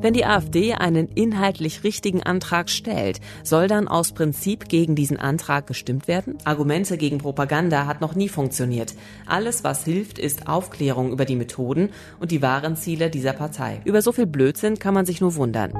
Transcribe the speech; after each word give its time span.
Wenn 0.00 0.14
die 0.14 0.24
AfD 0.24 0.74
einen 0.74 1.08
inhaltlich 1.08 1.82
richtigen 1.82 2.22
Antrag 2.22 2.70
stellt, 2.70 3.20
soll 3.42 3.66
dann 3.66 3.88
aus 3.88 4.12
Prinzip 4.12 4.68
gegen 4.68 4.94
diesen 4.94 5.16
Antrag 5.16 5.66
gestimmt 5.66 6.06
werden? 6.06 6.38
Argumente 6.44 6.96
gegen 6.96 7.18
Propaganda 7.18 7.86
hat 7.86 8.00
noch 8.00 8.14
nie 8.14 8.28
funktioniert. 8.28 8.94
Alles, 9.26 9.64
was 9.64 9.84
hilft, 9.84 10.20
ist 10.20 10.46
Aufklärung 10.46 11.10
über 11.10 11.24
die 11.24 11.34
Methoden 11.34 11.88
und 12.20 12.30
die 12.30 12.42
wahren 12.42 12.76
Ziele 12.76 13.10
dieser 13.10 13.32
Partei. 13.32 13.80
Über 13.84 14.00
so 14.00 14.12
viel 14.12 14.26
Blödsinn 14.26 14.78
kann 14.78 14.94
man 14.94 15.04
sich 15.04 15.20
nur 15.20 15.34
wundern. 15.34 15.72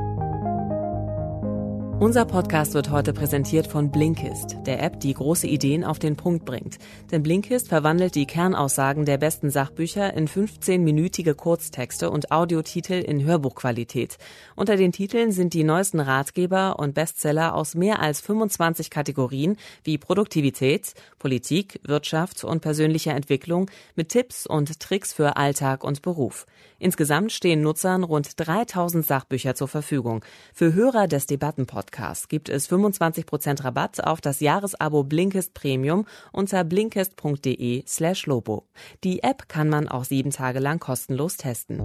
Unser 2.01 2.27
Podcast 2.27 2.75
wird 2.75 2.91
heute 2.91 3.13
präsentiert 3.13 3.67
von 3.67 3.91
Blinkist, 3.91 4.57
der 4.67 4.81
App, 4.85 5.01
die 5.01 5.13
große 5.13 5.49
Ideen 5.49 5.83
auf 5.83 5.99
den 5.99 6.15
Punkt 6.15 6.45
bringt. 6.45 6.79
Denn 7.11 7.25
Blinkist 7.25 7.67
verwandelt 7.67 8.15
die 8.15 8.25
Kernaussagen 8.25 9.05
der 9.05 9.19
besten 9.19 9.51
Sachbücher 9.51 10.15
in 10.15 10.29
15-minütige 10.29 11.35
Kurztexte 11.35 12.13
und 12.13 12.31
Audiotitel 12.31 12.93
in 12.93 13.25
Hörbuchqualität. 13.25 14.17
Unter 14.55 14.77
den 14.77 14.93
Titeln 14.93 15.33
sind 15.33 15.55
die 15.55 15.65
neuesten 15.65 15.99
Ratgeber 15.99 16.79
und 16.79 16.95
Bestseller 16.95 17.57
aus 17.57 17.75
mehr 17.75 18.01
als 18.01 18.21
25 18.21 18.91
Kategorien 18.91 19.57
wie 19.83 19.99
Produktivität, 19.99 20.95
Politik, 21.19 21.81
Wirtschaft 21.85 22.45
und 22.45 22.61
persönliche 22.61 23.11
Entwicklung 23.11 23.71
mit 23.95 24.11
Tipps 24.11 24.47
und 24.47 24.81
Tricks 24.81 25.13
für 25.13 25.37
Alltag 25.37 25.85
und 25.85 26.03
Beruf. 26.03 26.47
Insgesamt 26.79 27.33
stehen 27.33 27.61
Nutzern 27.61 28.05
rund 28.05 28.33
3000 28.37 29.05
Sachbücher 29.05 29.55
zur 29.55 29.69
Verfügung. 29.69 30.25
Für 30.55 30.75
Hörer 30.75 31.09
des 31.09 31.27
Debattenpodcasts 31.27 32.29
gibt 32.29 32.49
es 32.49 32.71
25% 32.71 33.65
Rabatt 33.65 34.05
auf 34.05 34.21
das 34.21 34.41
Jahresabo 34.41 35.05
Blinkist 35.05 35.55
Premium 35.55 36.07
unter 36.33 36.65
blinkist.de 36.65 37.85
slash 37.87 38.27
lobo. 38.27 38.69
Die 39.05 39.23
App 39.23 39.49
kann 39.49 39.69
man 39.69 39.89
auch 39.89 40.05
sieben 40.05 40.31
Tage 40.31 40.61
lang 40.61 40.79
kostenlos 40.79 41.37
testen. 41.37 41.79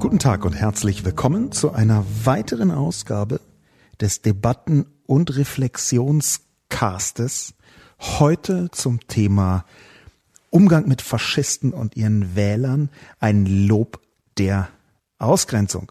Guten 0.00 0.18
Tag 0.18 0.46
und 0.46 0.54
herzlich 0.54 1.04
willkommen 1.04 1.52
zu 1.52 1.72
einer 1.72 2.04
weiteren 2.24 2.70
Ausgabe 2.70 3.38
des 4.00 4.22
Debatten- 4.22 4.86
und 5.10 5.36
Reflexionscastes. 5.36 7.54
Heute 7.98 8.70
zum 8.70 9.00
Thema 9.08 9.66
Umgang 10.50 10.86
mit 10.86 11.02
Faschisten 11.02 11.72
und 11.72 11.96
ihren 11.96 12.36
Wählern 12.36 12.90
ein 13.18 13.44
Lob 13.44 14.00
der 14.38 14.68
Ausgrenzung. 15.18 15.90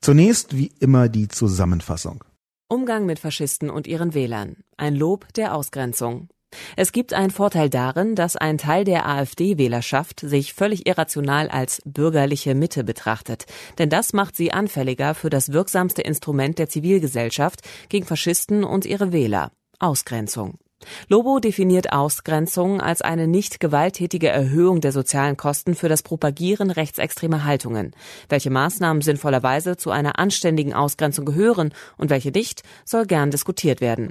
Zunächst 0.00 0.56
wie 0.56 0.72
immer 0.80 1.08
die 1.08 1.28
Zusammenfassung. 1.28 2.24
Umgang 2.66 3.06
mit 3.06 3.20
Faschisten 3.20 3.70
und 3.70 3.86
ihren 3.86 4.12
Wählern. 4.12 4.56
Ein 4.76 4.96
Lob 4.96 5.32
der 5.34 5.54
Ausgrenzung. 5.54 6.30
Es 6.76 6.92
gibt 6.92 7.12
einen 7.12 7.30
Vorteil 7.30 7.70
darin, 7.70 8.14
dass 8.14 8.36
ein 8.36 8.58
Teil 8.58 8.84
der 8.84 9.06
AfD-Wählerschaft 9.08 10.20
sich 10.20 10.54
völlig 10.54 10.86
irrational 10.86 11.48
als 11.48 11.82
bürgerliche 11.84 12.54
Mitte 12.54 12.84
betrachtet. 12.84 13.46
Denn 13.78 13.88
das 13.88 14.12
macht 14.12 14.36
sie 14.36 14.52
anfälliger 14.52 15.14
für 15.14 15.30
das 15.30 15.52
wirksamste 15.52 16.02
Instrument 16.02 16.58
der 16.58 16.68
Zivilgesellschaft 16.68 17.60
gegen 17.88 18.06
Faschisten 18.06 18.64
und 18.64 18.84
ihre 18.84 19.12
Wähler. 19.12 19.52
Ausgrenzung. 19.78 20.58
Lobo 21.08 21.40
definiert 21.40 21.92
Ausgrenzung 21.92 22.80
als 22.80 23.02
eine 23.02 23.26
nicht 23.26 23.60
gewalttätige 23.60 24.28
Erhöhung 24.28 24.80
der 24.80 24.92
sozialen 24.92 25.36
Kosten 25.36 25.74
für 25.74 25.88
das 25.88 26.02
Propagieren 26.02 26.70
rechtsextremer 26.70 27.44
Haltungen. 27.44 27.92
Welche 28.28 28.50
Maßnahmen 28.50 29.02
sinnvollerweise 29.02 29.76
zu 29.76 29.90
einer 29.90 30.18
anständigen 30.18 30.72
Ausgrenzung 30.72 31.26
gehören 31.26 31.74
und 31.98 32.10
welche 32.10 32.30
nicht, 32.30 32.62
soll 32.84 33.06
gern 33.06 33.30
diskutiert 33.30 33.80
werden. 33.80 34.10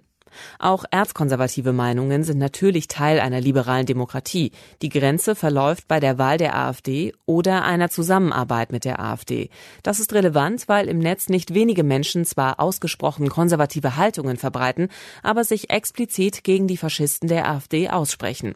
Auch 0.60 0.86
erzkonservative 0.92 1.74
Meinungen 1.74 2.24
sind 2.24 2.38
natürlich 2.38 2.88
Teil 2.88 3.20
einer 3.20 3.42
liberalen 3.42 3.86
Demokratie. 3.86 4.52
Die 4.82 4.90
Grenze 4.90 5.36
verläuft 5.36 5.88
bei 5.88 6.00
der 6.00 6.18
Wahl 6.18 6.38
der 6.38 6.56
AfD 6.56 7.14
oder 7.26 7.64
einer 7.64 7.90
Zusammenarbeit 7.90 8.72
mit 8.72 8.86
der 8.86 9.00
AfD. 9.00 9.50
Das 9.84 10.00
ist 10.00 10.14
relevant, 10.14 10.68
weil 10.68 10.88
im 10.88 11.00
Netz 11.00 11.30
nicht 11.30 11.54
wenige 11.54 11.84
Menschen 11.84 12.26
zwar 12.26 12.60
ausgesprochen 12.60 13.30
konservative 13.30 13.96
Haltungen 13.96 14.38
verbreiten, 14.38 14.90
aber 15.24 15.44
sich 15.44 15.70
explizit 15.70 16.44
gegen 16.44 16.68
die 16.68 16.78
Faschisten 16.78 17.28
der 17.28 17.50
AfD 17.50 17.90
aussprechen. 17.90 18.56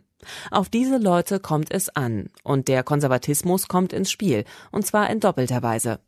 Auf 0.52 0.70
diese 0.70 0.98
Leute 0.98 1.40
kommt 1.40 1.72
es 1.72 1.90
an, 1.90 2.30
und 2.44 2.68
der 2.68 2.84
Konservatismus 2.84 3.68
kommt 3.68 3.94
ins 3.94 4.12
Spiel, 4.12 4.46
und 4.72 4.86
zwar 4.86 5.10
in 5.10 5.20
doppelter 5.20 5.62
Weise. 5.64 6.00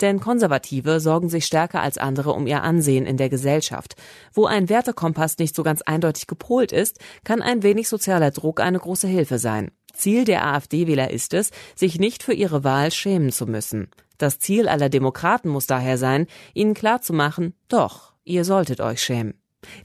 Denn 0.00 0.20
Konservative 0.20 1.00
sorgen 1.00 1.28
sich 1.28 1.46
stärker 1.46 1.82
als 1.82 1.98
andere 1.98 2.32
um 2.32 2.46
ihr 2.46 2.62
Ansehen 2.62 3.06
in 3.06 3.16
der 3.16 3.28
Gesellschaft. 3.28 3.96
Wo 4.32 4.46
ein 4.46 4.68
Wertekompass 4.68 5.38
nicht 5.38 5.54
so 5.54 5.62
ganz 5.62 5.82
eindeutig 5.82 6.26
gepolt 6.26 6.72
ist, 6.72 6.98
kann 7.24 7.42
ein 7.42 7.62
wenig 7.62 7.88
sozialer 7.88 8.30
Druck 8.30 8.60
eine 8.60 8.78
große 8.78 9.08
Hilfe 9.08 9.38
sein. 9.38 9.70
Ziel 9.94 10.24
der 10.24 10.46
AfD-Wähler 10.46 11.10
ist 11.10 11.34
es, 11.34 11.50
sich 11.74 11.98
nicht 11.98 12.22
für 12.22 12.32
ihre 12.32 12.64
Wahl 12.64 12.90
schämen 12.92 13.32
zu 13.32 13.46
müssen. 13.46 13.90
Das 14.16 14.38
Ziel 14.38 14.68
aller 14.68 14.88
Demokraten 14.88 15.48
muss 15.48 15.66
daher 15.66 15.98
sein, 15.98 16.26
ihnen 16.54 16.74
klarzumachen, 16.74 17.54
doch, 17.68 18.14
ihr 18.24 18.44
solltet 18.44 18.80
euch 18.80 19.02
schämen. 19.02 19.37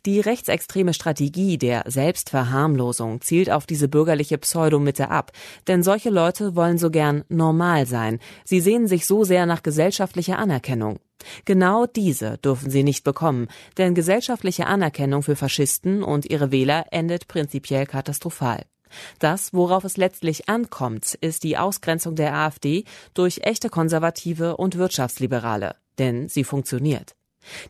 Die 0.05 0.19
rechtsextreme 0.19 0.93
Strategie 0.93 1.57
der 1.57 1.83
Selbstverharmlosung 1.85 3.21
zielt 3.21 3.49
auf 3.49 3.65
diese 3.65 3.87
bürgerliche 3.87 4.37
Pseudomitte 4.37 5.09
ab, 5.09 5.31
denn 5.67 5.83
solche 5.83 6.09
Leute 6.09 6.55
wollen 6.55 6.77
so 6.77 6.89
gern 6.89 7.23
normal 7.29 7.85
sein. 7.85 8.19
Sie 8.45 8.59
sehnen 8.59 8.87
sich 8.87 9.05
so 9.05 9.23
sehr 9.23 9.45
nach 9.45 9.63
gesellschaftlicher 9.63 10.37
Anerkennung. 10.37 10.99
Genau 11.45 11.85
diese 11.85 12.37
dürfen 12.39 12.69
sie 12.69 12.83
nicht 12.83 13.03
bekommen, 13.03 13.47
denn 13.77 13.95
gesellschaftliche 13.95 14.67
Anerkennung 14.67 15.23
für 15.23 15.35
Faschisten 15.35 16.03
und 16.03 16.29
ihre 16.29 16.51
Wähler 16.51 16.85
endet 16.91 17.27
prinzipiell 17.27 17.85
katastrophal. 17.85 18.65
Das, 19.19 19.53
worauf 19.53 19.83
es 19.83 19.97
letztlich 19.97 20.49
ankommt, 20.49 21.15
ist 21.15 21.43
die 21.43 21.57
Ausgrenzung 21.57 22.15
der 22.15 22.35
AfD 22.35 22.83
durch 23.13 23.39
echte 23.43 23.69
Konservative 23.69 24.57
und 24.57 24.77
Wirtschaftsliberale. 24.77 25.75
Denn 25.97 26.29
sie 26.29 26.43
funktioniert. 26.43 27.15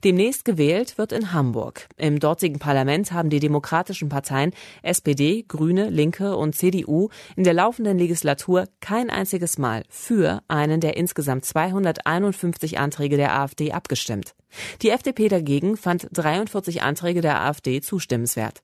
Demnächst 0.03 0.45
gewählt 0.45 0.97
wird 0.97 1.11
in 1.11 1.33
Hamburg. 1.33 1.87
Im 1.97 2.19
dortigen 2.19 2.59
Parlament 2.59 3.11
haben 3.11 3.29
die 3.29 3.39
demokratischen 3.39 4.09
Parteien 4.09 4.51
SPD, 4.81 5.43
Grüne, 5.47 5.89
Linke 5.89 6.35
und 6.35 6.55
CDU 6.55 7.09
in 7.35 7.43
der 7.43 7.53
laufenden 7.53 7.97
Legislatur 7.97 8.65
kein 8.79 9.09
einziges 9.09 9.57
Mal 9.57 9.83
für 9.89 10.41
einen 10.47 10.81
der 10.81 10.97
insgesamt 10.97 11.45
251 11.45 12.79
Anträge 12.79 13.17
der 13.17 13.35
AfD 13.35 13.71
abgestimmt. 13.71 14.35
Die 14.81 14.89
FDP 14.89 15.29
dagegen 15.29 15.77
fand 15.77 16.07
43 16.11 16.81
Anträge 16.81 17.21
der 17.21 17.41
AfD 17.41 17.81
zustimmenswert. 17.81 18.61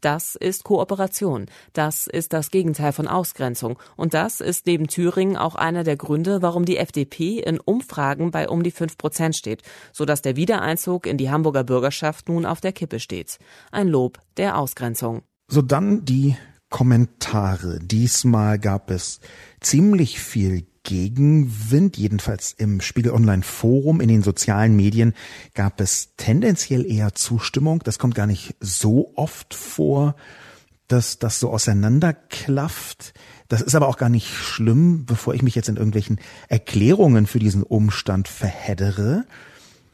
Das 0.00 0.34
ist 0.34 0.64
Kooperation. 0.64 1.46
Das 1.72 2.06
ist 2.06 2.32
das 2.32 2.50
Gegenteil 2.50 2.92
von 2.92 3.08
Ausgrenzung. 3.08 3.78
Und 3.96 4.14
das 4.14 4.40
ist 4.40 4.66
neben 4.66 4.86
Thüringen 4.86 5.36
auch 5.36 5.54
einer 5.54 5.84
der 5.84 5.96
Gründe, 5.96 6.42
warum 6.42 6.64
die 6.64 6.76
FDP 6.76 7.38
in 7.40 7.60
Umfragen 7.60 8.30
bei 8.30 8.48
um 8.48 8.62
die 8.62 8.70
fünf 8.70 8.98
Prozent 8.98 9.36
steht, 9.36 9.62
sodass 9.92 10.22
der 10.22 10.36
Wiedereinzug 10.36 11.06
in 11.06 11.16
die 11.16 11.30
Hamburger 11.30 11.64
Bürgerschaft 11.64 12.28
nun 12.28 12.46
auf 12.46 12.60
der 12.60 12.72
Kippe 12.72 13.00
steht. 13.00 13.38
Ein 13.70 13.88
Lob 13.88 14.18
der 14.36 14.58
Ausgrenzung. 14.58 15.22
So 15.48 15.62
dann 15.62 16.04
die 16.04 16.36
Kommentare. 16.70 17.78
Diesmal 17.80 18.58
gab 18.58 18.90
es 18.90 19.20
ziemlich 19.60 20.20
viel 20.20 20.66
Gegenwind, 20.82 21.96
jedenfalls 21.96 22.52
im 22.52 22.80
Spiegel 22.80 23.12
Online 23.12 23.42
Forum, 23.42 24.00
in 24.00 24.08
den 24.08 24.22
sozialen 24.22 24.76
Medien 24.76 25.14
gab 25.54 25.80
es 25.80 26.14
tendenziell 26.16 26.84
eher 26.84 27.14
Zustimmung. 27.14 27.80
Das 27.84 27.98
kommt 27.98 28.14
gar 28.14 28.26
nicht 28.26 28.54
so 28.60 29.12
oft 29.16 29.54
vor, 29.54 30.16
dass 30.88 31.18
das 31.18 31.38
so 31.38 31.50
auseinanderklafft. 31.50 33.12
Das 33.48 33.60
ist 33.62 33.74
aber 33.74 33.88
auch 33.88 33.98
gar 33.98 34.08
nicht 34.08 34.28
schlimm, 34.34 35.04
bevor 35.04 35.34
ich 35.34 35.42
mich 35.42 35.54
jetzt 35.54 35.68
in 35.68 35.76
irgendwelchen 35.76 36.18
Erklärungen 36.48 37.26
für 37.26 37.38
diesen 37.38 37.62
Umstand 37.62 38.28
verheddere, 38.28 39.26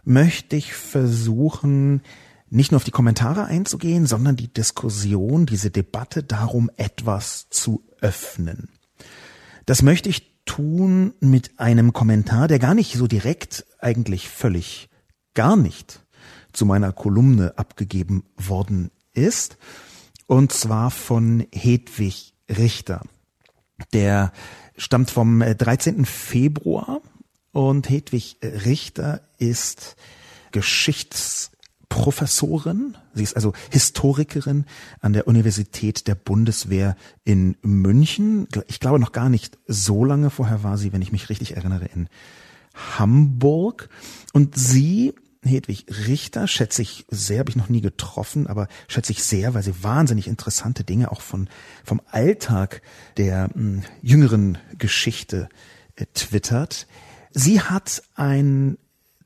möchte 0.05 0.57
ich 0.57 0.75
versuchen, 0.75 2.03
nicht 2.51 2.71
nur 2.71 2.77
auf 2.77 2.85
die 2.85 2.91
Kommentare 2.91 3.47
einzugehen, 3.47 4.07
sondern 4.07 4.37
die 4.37 4.53
Diskussion, 4.53 5.47
diese 5.47 5.71
Debatte 5.71 6.23
darum 6.23 6.71
etwas 6.77 7.49
zu 7.51 7.83
öffnen. 8.01 8.69
Das 9.67 9.83
möchte 9.83 10.09
ich 10.09 10.34
tun 10.45 11.15
mit 11.21 11.59
einem 11.59 11.93
Kommentar, 11.93 12.49
der 12.49 12.59
gar 12.59 12.75
nicht 12.75 12.95
so 12.95 13.07
direkt, 13.07 13.65
eigentlich 13.79 14.29
völlig 14.29 14.89
gar 15.35 15.57
nicht 15.57 16.01
zu 16.53 16.67
meiner 16.67 16.93
Kolumne 16.93 17.59
abgegeben 17.59 18.25
worden 18.37 18.91
ist, 19.13 19.59
und 20.27 20.53
zwar 20.53 20.91
von 20.91 21.47
Hedwig 21.53 22.35
Richter. 22.49 23.03
Der 23.93 24.33
stammt 24.77 25.11
vom 25.11 25.41
13. 25.41 26.05
Februar 26.05 27.01
und 27.53 27.91
Hedwig 27.91 28.39
Richter 28.43 29.29
ist 29.39 29.97
Geschichts 30.53 31.51
Professorin. 31.95 32.97
Sie 33.13 33.23
ist 33.23 33.37
also 33.37 33.53
Historikerin 33.71 34.65
an 35.01 35.13
der 35.13 35.29
Universität 35.29 36.09
der 36.09 36.17
Bundeswehr 36.17 36.97
in 37.23 37.57
München. 37.63 38.49
Ich 38.67 38.81
glaube 38.81 38.99
noch 38.99 39.13
gar 39.13 39.29
nicht 39.29 39.59
so 39.69 40.05
lange 40.05 40.31
vorher 40.31 40.65
war 40.65 40.77
sie, 40.77 40.93
wenn 40.93 41.03
ich 41.03 41.13
mich 41.13 41.29
richtig 41.29 41.55
erinnere, 41.55 41.85
in 41.85 42.09
Hamburg. 42.75 43.91
Und 44.33 44.57
sie 44.59 45.15
Hedwig 45.45 45.87
Richter 46.09 46.49
schätze 46.49 46.83
ich 46.83 47.07
sehr, 47.11 47.39
habe 47.39 47.51
ich 47.51 47.57
noch 47.57 47.69
nie 47.69 47.81
getroffen, 47.81 48.49
aber 48.49 48.67
schätze 48.89 49.13
ich 49.13 49.23
sehr, 49.23 49.55
weil 49.55 49.63
sie 49.63 49.85
wahnsinnig 49.85 50.27
interessante 50.27 50.83
Dinge 50.83 51.13
auch 51.13 51.21
von, 51.21 51.49
vom 51.85 52.01
Alltag 52.11 52.83
der 53.19 53.51
mh, 53.55 53.55
hm, 53.55 53.83
jüngeren 54.03 54.59
Geschichte 54.79 55.49
äh, 55.95 56.07
twittert. 56.13 56.89
Sie 57.31 57.61
hat 57.61 58.03
ein 58.17 58.79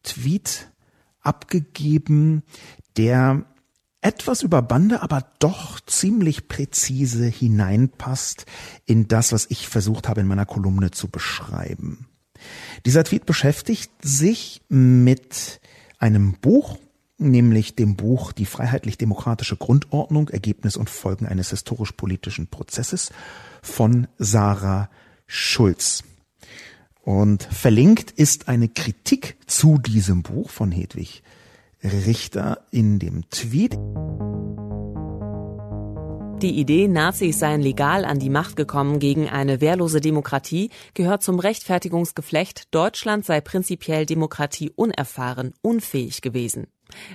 Tweet 0.03 0.69
abgegeben, 1.29 2.43
der 2.97 3.45
etwas 4.01 4.43
über 4.43 4.63
Bande, 4.63 5.03
aber 5.03 5.25
doch 5.39 5.81
ziemlich 5.81 6.49
präzise 6.49 7.27
hineinpasst 7.27 8.47
in 8.87 9.09
das, 9.09 9.33
was 9.33 9.47
ich 9.51 9.69
versucht 9.69 10.09
habe 10.09 10.21
in 10.21 10.27
meiner 10.27 10.47
Kolumne 10.47 10.91
zu 10.91 11.09
beschreiben. 11.09 12.07
Dieser 12.87 13.05
Tweet 13.05 13.27
beschäftigt 13.27 13.91
sich 14.01 14.63
mit 14.69 15.61
einem 15.99 16.35
Buch, 16.35 16.79
nämlich 17.19 17.75
dem 17.75 17.97
Buch 17.97 18.33
Die 18.33 18.47
freiheitlich-demokratische 18.47 19.57
Grundordnung, 19.57 20.29
Ergebnis 20.29 20.77
und 20.77 20.89
Folgen 20.89 21.27
eines 21.27 21.51
historisch-politischen 21.51 22.47
Prozesses 22.47 23.11
von 23.63 24.07
Sarah 24.19 24.89
Schulz. 25.27 26.05
Und 27.09 27.43
verlinkt 27.45 28.11
ist 28.11 28.49
eine 28.49 28.69
Kritik 28.69 29.39
zu 29.47 29.79
diesem 29.79 30.23
Buch 30.23 30.51
von 30.51 30.71
Hedwig 30.71 31.23
Richter 31.83 32.67
in 32.71 32.99
dem 32.99 33.31
Tweet. 33.31 33.79
Die 36.43 36.61
Idee, 36.61 36.87
Nazis 36.87 37.39
seien 37.39 37.63
legal 37.63 38.05
an 38.05 38.19
die 38.19 38.29
Macht 38.29 38.57
gekommen 38.57 38.99
gegen 38.99 39.27
eine 39.27 39.63
wehrlose 39.63 40.03
Demokratie, 40.03 40.69
gehört 40.93 41.23
zum 41.23 41.39
Rechtfertigungsgeflecht, 41.39 42.75
Deutschland 42.75 43.25
sei 43.25 43.41
prinzipiell 43.41 44.05
Demokratie 44.05 44.71
unerfahren, 44.77 45.55
unfähig 45.63 46.21
gewesen. 46.21 46.67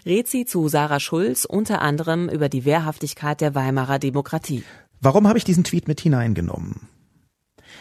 Rät 0.07 0.27
sie 0.27 0.45
zu 0.45 0.69
Sarah 0.69 0.99
Schulz 0.99 1.45
unter 1.45 1.83
anderem 1.83 2.29
über 2.29 2.49
die 2.49 2.65
Wehrhaftigkeit 2.65 3.41
der 3.41 3.53
Weimarer 3.53 3.99
Demokratie. 3.99 4.63
Warum 5.01 5.27
habe 5.27 5.37
ich 5.37 5.43
diesen 5.43 5.63
Tweet 5.63 5.87
mit 5.87 6.01
hineingenommen? 6.01 6.89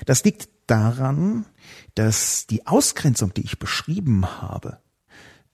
Das 0.04 0.24
liegt 0.24 0.51
daran, 0.66 1.46
dass 1.94 2.46
die 2.46 2.66
Ausgrenzung, 2.66 3.34
die 3.34 3.42
ich 3.42 3.58
beschrieben 3.58 4.40
habe, 4.40 4.78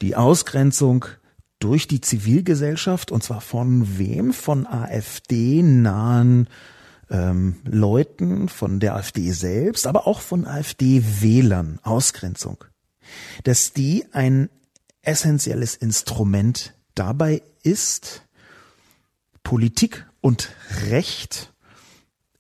die 0.01 0.17
Ausgrenzung 0.17 1.05
durch 1.59 1.89
die 1.89 2.01
Zivilgesellschaft, 2.01 3.11
und 3.11 3.23
zwar 3.23 3.41
von 3.41 3.99
wem? 3.99 4.33
Von 4.33 4.67
AfD-nahen 4.67 6.49
ähm, 7.11 7.57
Leuten, 7.65 8.49
von 8.49 8.81
der 8.81 8.95
AfD 8.95 9.33
selbst, 9.33 9.87
aber 9.87 10.07
auch 10.07 10.21
von 10.21 10.47
AfD-Wählern, 10.47 11.81
Ausgrenzung, 11.83 12.65
dass 13.45 13.73
die 13.73 14.05
ein 14.13 14.51
essentielles 15.03 15.75
Instrument 15.75 16.75
dabei 16.95 17.43
ist, 17.63 18.23
Politik 19.43 20.07
und 20.21 20.51
Recht 20.91 21.55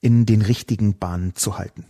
in 0.00 0.26
den 0.26 0.42
richtigen 0.42 0.98
Bahnen 0.98 1.34
zu 1.34 1.58
halten. 1.58 1.86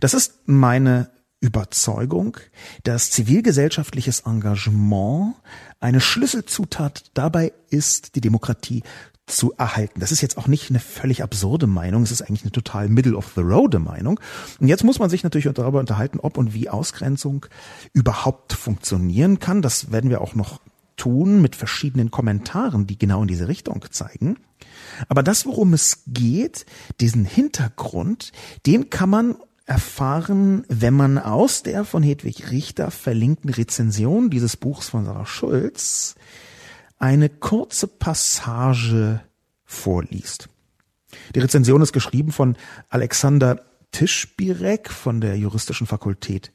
Das 0.00 0.14
ist 0.14 0.46
meine 0.46 1.10
Überzeugung, 1.40 2.36
dass 2.84 3.10
zivilgesellschaftliches 3.10 4.20
Engagement 4.20 5.34
eine 5.80 6.00
Schlüsselzutat 6.00 7.10
dabei 7.14 7.52
ist, 7.70 8.14
die 8.14 8.20
Demokratie 8.20 8.82
zu 9.26 9.52
erhalten. 9.56 10.00
Das 10.00 10.12
ist 10.12 10.20
jetzt 10.20 10.36
auch 10.36 10.48
nicht 10.48 10.70
eine 10.70 10.80
völlig 10.80 11.22
absurde 11.22 11.66
Meinung, 11.66 12.02
es 12.02 12.10
ist 12.10 12.22
eigentlich 12.22 12.42
eine 12.42 12.52
total 12.52 12.88
middle 12.88 13.16
of 13.16 13.32
the 13.34 13.40
road 13.40 13.78
Meinung. 13.78 14.20
Und 14.58 14.68
jetzt 14.68 14.84
muss 14.84 14.98
man 14.98 15.08
sich 15.08 15.22
natürlich 15.22 15.48
darüber 15.54 15.80
unterhalten, 15.80 16.20
ob 16.20 16.36
und 16.36 16.52
wie 16.52 16.68
Ausgrenzung 16.68 17.46
überhaupt 17.92 18.52
funktionieren 18.52 19.38
kann. 19.38 19.62
Das 19.62 19.92
werden 19.92 20.10
wir 20.10 20.20
auch 20.20 20.34
noch 20.34 20.60
tun 20.96 21.40
mit 21.40 21.56
verschiedenen 21.56 22.10
Kommentaren, 22.10 22.86
die 22.86 22.98
genau 22.98 23.22
in 23.22 23.28
diese 23.28 23.48
Richtung 23.48 23.84
zeigen. 23.90 24.36
Aber 25.08 25.22
das, 25.22 25.46
worum 25.46 25.72
es 25.72 26.02
geht, 26.06 26.66
diesen 27.00 27.24
Hintergrund, 27.24 28.32
den 28.66 28.90
kann 28.90 29.08
man 29.08 29.36
erfahren, 29.70 30.64
wenn 30.68 30.94
man 30.94 31.16
aus 31.16 31.62
der 31.62 31.84
von 31.84 32.02
Hedwig 32.02 32.50
Richter 32.50 32.90
verlinkten 32.90 33.50
Rezension 33.50 34.28
dieses 34.28 34.56
Buchs 34.56 34.88
von 34.88 35.04
Sarah 35.04 35.26
Schulz 35.26 36.16
eine 36.98 37.28
kurze 37.28 37.86
Passage 37.86 39.20
vorliest. 39.64 40.48
Die 41.36 41.38
Rezension 41.38 41.82
ist 41.82 41.92
geschrieben 41.92 42.32
von 42.32 42.56
Alexander 42.88 43.64
Tischbirek 43.92 44.90
von 44.90 45.20
der 45.20 45.36
Juristischen 45.36 45.86
Fakultät 45.86 46.50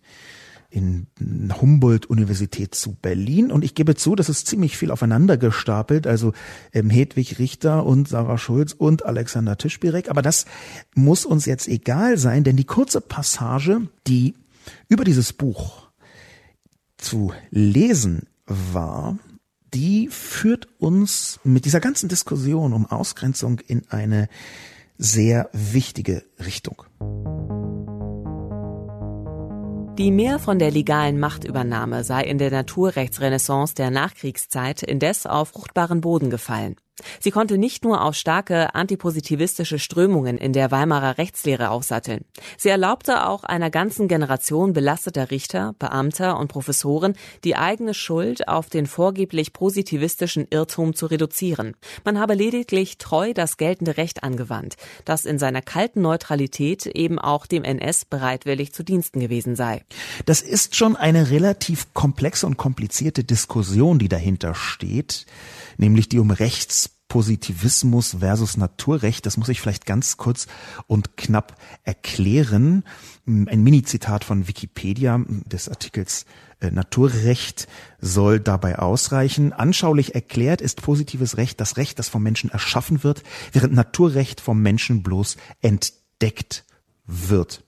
in 0.75 1.07
Humboldt-Universität 1.61 2.75
zu 2.75 2.95
Berlin. 2.95 3.49
Und 3.49 3.63
ich 3.63 3.75
gebe 3.75 3.95
zu, 3.95 4.13
das 4.13 4.27
ist 4.27 4.45
ziemlich 4.45 4.77
viel 4.77 4.91
aufeinander 4.91 5.37
gestapelt. 5.37 6.05
Also 6.05 6.33
ähm, 6.73 6.89
Hedwig 6.89 7.39
Richter 7.39 7.85
und 7.85 8.09
Sarah 8.09 8.37
Schulz 8.37 8.73
und 8.73 9.05
Alexander 9.05 9.57
Tischbirek. 9.57 10.09
Aber 10.09 10.21
das 10.21 10.45
muss 10.93 11.25
uns 11.25 11.45
jetzt 11.45 11.69
egal 11.69 12.17
sein, 12.17 12.43
denn 12.43 12.57
die 12.57 12.65
kurze 12.65 12.99
Passage, 12.99 13.87
die 14.05 14.35
über 14.89 15.05
dieses 15.05 15.31
Buch 15.31 15.87
zu 16.97 17.31
lesen 17.51 18.27
war, 18.45 19.17
die 19.73 20.09
führt 20.09 20.67
uns 20.77 21.39
mit 21.45 21.63
dieser 21.63 21.79
ganzen 21.79 22.09
Diskussion 22.09 22.73
um 22.73 22.85
Ausgrenzung 22.85 23.59
in 23.59 23.83
eine 23.89 24.27
sehr 24.97 25.49
wichtige 25.53 26.23
Richtung. 26.39 26.83
Die 29.97 30.11
mehr 30.11 30.39
von 30.39 30.59
der 30.59 30.71
legalen 30.71 31.19
Machtübernahme 31.19 32.03
sei 32.03 32.23
in 32.23 32.37
der 32.37 32.51
Naturrechtsrenaissance 32.51 33.75
der 33.75 33.91
Nachkriegszeit 33.91 34.83
indes 34.83 35.25
auf 35.25 35.49
fruchtbaren 35.49 36.01
Boden 36.01 36.29
gefallen. 36.29 36.75
Sie 37.19 37.31
konnte 37.31 37.57
nicht 37.57 37.83
nur 37.83 38.01
auf 38.01 38.15
starke 38.15 38.73
antipositivistische 38.73 39.79
Strömungen 39.79 40.37
in 40.37 40.53
der 40.53 40.71
Weimarer 40.71 41.17
Rechtslehre 41.17 41.69
aufsatteln. 41.69 42.23
Sie 42.57 42.69
erlaubte 42.69 43.27
auch 43.27 43.43
einer 43.43 43.69
ganzen 43.69 44.07
Generation 44.07 44.71
belasteter 44.71 45.29
Richter, 45.29 45.75
Beamter 45.77 46.39
und 46.39 46.47
Professoren, 46.47 47.13
die 47.43 47.57
eigene 47.57 47.93
Schuld 47.93 48.47
auf 48.47 48.69
den 48.69 48.85
vorgeblich 48.85 49.51
positivistischen 49.51 50.47
Irrtum 50.49 50.95
zu 50.95 51.07
reduzieren. 51.07 51.75
Man 52.05 52.17
habe 52.17 52.33
lediglich 52.33 52.97
treu 52.97 53.33
das 53.33 53.57
geltende 53.57 53.97
Recht 53.97 54.23
angewandt, 54.23 54.75
das 55.03 55.25
in 55.25 55.37
seiner 55.37 55.61
kalten 55.61 56.01
Neutralität 56.01 56.85
eben 56.85 57.19
auch 57.19 57.45
dem 57.45 57.65
NS 57.65 58.05
bereitwillig 58.05 58.71
zu 58.71 58.83
Diensten 58.83 59.19
gewesen 59.19 59.57
sei. 59.57 59.83
Das 60.25 60.41
ist 60.41 60.77
schon 60.77 60.95
eine 60.95 61.29
relativ 61.29 61.93
komplexe 61.93 62.45
und 62.45 62.55
komplizierte 62.55 63.25
Diskussion, 63.25 63.99
die 63.99 64.07
dahinter 64.07 64.55
steht 64.55 65.25
nämlich 65.77 66.09
die 66.09 66.19
um 66.19 66.31
Rechtspositivismus 67.05 68.17
versus 68.19 68.57
Naturrecht. 68.57 69.25
Das 69.25 69.37
muss 69.37 69.49
ich 69.49 69.61
vielleicht 69.61 69.85
ganz 69.85 70.17
kurz 70.17 70.47
und 70.87 71.17
knapp 71.17 71.55
erklären. 71.83 72.83
Ein 73.25 73.63
Mini-Zitat 73.63 74.23
von 74.23 74.47
Wikipedia 74.47 75.23
des 75.27 75.69
Artikels 75.69 76.25
äh, 76.59 76.71
Naturrecht 76.71 77.67
soll 77.99 78.39
dabei 78.39 78.79
ausreichen. 78.79 79.53
Anschaulich 79.53 80.13
erklärt 80.13 80.61
ist 80.61 80.81
positives 80.81 81.37
Recht 81.37 81.61
das 81.61 81.77
Recht, 81.77 81.99
das 81.99 82.09
vom 82.09 82.23
Menschen 82.23 82.49
erschaffen 82.49 83.03
wird, 83.03 83.23
während 83.53 83.73
Naturrecht 83.73 84.41
vom 84.41 84.61
Menschen 84.61 85.03
bloß 85.03 85.37
entdeckt 85.61 86.65
wird 87.05 87.64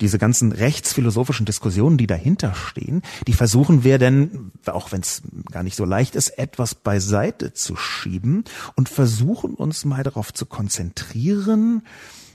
diese 0.00 0.18
ganzen 0.18 0.52
rechtsphilosophischen 0.52 1.46
Diskussionen, 1.46 1.96
die 1.96 2.06
dahinter 2.06 2.54
stehen, 2.54 3.02
die 3.26 3.32
versuchen 3.32 3.84
wir 3.84 3.98
denn, 3.98 4.50
auch 4.66 4.92
wenn 4.92 5.00
es 5.00 5.22
gar 5.50 5.62
nicht 5.62 5.76
so 5.76 5.84
leicht 5.84 6.16
ist, 6.16 6.30
etwas 6.30 6.74
beiseite 6.74 7.52
zu 7.52 7.76
schieben 7.76 8.44
und 8.74 8.88
versuchen 8.88 9.54
uns 9.54 9.84
mal 9.84 10.02
darauf 10.02 10.34
zu 10.34 10.46
konzentrieren, 10.46 11.82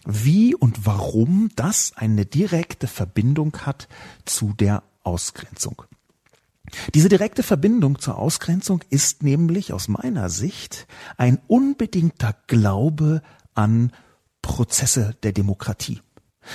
wie 0.05 0.55
und 0.55 0.85
warum 0.85 1.49
das 1.55 1.91
eine 1.95 2.25
direkte 2.25 2.87
Verbindung 2.87 3.57
hat 3.65 3.89
zu 4.25 4.53
der 4.53 4.83
Ausgrenzung. 5.03 5.83
Diese 6.93 7.09
direkte 7.09 7.43
Verbindung 7.43 7.99
zur 7.99 8.17
Ausgrenzung 8.17 8.83
ist 8.89 9.23
nämlich 9.23 9.73
aus 9.73 9.87
meiner 9.87 10.29
Sicht 10.29 10.87
ein 11.17 11.39
unbedingter 11.47 12.35
Glaube 12.47 13.21
an 13.53 13.91
Prozesse 14.41 15.15
der 15.23 15.33
Demokratie. 15.33 16.01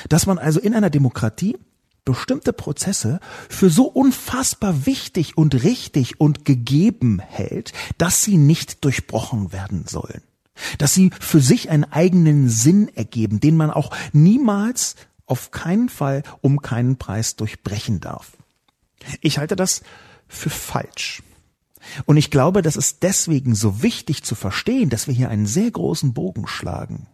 Dass 0.08 0.26
man 0.26 0.38
also 0.38 0.60
in 0.60 0.74
einer 0.74 0.90
Demokratie 0.90 1.56
bestimmte 2.04 2.52
Prozesse 2.52 3.18
für 3.48 3.70
so 3.70 3.84
unfassbar 3.84 4.86
wichtig 4.86 5.38
und 5.38 5.62
richtig 5.62 6.20
und 6.20 6.44
gegeben 6.44 7.18
hält, 7.18 7.72
dass 7.98 8.22
sie 8.22 8.36
nicht 8.36 8.84
durchbrochen 8.84 9.52
werden 9.52 9.86
sollen. 9.86 10.22
Dass 10.78 10.94
sie 10.94 11.10
für 11.18 11.40
sich 11.40 11.70
einen 11.70 11.84
eigenen 11.84 12.48
Sinn 12.48 12.88
ergeben, 12.94 13.40
den 13.40 13.56
man 13.56 13.70
auch 13.70 13.90
niemals 14.12 14.96
auf 15.26 15.50
keinen 15.50 15.88
Fall 15.88 16.22
um 16.42 16.60
keinen 16.60 16.96
Preis 16.96 17.36
durchbrechen 17.36 18.00
darf. 18.00 18.36
Ich 19.20 19.38
halte 19.38 19.56
das 19.56 19.82
für 20.28 20.50
falsch. 20.50 21.22
Und 22.06 22.16
ich 22.16 22.30
glaube, 22.30 22.62
das 22.62 22.76
ist 22.76 23.02
deswegen 23.02 23.54
so 23.54 23.82
wichtig 23.82 24.22
zu 24.22 24.34
verstehen, 24.34 24.88
dass 24.90 25.06
wir 25.06 25.14
hier 25.14 25.28
einen 25.28 25.46
sehr 25.46 25.70
großen 25.70 26.14
Bogen 26.14 26.46
schlagen. 26.46 27.06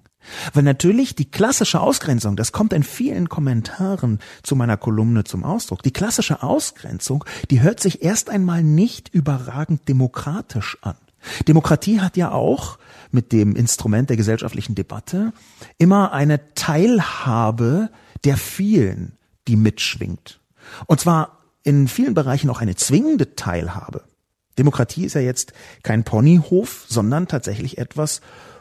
Weil 0.53 0.63
natürlich 0.63 1.15
die 1.15 1.31
klassische 1.31 1.81
Ausgrenzung, 1.81 2.37
das 2.37 2.53
kommt 2.53 2.73
in 2.73 2.83
vielen 2.83 3.29
Kommentaren 3.29 4.19
zu 4.43 4.55
meiner 4.57 4.77
Kolumne 4.77 5.25
zum 5.25 5.45
Ausdruck, 5.45 5.83
die 5.83 5.93
klassische 5.93 6.43
Ausgrenzung, 6.43 7.25
die 7.51 7.63
hört 7.63 7.81
sich 7.81 8.03
erst 8.03 8.31
einmal 8.31 8.63
nicht 8.63 9.09
überragend 9.09 9.89
demokratisch 9.89 10.79
an. 10.83 10.97
Demokratie 11.47 12.01
hat 12.01 12.17
ja 12.17 12.33
auch 12.33 12.79
mit 13.11 13.33
dem 13.33 13.55
Instrument 13.55 14.09
der 14.09 14.17
gesellschaftlichen 14.17 14.75
Debatte 14.75 15.33
immer 15.79 16.13
eine 16.13 16.55
Teilhabe 16.55 17.91
der 18.25 18.37
vielen, 18.37 19.19
die 19.49 19.57
mitschwingt. 19.57 20.41
Und 20.87 21.01
zwar 21.01 21.39
in 21.63 21.89
vielen 21.89 22.15
Bereichen 22.15 22.51
auch 22.51 22.61
eine 22.61 22.77
zwingende 22.77 23.35
Teilhabe. 23.35 24.05
Demokratie 24.59 25.05
ist 25.05 25.15
ja 25.15 25.21
jetzt 25.21 25.53
kein 25.83 26.05
Ponyhof, 26.05 26.85
sondern 26.89 27.29
tatsächlich 27.29 27.79
etwas, 27.79 28.21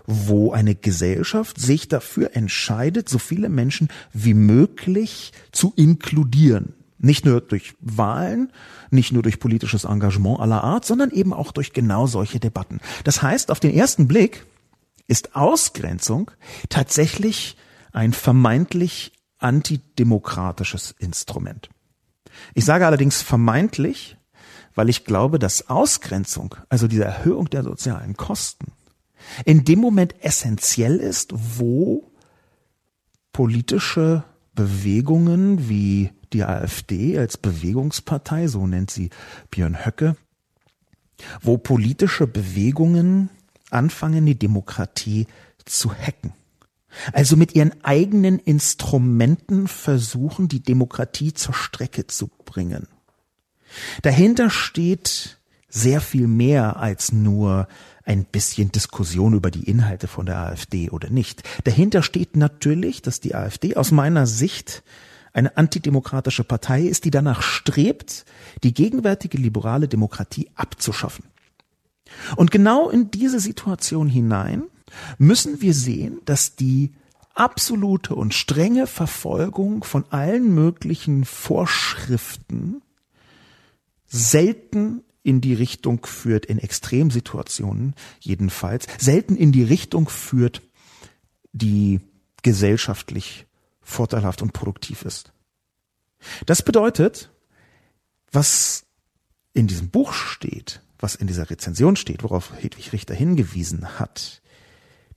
wo 0.09 0.51
eine 0.51 0.73
Gesellschaft 0.73 1.59
sich 1.59 1.87
dafür 1.87 2.35
entscheidet, 2.35 3.07
so 3.07 3.19
viele 3.19 3.47
Menschen 3.47 3.89
wie 4.11 4.33
möglich 4.33 5.31
zu 5.51 5.71
inkludieren. 5.75 6.73
Nicht 6.97 7.25
nur 7.25 7.41
durch 7.41 7.75
Wahlen, 7.79 8.51
nicht 8.89 9.13
nur 9.13 9.21
durch 9.21 9.39
politisches 9.39 9.85
Engagement 9.85 10.39
aller 10.39 10.63
Art, 10.63 10.83
sondern 10.83 11.11
eben 11.11 11.31
auch 11.31 11.51
durch 11.51 11.73
genau 11.73 12.07
solche 12.07 12.39
Debatten. 12.39 12.79
Das 13.03 13.21
heißt, 13.21 13.51
auf 13.51 13.59
den 13.59 13.73
ersten 13.73 14.07
Blick 14.07 14.45
ist 15.07 15.35
Ausgrenzung 15.35 16.31
tatsächlich 16.69 17.55
ein 17.91 18.11
vermeintlich 18.11 19.13
antidemokratisches 19.37 20.91
Instrument. 20.97 21.69
Ich 22.53 22.65
sage 22.65 22.85
allerdings 22.85 23.21
vermeintlich, 23.21 24.17
weil 24.75 24.89
ich 24.89 25.05
glaube, 25.05 25.39
dass 25.39 25.69
Ausgrenzung, 25.69 26.55
also 26.67 26.87
diese 26.87 27.05
Erhöhung 27.05 27.49
der 27.49 27.63
sozialen 27.63 28.17
Kosten, 28.17 28.71
in 29.45 29.65
dem 29.65 29.79
Moment 29.79 30.15
essentiell 30.23 30.97
ist, 30.97 31.33
wo 31.57 32.11
politische 33.31 34.23
Bewegungen 34.53 35.69
wie 35.69 36.11
die 36.33 36.43
AfD 36.43 37.17
als 37.17 37.37
Bewegungspartei, 37.37 38.47
so 38.47 38.67
nennt 38.67 38.91
sie 38.91 39.09
Björn 39.51 39.85
Höcke, 39.85 40.15
wo 41.41 41.57
politische 41.57 42.27
Bewegungen 42.27 43.29
anfangen, 43.69 44.25
die 44.25 44.37
Demokratie 44.37 45.27
zu 45.65 45.93
hacken. 45.93 46.33
Also 47.13 47.35
mit 47.35 47.55
ihren 47.55 47.83
eigenen 47.83 48.39
Instrumenten 48.39 49.67
versuchen, 49.67 50.47
die 50.47 50.61
Demokratie 50.61 51.33
zur 51.33 51.53
Strecke 51.53 52.07
zu 52.07 52.29
bringen. 52.45 52.87
Dahinter 54.01 54.49
steht 54.49 55.39
sehr 55.67 56.01
viel 56.01 56.27
mehr 56.27 56.77
als 56.77 57.11
nur 57.11 57.67
ein 58.09 58.25
bisschen 58.25 58.71
Diskussion 58.71 59.35
über 59.35 59.51
die 59.51 59.69
Inhalte 59.69 60.07
von 60.07 60.25
der 60.25 60.39
AfD 60.39 60.89
oder 60.89 61.11
nicht. 61.11 61.43
Dahinter 61.63 62.01
steht 62.01 62.35
natürlich, 62.35 63.03
dass 63.03 63.19
die 63.19 63.35
AfD 63.35 63.75
aus 63.75 63.91
meiner 63.91 64.25
Sicht 64.25 64.81
eine 65.31 65.57
antidemokratische 65.57 66.43
Partei 66.43 66.81
ist, 66.81 67.05
die 67.05 67.11
danach 67.11 67.43
strebt, 67.43 68.25
die 68.63 68.73
gegenwärtige 68.73 69.37
liberale 69.37 69.87
Demokratie 69.87 70.49
abzuschaffen. 70.55 71.25
Und 72.35 72.49
genau 72.49 72.89
in 72.89 73.11
diese 73.11 73.39
Situation 73.39 74.09
hinein 74.09 74.63
müssen 75.19 75.61
wir 75.61 75.75
sehen, 75.75 76.19
dass 76.25 76.55
die 76.55 76.93
absolute 77.35 78.15
und 78.15 78.33
strenge 78.33 78.87
Verfolgung 78.87 79.83
von 79.83 80.03
allen 80.09 80.55
möglichen 80.55 81.25
Vorschriften 81.25 82.81
selten 84.07 85.03
in 85.23 85.41
die 85.41 85.53
Richtung 85.53 86.05
führt, 86.05 86.45
in 86.45 86.59
Extremsituationen 86.59 87.95
jedenfalls, 88.19 88.87
selten 88.97 89.35
in 89.35 89.51
die 89.51 89.63
Richtung 89.63 90.09
führt, 90.09 90.61
die 91.51 91.99
gesellschaftlich 92.41 93.45
vorteilhaft 93.81 94.41
und 94.41 94.53
produktiv 94.53 95.03
ist. 95.03 95.33
Das 96.45 96.61
bedeutet, 96.61 97.31
was 98.31 98.85
in 99.53 99.67
diesem 99.67 99.89
Buch 99.89 100.13
steht, 100.13 100.81
was 100.99 101.15
in 101.15 101.27
dieser 101.27 101.49
Rezension 101.49 101.95
steht, 101.95 102.23
worauf 102.23 102.51
Hedwig 102.61 102.93
Richter 102.93 103.13
hingewiesen 103.13 103.99
hat, 103.99 104.41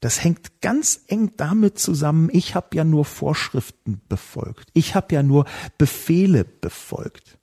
das 0.01 0.25
hängt 0.25 0.61
ganz 0.61 1.03
eng 1.07 1.33
damit 1.37 1.79
zusammen, 1.79 2.29
ich 2.33 2.57
habe 2.57 2.75
ja 2.77 2.83
nur 2.83 3.05
Vorschriften 3.05 4.01
befolgt, 4.09 4.69
ich 4.73 4.97
habe 4.97 5.15
ja 5.15 5.23
nur 5.23 5.45
Befehle 5.79 6.45
befolgt. 6.45 7.39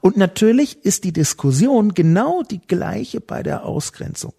Und 0.00 0.16
natürlich 0.16 0.84
ist 0.84 1.04
die 1.04 1.12
Diskussion 1.12 1.94
genau 1.94 2.42
die 2.42 2.60
gleiche 2.60 3.20
bei 3.20 3.42
der 3.42 3.64
Ausgrenzung. 3.64 4.34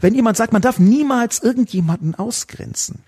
Wenn 0.00 0.14
jemand 0.14 0.36
sagt, 0.36 0.52
man 0.52 0.62
darf 0.62 0.78
niemals 0.78 1.42
irgendjemanden 1.42 2.14
ausgrenzen, 2.14 3.04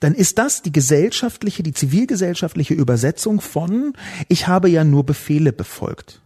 dann 0.00 0.14
ist 0.14 0.38
das 0.38 0.62
die 0.62 0.72
gesellschaftliche, 0.72 1.62
die 1.62 1.72
zivilgesellschaftliche 1.72 2.74
Übersetzung 2.74 3.40
von 3.40 3.92
ich 4.28 4.48
habe 4.48 4.68
ja 4.68 4.84
nur 4.84 5.04
Befehle 5.04 5.52
befolgt. 5.52 6.22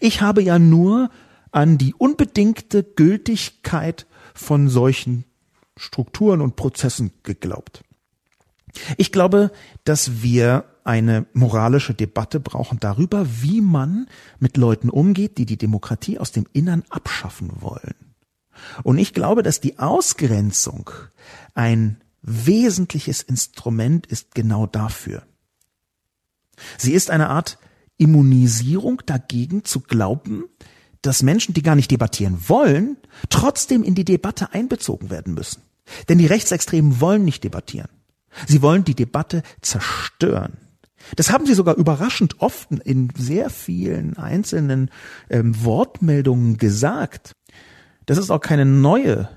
Ich 0.00 0.20
habe 0.20 0.42
ja 0.42 0.58
nur 0.58 1.10
an 1.50 1.78
die 1.78 1.94
unbedingte 1.94 2.82
Gültigkeit 2.82 4.06
von 4.34 4.68
solchen 4.68 5.24
Strukturen 5.76 6.40
und 6.40 6.56
Prozessen 6.56 7.12
geglaubt. 7.22 7.82
Ich 8.96 9.12
glaube, 9.12 9.50
dass 9.84 10.22
wir 10.22 10.64
eine 10.84 11.26
moralische 11.32 11.94
Debatte 11.94 12.40
brauchen 12.40 12.78
darüber, 12.78 13.26
wie 13.42 13.60
man 13.60 14.06
mit 14.38 14.56
Leuten 14.56 14.90
umgeht, 14.90 15.38
die 15.38 15.46
die 15.46 15.56
Demokratie 15.56 16.18
aus 16.18 16.30
dem 16.30 16.46
Innern 16.52 16.84
abschaffen 16.90 17.50
wollen. 17.60 18.14
Und 18.82 18.98
ich 18.98 19.14
glaube, 19.14 19.42
dass 19.42 19.60
die 19.60 19.78
Ausgrenzung 19.78 20.90
ein 21.54 22.00
wesentliches 22.22 23.22
Instrument 23.22 24.06
ist 24.06 24.34
genau 24.34 24.66
dafür. 24.66 25.24
Sie 26.78 26.92
ist 26.92 27.10
eine 27.10 27.30
Art 27.30 27.58
Immunisierung 27.96 29.02
dagegen 29.06 29.64
zu 29.64 29.80
glauben, 29.80 30.44
dass 31.02 31.22
Menschen, 31.22 31.54
die 31.54 31.62
gar 31.62 31.74
nicht 31.74 31.90
debattieren 31.90 32.48
wollen, 32.48 32.96
trotzdem 33.28 33.82
in 33.82 33.94
die 33.94 34.04
Debatte 34.04 34.52
einbezogen 34.52 35.10
werden 35.10 35.34
müssen. 35.34 35.62
Denn 36.08 36.18
die 36.18 36.26
Rechtsextremen 36.26 37.00
wollen 37.00 37.24
nicht 37.24 37.44
debattieren. 37.44 37.90
Sie 38.46 38.62
wollen 38.62 38.84
die 38.84 38.94
Debatte 38.94 39.42
zerstören. 39.60 40.56
Das 41.16 41.30
haben 41.30 41.46
sie 41.46 41.54
sogar 41.54 41.76
überraschend 41.76 42.40
oft 42.40 42.70
in 42.70 43.10
sehr 43.16 43.50
vielen 43.50 44.16
einzelnen 44.16 44.90
ähm, 45.30 45.64
Wortmeldungen 45.64 46.56
gesagt. 46.56 47.32
Das 48.06 48.18
ist 48.18 48.30
auch 48.30 48.40
keine 48.40 48.64
neue 48.64 49.28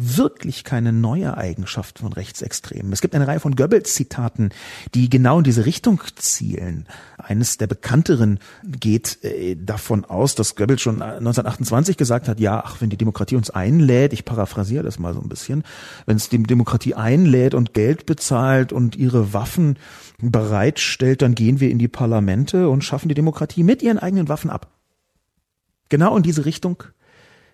wirklich 0.00 0.62
keine 0.62 0.92
neue 0.92 1.36
Eigenschaft 1.36 1.98
von 1.98 2.12
Rechtsextremen. 2.12 2.92
Es 2.92 3.00
gibt 3.00 3.16
eine 3.16 3.26
Reihe 3.26 3.40
von 3.40 3.56
Goebbels-Zitaten, 3.56 4.50
die 4.94 5.10
genau 5.10 5.38
in 5.38 5.44
diese 5.44 5.66
Richtung 5.66 6.00
zielen. 6.14 6.86
Eines 7.18 7.58
der 7.58 7.66
bekannteren 7.66 8.38
geht 8.64 9.24
äh, 9.24 9.56
davon 9.56 10.04
aus, 10.04 10.36
dass 10.36 10.54
Goebbels 10.54 10.82
schon 10.82 11.02
1928 11.02 11.96
gesagt 11.96 12.28
hat, 12.28 12.38
ja, 12.38 12.62
ach, 12.64 12.80
wenn 12.80 12.90
die 12.90 12.96
Demokratie 12.96 13.34
uns 13.34 13.50
einlädt, 13.50 14.12
ich 14.12 14.24
paraphrasiere 14.24 14.84
das 14.84 15.00
mal 15.00 15.14
so 15.14 15.20
ein 15.20 15.28
bisschen, 15.28 15.64
wenn 16.06 16.16
es 16.16 16.28
die 16.28 16.40
Demokratie 16.44 16.94
einlädt 16.94 17.54
und 17.54 17.74
Geld 17.74 18.06
bezahlt 18.06 18.72
und 18.72 18.94
ihre 18.94 19.32
Waffen 19.32 19.78
bereitstellt, 20.20 21.22
dann 21.22 21.34
gehen 21.34 21.60
wir 21.60 21.70
in 21.70 21.78
die 21.78 21.88
Parlamente 21.88 22.68
und 22.68 22.82
schaffen 22.82 23.08
die 23.08 23.14
Demokratie 23.14 23.62
mit 23.62 23.82
ihren 23.82 23.98
eigenen 23.98 24.28
Waffen 24.28 24.50
ab. 24.50 24.72
Genau 25.88 26.16
in 26.16 26.22
diese 26.22 26.44
Richtung 26.44 26.82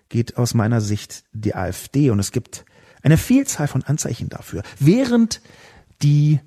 geht 0.09 0.37
aus 0.37 0.53
meiner 0.53 0.81
Sicht 0.81 1.23
die 1.31 1.55
AfD 1.55 2.09
und 2.09 2.19
es 2.19 2.31
gibt 2.31 2.65
eine 3.01 3.17
Vielzahl 3.17 3.67
von 3.67 3.83
Anzeichen 3.83 4.29
dafür. 4.29 4.63
Während 4.79 5.41
die 6.01 6.39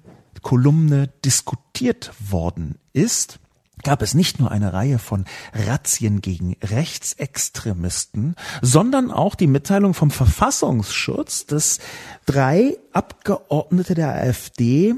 Kolumne 0.42 1.08
diskutiert 1.24 2.12
worden 2.18 2.78
ist, 2.92 3.38
gab 3.84 4.02
es 4.02 4.14
nicht 4.14 4.40
nur 4.40 4.50
eine 4.50 4.72
Reihe 4.72 4.98
von 4.98 5.24
Razzien 5.52 6.20
gegen 6.20 6.56
Rechtsextremisten, 6.62 8.34
sondern 8.60 9.12
auch 9.12 9.36
die 9.36 9.46
Mitteilung 9.46 9.94
vom 9.94 10.10
Verfassungsschutz, 10.10 11.46
dass 11.46 11.78
drei 12.26 12.76
Abgeordnete 12.92 13.94
der 13.94 14.14
AfD 14.14 14.94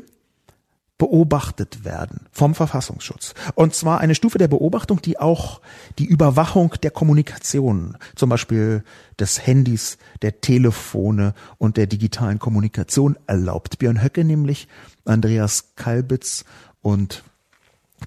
beobachtet 1.01 1.83
werden 1.83 2.27
vom 2.31 2.55
Verfassungsschutz. 2.55 3.33
Und 3.55 3.75
zwar 3.75 4.01
eine 4.01 4.15
Stufe 4.15 4.37
der 4.37 4.49
Beobachtung, 4.49 5.01
die 5.01 5.19
auch 5.19 5.63
die 5.99 6.05
Überwachung 6.05 6.75
der 6.83 6.91
Kommunikation, 6.91 7.97
zum 8.17 8.29
Beispiel 8.29 8.85
des 9.19 9.47
Handys, 9.47 9.97
der 10.21 10.43
Telefone 10.43 11.33
und 11.57 11.79
der 11.79 11.87
digitalen 11.87 12.39
Kommunikation 12.39 13.19
erlaubt. 13.27 13.79
Björn 13.79 14.03
Höcke 14.03 14.25
nämlich, 14.25 14.69
Andreas 15.07 15.75
Kalbitz 15.75 16.45
und 16.83 17.25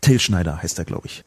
Till 0.02 0.20
Schneider 0.20 0.62
heißt 0.62 0.78
er, 0.78 0.86
glaube 0.86 1.08
ich. 1.08 1.26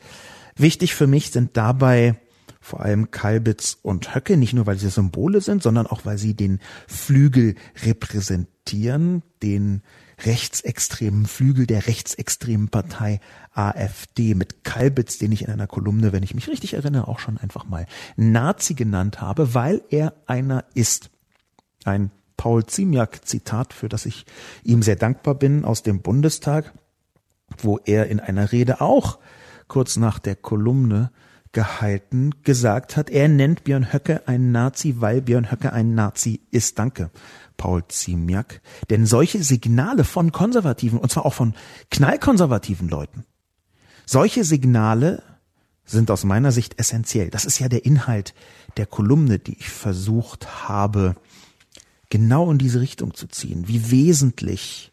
Wichtig 0.55 0.95
für 0.95 1.09
mich 1.09 1.33
sind 1.33 1.57
dabei 1.57 2.15
vor 2.61 2.81
allem 2.81 3.11
Kalbitz 3.11 3.77
und 3.83 4.15
Höcke, 4.15 4.37
nicht 4.37 4.53
nur 4.53 4.67
weil 4.67 4.79
sie 4.79 4.89
Symbole 4.89 5.41
sind, 5.41 5.65
sondern 5.65 5.89
auch 5.89 6.05
weil 6.05 6.17
sie 6.17 6.35
den 6.35 6.61
Flügel 6.87 7.57
repräsentieren, 7.85 9.25
den 9.43 9.83
rechtsextremen 10.25 11.27
Flügel 11.27 11.67
der 11.67 11.87
rechtsextremen 11.87 12.69
Partei 12.69 13.21
AfD 13.53 14.35
mit 14.35 14.65
Kalbitz, 14.65 15.19
den 15.19 15.33
ich 15.33 15.43
in 15.43 15.51
einer 15.51 15.67
Kolumne, 15.67 16.13
wenn 16.13 16.23
ich 16.23 16.35
mich 16.35 16.49
richtig 16.49 16.75
erinnere, 16.75 17.09
auch 17.09 17.19
schon 17.19 17.39
einfach 17.39 17.67
mal 17.67 17.87
Nazi 18.17 18.75
genannt 18.75 19.21
habe, 19.21 19.55
weil 19.55 19.83
er 19.91 20.15
einer 20.27 20.65
ist. 20.75 21.11
Ein 21.85 22.11
Paul 22.37 22.67
Ziemiak 22.67 23.27
Zitat, 23.27 23.73
für 23.73 23.89
das 23.89 24.07
ich 24.07 24.27
ihm 24.63 24.83
sehr 24.83 24.97
dankbar 24.97 25.35
bin 25.35 25.65
aus 25.65 25.83
dem 25.83 26.03
Bundestag, 26.03 26.73
wo 27.59 27.79
er 27.85 28.09
in 28.09 28.21
einer 28.21 28.53
Rede 28.53 28.81
auch 28.81 29.19
kurz 29.69 29.97
nach 29.97 30.19
der 30.19 30.37
Kolumne 30.37 31.11
gehalten 31.53 32.33
gesagt 32.43 32.97
hat, 32.97 33.09
er 33.09 33.29
nennt 33.29 33.65
Björn 33.65 33.91
Höcke 33.91 34.29
einen 34.29 34.53
Nazi, 34.53 34.97
weil 34.99 35.23
Björn 35.23 35.51
Höcke 35.51 35.73
ein 35.73 35.95
Nazi 35.95 36.43
ist. 36.51 36.79
Danke, 36.79 37.11
Paul 37.57 37.87
Ziemiak. 37.89 38.61
Denn 38.91 39.07
solche 39.07 39.43
Signale 39.43 40.05
von 40.05 40.33
Konservativen, 40.33 40.99
und 40.99 41.11
zwar 41.11 41.27
auch 41.27 41.35
von 41.35 41.55
knallkonservativen 41.91 42.89
Leuten, 42.89 43.25
solche 44.05 44.45
Signale 44.45 45.23
sind 45.85 46.11
aus 46.11 46.25
meiner 46.25 46.53
Sicht 46.53 46.79
essentiell. 46.79 47.31
Das 47.31 47.45
ist 47.45 47.59
ja 47.59 47.69
der 47.69 47.85
Inhalt 47.85 48.35
der 48.77 48.87
Kolumne, 48.87 49.39
die 49.39 49.57
ich 49.59 49.69
versucht 49.69 50.69
habe, 50.69 51.17
genau 52.11 52.51
in 52.51 52.59
diese 52.59 52.81
Richtung 52.81 53.15
zu 53.15 53.29
ziehen. 53.29 53.69
Wie 53.69 53.91
wesentlich 53.91 54.93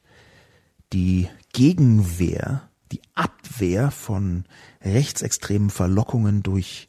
die 0.93 1.27
Gegenwehr, 1.51 2.70
die 2.91 3.01
Abwehr 3.15 3.91
von 3.91 4.46
rechtsextremen 4.82 5.70
Verlockungen 5.70 6.43
durch 6.43 6.88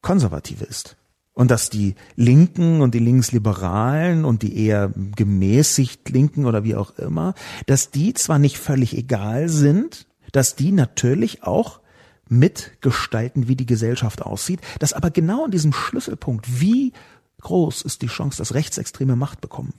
Konservative 0.00 0.64
ist. 0.64 0.96
Und 1.34 1.50
dass 1.50 1.70
die 1.70 1.94
Linken 2.14 2.82
und 2.82 2.94
die 2.94 2.98
Linksliberalen 2.98 4.24
und 4.24 4.42
die 4.42 4.66
eher 4.66 4.92
gemäßigt 5.16 6.10
Linken 6.10 6.44
oder 6.44 6.62
wie 6.62 6.74
auch 6.74 6.98
immer, 6.98 7.34
dass 7.66 7.90
die 7.90 8.12
zwar 8.12 8.38
nicht 8.38 8.58
völlig 8.58 8.96
egal 8.96 9.48
sind, 9.48 10.06
dass 10.32 10.56
die 10.56 10.72
natürlich 10.72 11.42
auch 11.42 11.80
mitgestalten, 12.28 13.48
wie 13.48 13.56
die 13.56 13.66
Gesellschaft 13.66 14.22
aussieht, 14.22 14.60
dass 14.78 14.92
aber 14.92 15.10
genau 15.10 15.46
in 15.46 15.50
diesem 15.50 15.72
Schlüsselpunkt, 15.72 16.60
wie 16.60 16.92
groß 17.40 17.82
ist 17.82 18.02
die 18.02 18.06
Chance, 18.06 18.38
dass 18.38 18.54
Rechtsextreme 18.54 19.16
Macht 19.16 19.40
bekommen, 19.40 19.74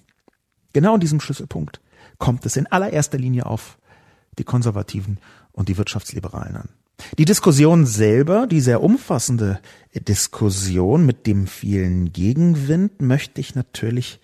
genau 0.74 0.96
in 0.96 1.02
diesem 1.02 1.20
Schlüsselpunkt 1.20 1.82
kommt 2.18 2.46
es 2.46 2.58
in 2.58 2.68
allererster 2.68 3.18
Linie 3.18 3.46
auf 3.46 3.78
die 4.38 4.44
Konservativen 4.44 5.20
und 5.52 5.70
die 5.70 5.78
Wirtschaftsliberalen 5.78 6.56
an. 6.56 6.70
Die 7.18 7.26
Diskussion 7.26 7.86
selber, 7.86 8.48
die 8.48 8.62
sehr 8.62 8.82
umfassende 8.82 9.60
Diskussion 9.94 11.06
mit 11.06 11.28
dem 11.28 11.48
vielen 11.48 12.12
Gegenwind, 12.12 13.02
möchte 13.02 13.42
ich 13.42 13.56
natürlich 13.56 14.20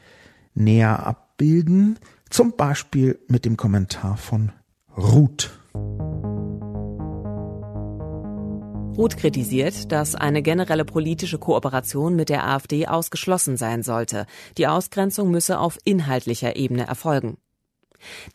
näher 0.55 1.05
abbilden, 1.05 1.99
zum 2.29 2.55
Beispiel 2.55 3.19
mit 3.27 3.45
dem 3.45 3.57
Kommentar 3.57 4.17
von 4.17 4.51
Ruth. 4.97 5.51
Ruth 8.97 9.15
kritisiert, 9.15 9.93
dass 9.93 10.15
eine 10.15 10.41
generelle 10.41 10.83
politische 10.83 11.37
Kooperation 11.37 12.17
mit 12.17 12.27
der 12.27 12.45
AfD 12.45 12.85
ausgeschlossen 12.85 13.55
sein 13.55 13.81
sollte. 13.81 14.25
Die 14.57 14.67
Ausgrenzung 14.67 15.31
müsse 15.31 15.59
auf 15.59 15.77
inhaltlicher 15.85 16.57
Ebene 16.57 16.85
erfolgen. 16.85 17.37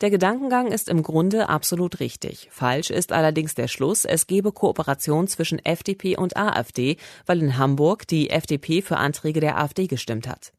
Der 0.01 0.09
Gedankengang 0.09 0.71
ist 0.71 0.89
im 0.89 1.03
Grunde 1.03 1.49
absolut 1.49 1.99
richtig. 1.99 2.49
Falsch 2.51 2.89
ist 2.89 3.11
allerdings 3.11 3.55
der 3.55 3.67
Schluss, 3.67 4.05
es 4.05 4.27
gebe 4.27 4.51
Kooperation 4.51 5.27
zwischen 5.27 5.63
FDP 5.63 6.17
und 6.17 6.37
AfD, 6.37 6.97
weil 7.25 7.41
in 7.41 7.57
Hamburg 7.57 8.07
die 8.07 8.29
FDP 8.29 8.81
für 8.81 8.97
Anträge 8.97 9.39
der 9.39 9.57
AfD 9.57 9.87
gestimmt 9.87 10.27
hat. 10.27 10.53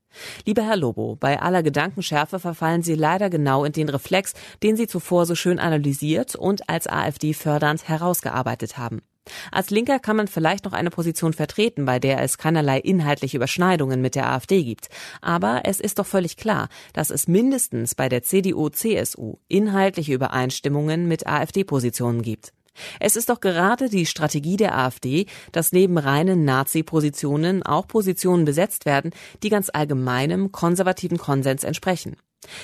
Lieber 0.44 0.62
Herr 0.62 0.76
Lobo, 0.76 1.16
bei 1.16 1.40
aller 1.40 1.62
Gedankenschärfe 1.62 2.38
verfallen 2.38 2.82
Sie 2.82 2.94
leider 2.94 3.30
genau 3.30 3.64
in 3.64 3.72
den 3.72 3.88
Reflex, 3.88 4.34
den 4.62 4.76
Sie 4.76 4.86
zuvor 4.86 5.26
so 5.26 5.34
schön 5.34 5.58
analysiert 5.58 6.34
und 6.34 6.68
als 6.68 6.86
AfD 6.86 7.34
fördernd 7.34 7.88
herausgearbeitet 7.88 8.78
haben. 8.78 9.02
Als 9.50 9.70
Linker 9.70 9.98
kann 9.98 10.16
man 10.16 10.28
vielleicht 10.28 10.64
noch 10.64 10.72
eine 10.72 10.90
Position 10.90 11.32
vertreten, 11.32 11.84
bei 11.84 11.98
der 11.98 12.22
es 12.22 12.38
keinerlei 12.38 12.78
inhaltliche 12.78 13.36
Überschneidungen 13.36 14.00
mit 14.00 14.14
der 14.14 14.30
AfD 14.30 14.64
gibt. 14.64 14.88
Aber 15.20 15.62
es 15.64 15.80
ist 15.80 15.98
doch 15.98 16.06
völlig 16.06 16.36
klar, 16.36 16.68
dass 16.92 17.10
es 17.10 17.28
mindestens 17.28 17.94
bei 17.94 18.08
der 18.08 18.22
CDU-CSU 18.22 19.36
inhaltliche 19.48 20.14
Übereinstimmungen 20.14 21.08
mit 21.08 21.26
AfD-Positionen 21.26 22.22
gibt. 22.22 22.52
Es 23.00 23.16
ist 23.16 23.30
doch 23.30 23.40
gerade 23.40 23.88
die 23.88 24.06
Strategie 24.06 24.56
der 24.56 24.76
AfD, 24.76 25.26
dass 25.52 25.72
neben 25.72 25.98
reinen 25.98 26.44
Nazi-Positionen 26.44 27.62
auch 27.62 27.86
Positionen 27.86 28.44
besetzt 28.44 28.84
werden, 28.84 29.12
die 29.42 29.48
ganz 29.48 29.70
allgemeinem 29.72 30.52
konservativen 30.52 31.18
Konsens 31.18 31.64
entsprechen. 31.64 32.16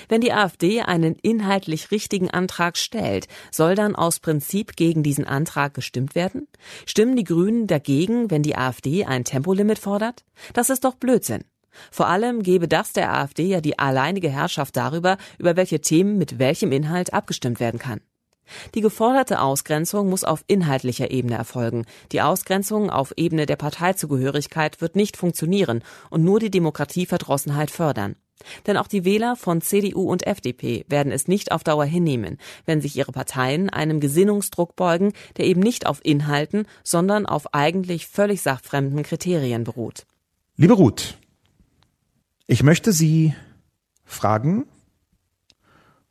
Wenn 0.09 0.21
die 0.21 0.33
AfD 0.33 0.83
einen 0.83 1.17
inhaltlich 1.17 1.91
richtigen 1.91 2.31
Antrag 2.31 2.77
stellt, 2.77 3.29
soll 3.51 3.75
dann 3.75 3.97
aus 3.97 4.21
Prinzip 4.21 4.77
gegen 4.77 5.03
diesen 5.03 5.27
Antrag 5.27 5.75
gestimmt 5.75 6.15
werden? 6.15 6.49
Stimmen 6.87 7.17
die 7.17 7.25
Grünen 7.25 7.67
dagegen, 7.67 8.31
wenn 8.31 8.43
die 8.43 8.57
AfD 8.57 9.05
ein 9.05 9.25
Tempolimit 9.25 9.79
fordert? 9.79 10.25
Das 10.53 10.71
ist 10.71 10.85
doch 10.85 10.95
Blödsinn. 10.95 11.45
Vor 11.91 12.07
allem 12.07 12.43
gebe 12.43 12.69
das 12.69 12.93
der 12.93 13.15
AfD 13.15 13.45
ja 13.45 13.61
die 13.61 13.79
alleinige 13.79 14.29
Herrschaft 14.29 14.77
darüber, 14.77 15.17
über 15.39 15.57
welche 15.57 15.81
Themen 15.81 16.19
mit 16.19 16.39
welchem 16.39 16.73
Inhalt 16.73 17.13
abgestimmt 17.15 17.61
werden 17.61 17.81
kann. 17.81 18.01
Die 18.75 18.81
geforderte 18.81 19.41
Ausgrenzung 19.41 20.09
muss 20.11 20.25
auf 20.25 20.45
inhaltlicher 20.47 21.11
Ebene 21.11 21.37
erfolgen. 21.37 21.87
Die 22.11 22.21
Ausgrenzung 22.21 22.91
auf 22.91 23.15
Ebene 23.17 23.47
der 23.47 23.57
Parteizugehörigkeit 23.57 24.81
wird 24.81 24.97
nicht 24.97 25.17
funktionieren 25.17 25.83
und 26.11 26.25
nur 26.25 26.41
die 26.41 26.51
Demokratieverdrossenheit 26.51 27.71
fördern. 27.71 28.17
Denn 28.67 28.77
auch 28.77 28.87
die 28.87 29.05
Wähler 29.05 29.37
von 29.37 29.61
CDU 29.61 30.11
und 30.11 30.27
FDP 30.27 30.85
werden 30.89 31.13
es 31.13 31.29
nicht 31.29 31.53
auf 31.53 31.65
Dauer 31.65 31.85
hinnehmen, 31.85 32.39
wenn 32.67 32.81
sich 32.81 32.97
ihre 32.97 33.13
Parteien 33.13 33.71
einem 33.71 34.01
Gesinnungsdruck 34.01 34.77
beugen, 34.77 35.13
der 35.37 35.47
eben 35.47 35.61
nicht 35.61 35.87
auf 35.87 36.01
Inhalten, 36.05 36.67
sondern 36.83 37.27
auf 37.27 37.55
eigentlich 37.55 38.07
völlig 38.07 38.43
sachfremden 38.43 39.03
Kriterien 39.03 39.65
beruht. 39.65 40.07
Liebe 40.57 40.75
Ruth, 40.75 41.19
ich 42.47 42.63
möchte 42.63 42.93
Sie 42.93 43.35
fragen, 44.05 44.67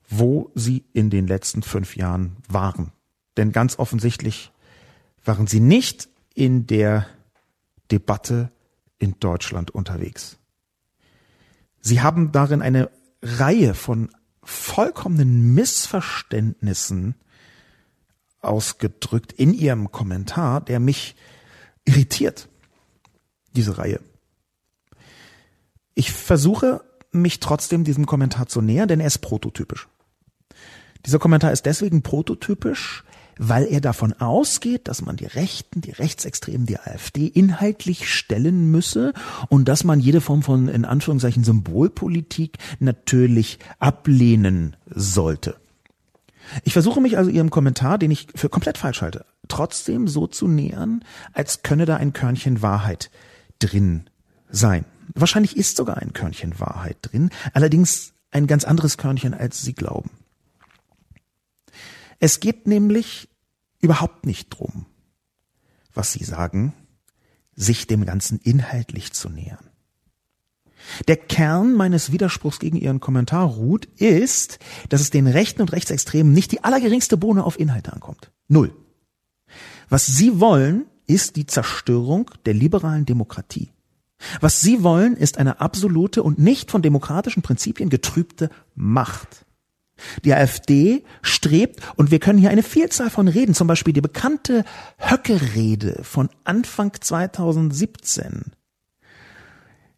wo 0.10 0.52
Sie 0.56 0.84
in 0.94 1.10
den 1.10 1.28
letzten 1.28 1.64
fünf 1.64 1.96
Jahren 1.96 2.38
waren. 2.50 2.92
Denn 3.38 3.52
ganz 3.52 3.80
offensichtlich 3.80 4.52
waren 5.24 5.48
Sie 5.48 5.60
nicht 5.60 6.10
in 6.34 6.68
der 6.68 7.06
Debatte 7.92 8.52
in 9.00 9.16
Deutschland 9.20 9.72
unterwegs. 9.72 10.38
Sie 11.82 12.02
haben 12.02 12.32
darin 12.32 12.62
eine 12.62 12.90
Reihe 13.22 13.74
von 13.74 14.10
vollkommenen 14.44 15.54
Missverständnissen 15.54 17.16
ausgedrückt 18.40 19.34
in 19.34 19.54
Ihrem 19.54 19.92
Kommentar, 19.92 20.62
der 20.62 20.80
mich 20.80 21.16
irritiert, 21.86 22.48
diese 23.56 23.78
Reihe. 23.78 24.00
Ich 25.94 26.12
versuche 26.12 26.84
mich 27.12 27.40
trotzdem 27.40 27.84
diesem 27.84 28.06
Kommentar 28.06 28.48
zu 28.48 28.62
nähern, 28.62 28.88
denn 28.88 29.00
er 29.00 29.08
ist 29.08 29.20
prototypisch. 29.20 29.88
Dieser 31.06 31.20
Kommentar 31.20 31.52
ist 31.52 31.66
deswegen 31.66 32.04
prototypisch, 32.04 33.04
weil 33.44 33.66
er 33.66 33.82
davon 33.82 34.14
ausgeht, 34.14 34.88
dass 34.88 35.02
man 35.02 35.18
die 35.18 35.26
Rechten, 35.26 35.82
die 35.82 35.90
Rechtsextremen, 35.90 36.68
die 36.68 36.80
AfD 36.80 37.26
inhaltlich 37.26 38.08
stellen 38.14 38.70
müsse 38.70 39.14
und 39.50 39.68
dass 39.68 39.84
man 39.84 40.00
jede 40.00 40.22
Form 40.22 40.44
von, 40.44 40.68
in 40.68 40.86
Anführungszeichen, 40.86 41.44
Symbolpolitik 41.44 42.60
natürlich 42.80 43.58
ablehnen 43.80 44.76
sollte. 44.86 45.56
Ich 46.64 46.74
versuche 46.74 47.02
mich 47.02 47.18
also 47.18 47.32
Ihrem 47.32 47.50
Kommentar, 47.50 47.98
den 47.98 48.12
ich 48.12 48.28
für 48.36 48.48
komplett 48.48 48.78
falsch 48.78 49.02
halte, 49.02 49.26
trotzdem 49.48 50.08
so 50.08 50.28
zu 50.28 50.48
nähern, 50.48 51.04
als 51.34 51.64
könne 51.64 51.86
da 51.86 51.98
ein 51.98 52.14
Körnchen 52.14 52.62
Wahrheit 52.62 53.10
drin 53.58 54.08
sein. 54.52 54.86
Wahrscheinlich 55.16 55.58
ist 55.58 55.78
sogar 55.78 55.98
ein 55.98 56.14
Körnchen 56.14 56.60
Wahrheit 56.60 56.98
drin, 57.02 57.32
allerdings 57.54 58.14
ein 58.30 58.46
ganz 58.46 58.66
anderes 58.66 59.00
Körnchen, 59.00 59.34
als 59.34 59.64
Sie 59.64 59.74
glauben. 59.74 60.12
Es 62.20 62.40
geht 62.40 62.68
nämlich 62.68 63.31
überhaupt 63.82 64.26
nicht 64.26 64.50
drum, 64.50 64.86
was 65.94 66.14
Sie 66.14 66.24
sagen, 66.24 66.74
sich 67.54 67.88
dem 67.88 68.06
Ganzen 68.06 68.40
inhaltlich 68.40 69.14
zu 69.14 69.30
nähern. 69.30 69.72
Der 71.08 71.18
Kern 71.18 71.74
meines 71.74 72.12
Widerspruchs 72.12 72.60
gegen 72.60 72.78
Ihren 72.78 73.00
Kommentar 73.00 73.46
ruht, 73.46 73.86
ist, 73.98 74.60
dass 74.90 75.02
es 75.02 75.10
den 75.10 75.28
Rechten 75.28 75.62
und 75.62 75.72
Rechtsextremen 75.72 76.34
nicht 76.34 76.52
die 76.52 76.64
allergeringste 76.64 77.18
Bohne 77.18 77.44
auf 77.44 77.60
Inhalte 77.60 77.94
ankommt. 77.94 78.32
Null. 78.48 78.74
Was 79.90 80.08
Sie 80.08 80.40
wollen, 80.40 80.86
ist 81.08 81.36
die 81.36 81.46
Zerstörung 81.46 82.32
der 82.46 82.54
liberalen 82.54 83.06
Demokratie. 83.06 83.72
Was 84.40 84.62
Sie 84.62 84.84
wollen, 84.84 85.18
ist 85.18 85.38
eine 85.38 85.60
absolute 85.60 86.24
und 86.24 86.40
nicht 86.40 86.72
von 86.72 86.82
demokratischen 86.82 87.42
Prinzipien 87.42 87.90
getrübte 87.90 88.50
Macht. 88.76 89.46
Die 90.24 90.34
AfD 90.34 91.04
strebt, 91.22 91.82
und 91.96 92.12
wir 92.12 92.20
können 92.20 92.40
hier 92.40 92.50
eine 92.50 92.64
Vielzahl 92.64 93.10
von 93.10 93.28
Reden, 93.28 93.56
zum 93.56 93.68
Beispiel 93.68 93.94
die 93.94 94.02
bekannte 94.02 94.64
Höcke-Rede 94.98 96.00
von 96.04 96.30
Anfang 96.44 96.94
2017. 97.00 98.52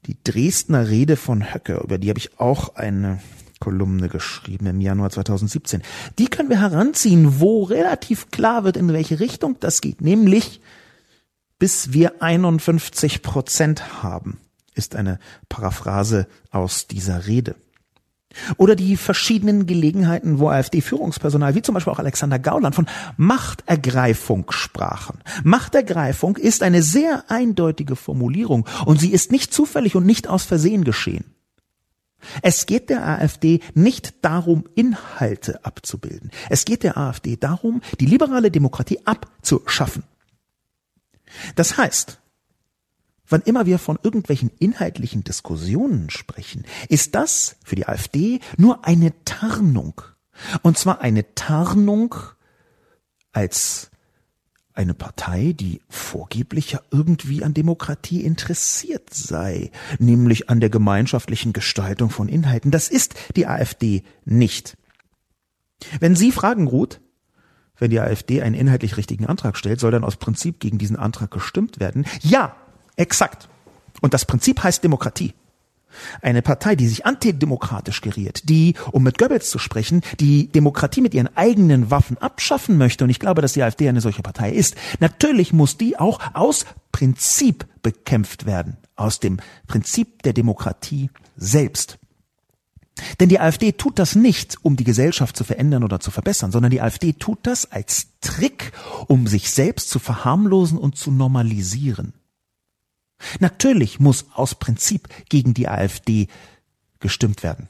Die 0.05 0.17
Dresdner 0.23 0.89
Rede 0.89 1.15
von 1.15 1.53
Höcke, 1.53 1.81
über 1.83 1.97
die 1.97 2.09
habe 2.09 2.19
ich 2.19 2.39
auch 2.39 2.75
eine 2.75 3.19
Kolumne 3.59 4.09
geschrieben 4.09 4.65
im 4.65 4.81
Januar 4.81 5.09
2017. 5.09 5.81
Die 6.19 6.27
können 6.27 6.49
wir 6.49 6.59
heranziehen, 6.59 7.39
wo 7.39 7.63
relativ 7.63 8.29
klar 8.29 8.65
wird, 8.65 8.75
in 8.75 8.91
welche 8.91 9.21
Richtung 9.21 9.55
das 9.61 9.79
geht, 9.79 10.01
nämlich 10.01 10.59
bis 11.59 11.93
wir 11.93 12.21
51 12.21 13.21
Prozent 13.21 14.03
haben, 14.03 14.37
ist 14.73 14.97
eine 14.97 15.17
Paraphrase 15.47 16.27
aus 16.51 16.87
dieser 16.87 17.25
Rede. 17.25 17.55
Oder 18.57 18.75
die 18.75 18.97
verschiedenen 18.97 19.65
Gelegenheiten, 19.65 20.39
wo 20.39 20.49
AfD-Führungspersonal, 20.49 21.55
wie 21.55 21.61
zum 21.61 21.73
Beispiel 21.73 21.93
auch 21.93 21.99
Alexander 21.99 22.39
Gauland, 22.39 22.75
von 22.75 22.87
Machtergreifung 23.17 24.51
sprachen. 24.51 25.19
Machtergreifung 25.43 26.37
ist 26.37 26.63
eine 26.63 26.81
sehr 26.81 27.25
eindeutige 27.29 27.95
Formulierung 27.95 28.67
und 28.85 28.99
sie 28.99 29.11
ist 29.11 29.31
nicht 29.31 29.53
zufällig 29.53 29.95
und 29.95 30.05
nicht 30.05 30.27
aus 30.27 30.43
Versehen 30.43 30.83
geschehen. 30.83 31.25
Es 32.41 32.65
geht 32.65 32.89
der 32.89 33.05
AfD 33.05 33.59
nicht 33.73 34.23
darum, 34.23 34.63
Inhalte 34.75 35.63
abzubilden. 35.65 36.31
Es 36.49 36.65
geht 36.65 36.83
der 36.83 36.97
AfD 36.97 37.35
darum, 37.35 37.81
die 37.99 38.05
liberale 38.05 38.49
Demokratie 38.49 38.99
abzuschaffen. 39.05 40.03
Das 41.55 41.77
heißt, 41.77 42.19
Wann 43.33 43.41
immer 43.41 43.65
wir 43.65 43.79
von 43.79 43.97
irgendwelchen 44.03 44.51
inhaltlichen 44.59 45.23
Diskussionen 45.23 46.11
sprechen, 46.11 46.65
ist 46.87 47.15
das 47.15 47.55
für 47.65 47.75
die 47.75 47.87
AfD 47.87 48.41
nur 48.57 48.85
eine 48.85 49.11
Tarnung. 49.25 50.03
Und 50.61 50.77
zwar 50.77 51.01
eine 51.01 51.33
Tarnung 51.33 52.13
als 53.31 53.89
eine 54.75 54.93
Partei, 54.93 55.55
die 55.59 55.81
vorgeblich 55.89 56.73
ja 56.73 56.81
irgendwie 56.91 57.43
an 57.43 57.55
Demokratie 57.55 58.21
interessiert 58.21 59.11
sei, 59.11 59.71
nämlich 59.97 60.51
an 60.51 60.59
der 60.59 60.69
gemeinschaftlichen 60.69 61.53
Gestaltung 61.53 62.11
von 62.11 62.27
Inhalten. 62.27 62.69
Das 62.69 62.87
ist 62.87 63.15
die 63.35 63.47
AfD 63.47 64.03
nicht. 64.25 64.77
Wenn 65.99 66.15
Sie 66.15 66.31
fragen, 66.31 66.67
Ruth, 66.67 67.01
wenn 67.79 67.89
die 67.89 67.99
AfD 67.99 68.43
einen 68.43 68.53
inhaltlich 68.53 68.95
richtigen 68.95 69.25
Antrag 69.25 69.57
stellt, 69.57 69.79
soll 69.79 69.89
dann 69.89 70.03
aus 70.03 70.17
Prinzip 70.17 70.59
gegen 70.59 70.77
diesen 70.77 70.97
Antrag 70.97 71.31
gestimmt 71.31 71.79
werden? 71.79 72.05
Ja, 72.21 72.55
Exakt. 72.95 73.49
Und 74.01 74.13
das 74.13 74.25
Prinzip 74.25 74.63
heißt 74.63 74.83
Demokratie. 74.83 75.33
Eine 76.21 76.41
Partei, 76.41 76.75
die 76.75 76.87
sich 76.87 77.05
antidemokratisch 77.05 78.01
geriert, 78.01 78.49
die, 78.49 78.73
um 78.91 79.03
mit 79.03 79.17
Goebbels 79.17 79.49
zu 79.49 79.59
sprechen, 79.59 80.01
die 80.19 80.47
Demokratie 80.47 81.01
mit 81.01 81.13
ihren 81.13 81.35
eigenen 81.37 81.91
Waffen 81.91 82.17
abschaffen 82.17 82.77
möchte, 82.77 83.03
und 83.03 83.09
ich 83.09 83.19
glaube, 83.19 83.41
dass 83.41 83.53
die 83.53 83.63
AfD 83.63 83.87
eine 83.87 84.01
solche 84.01 84.23
Partei 84.23 84.51
ist, 84.51 84.75
natürlich 84.99 85.53
muss 85.53 85.77
die 85.77 85.99
auch 85.99 86.19
aus 86.33 86.65
Prinzip 86.91 87.65
bekämpft 87.83 88.45
werden, 88.45 88.77
aus 88.95 89.19
dem 89.19 89.39
Prinzip 89.67 90.23
der 90.23 90.33
Demokratie 90.33 91.09
selbst. 91.37 91.99
Denn 93.19 93.29
die 93.29 93.39
AfD 93.39 93.71
tut 93.71 93.97
das 93.97 94.15
nicht, 94.15 94.57
um 94.61 94.75
die 94.75 94.83
Gesellschaft 94.83 95.35
zu 95.35 95.43
verändern 95.43 95.83
oder 95.83 95.99
zu 95.99 96.11
verbessern, 96.11 96.51
sondern 96.51 96.71
die 96.71 96.81
AfD 96.81 97.13
tut 97.13 97.39
das 97.43 97.71
als 97.71 98.07
Trick, 98.21 98.71
um 99.07 99.25
sich 99.25 99.49
selbst 99.49 99.89
zu 99.89 99.99
verharmlosen 99.99 100.77
und 100.77 100.95
zu 100.95 101.11
normalisieren. 101.11 102.13
Natürlich 103.39 103.99
muss 103.99 104.25
aus 104.33 104.55
Prinzip 104.55 105.07
gegen 105.29 105.53
die 105.53 105.67
AfD 105.67 106.27
gestimmt 106.99 107.43
werden. 107.43 107.67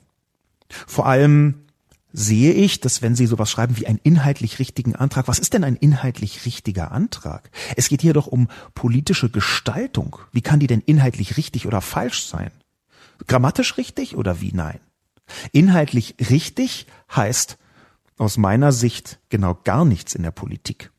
Vor 0.88 1.06
allem 1.06 1.64
sehe 2.12 2.54
ich, 2.54 2.80
dass 2.80 3.02
wenn 3.02 3.16
Sie 3.16 3.26
sowas 3.26 3.50
schreiben 3.50 3.78
wie 3.78 3.88
einen 3.88 4.00
inhaltlich 4.04 4.60
richtigen 4.60 4.96
Antrag, 4.96 5.28
was 5.28 5.40
ist 5.40 5.54
denn 5.54 5.64
ein 5.64 5.76
inhaltlich 5.76 6.46
richtiger 6.46 6.92
Antrag? 6.92 7.50
Es 7.76 7.90
geht 7.90 8.02
hier 8.02 8.14
doch 8.14 8.28
um 8.28 8.48
politische 8.76 9.30
Gestaltung. 9.30 10.18
Wie 10.32 10.42
kann 10.42 10.60
die 10.60 10.68
denn 10.68 10.82
inhaltlich 10.82 11.38
richtig 11.38 11.66
oder 11.66 11.82
falsch 11.82 12.26
sein? 12.26 12.52
Grammatisch 13.28 13.78
richtig 13.78 14.16
oder 14.16 14.42
wie 14.42 14.52
nein? 14.54 14.80
Inhaltlich 15.52 16.16
richtig 16.30 16.86
heißt 17.16 17.58
aus 18.18 18.38
meiner 18.38 18.72
Sicht 18.72 19.20
genau 19.30 19.58
gar 19.64 19.86
nichts 19.86 20.14
in 20.14 20.24
der 20.24 20.32
Politik. 20.32 20.92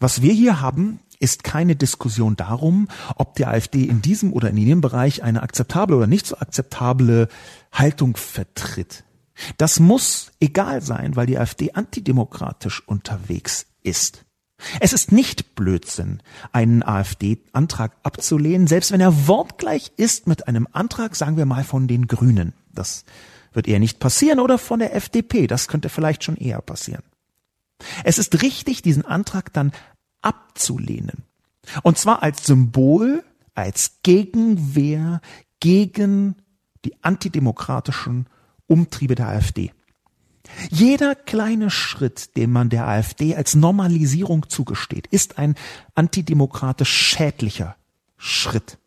Was 0.00 0.22
wir 0.22 0.32
hier 0.32 0.60
haben, 0.60 1.00
ist 1.20 1.44
keine 1.44 1.76
Diskussion 1.76 2.36
darum, 2.36 2.88
ob 3.16 3.34
die 3.34 3.46
AfD 3.46 3.84
in 3.84 4.02
diesem 4.02 4.32
oder 4.32 4.50
in 4.50 4.56
jenem 4.56 4.80
Bereich 4.80 5.22
eine 5.22 5.42
akzeptable 5.42 5.96
oder 5.96 6.06
nicht 6.06 6.26
so 6.26 6.36
akzeptable 6.38 7.28
Haltung 7.72 8.16
vertritt. 8.16 9.04
Das 9.56 9.80
muss 9.80 10.32
egal 10.40 10.80
sein, 10.80 11.16
weil 11.16 11.26
die 11.26 11.38
AfD 11.38 11.72
antidemokratisch 11.72 12.86
unterwegs 12.86 13.66
ist. 13.82 14.24
Es 14.80 14.92
ist 14.92 15.12
nicht 15.12 15.56
Blödsinn, 15.56 16.22
einen 16.52 16.82
AfD-Antrag 16.82 17.96
abzulehnen, 18.02 18.66
selbst 18.66 18.92
wenn 18.92 19.00
er 19.00 19.26
wortgleich 19.26 19.92
ist 19.96 20.26
mit 20.26 20.46
einem 20.48 20.68
Antrag, 20.72 21.16
sagen 21.16 21.36
wir 21.36 21.44
mal, 21.44 21.64
von 21.64 21.88
den 21.88 22.06
Grünen. 22.06 22.54
Das 22.72 23.04
wird 23.52 23.68
eher 23.68 23.80
nicht 23.80 23.98
passieren 23.98 24.40
oder 24.40 24.58
von 24.58 24.78
der 24.78 24.94
FDP. 24.94 25.46
Das 25.46 25.68
könnte 25.68 25.88
vielleicht 25.88 26.24
schon 26.24 26.36
eher 26.36 26.60
passieren. 26.60 27.02
Es 28.04 28.18
ist 28.18 28.42
richtig, 28.42 28.82
diesen 28.82 29.04
Antrag 29.04 29.52
dann 29.52 29.72
abzulehnen. 30.24 31.24
Und 31.82 31.98
zwar 31.98 32.22
als 32.22 32.46
Symbol, 32.46 33.24
als 33.54 33.98
Gegenwehr 34.02 35.20
gegen 35.60 36.36
die 36.84 37.02
antidemokratischen 37.02 38.26
Umtriebe 38.66 39.14
der 39.14 39.28
AfD. 39.28 39.72
Jeder 40.70 41.14
kleine 41.14 41.70
Schritt, 41.70 42.36
den 42.36 42.52
man 42.52 42.68
der 42.68 42.86
AfD 42.86 43.34
als 43.34 43.54
Normalisierung 43.54 44.48
zugesteht, 44.48 45.06
ist 45.06 45.38
ein 45.38 45.54
antidemokratisch 45.94 46.90
schädlicher 46.90 47.76
Schritt. 48.18 48.78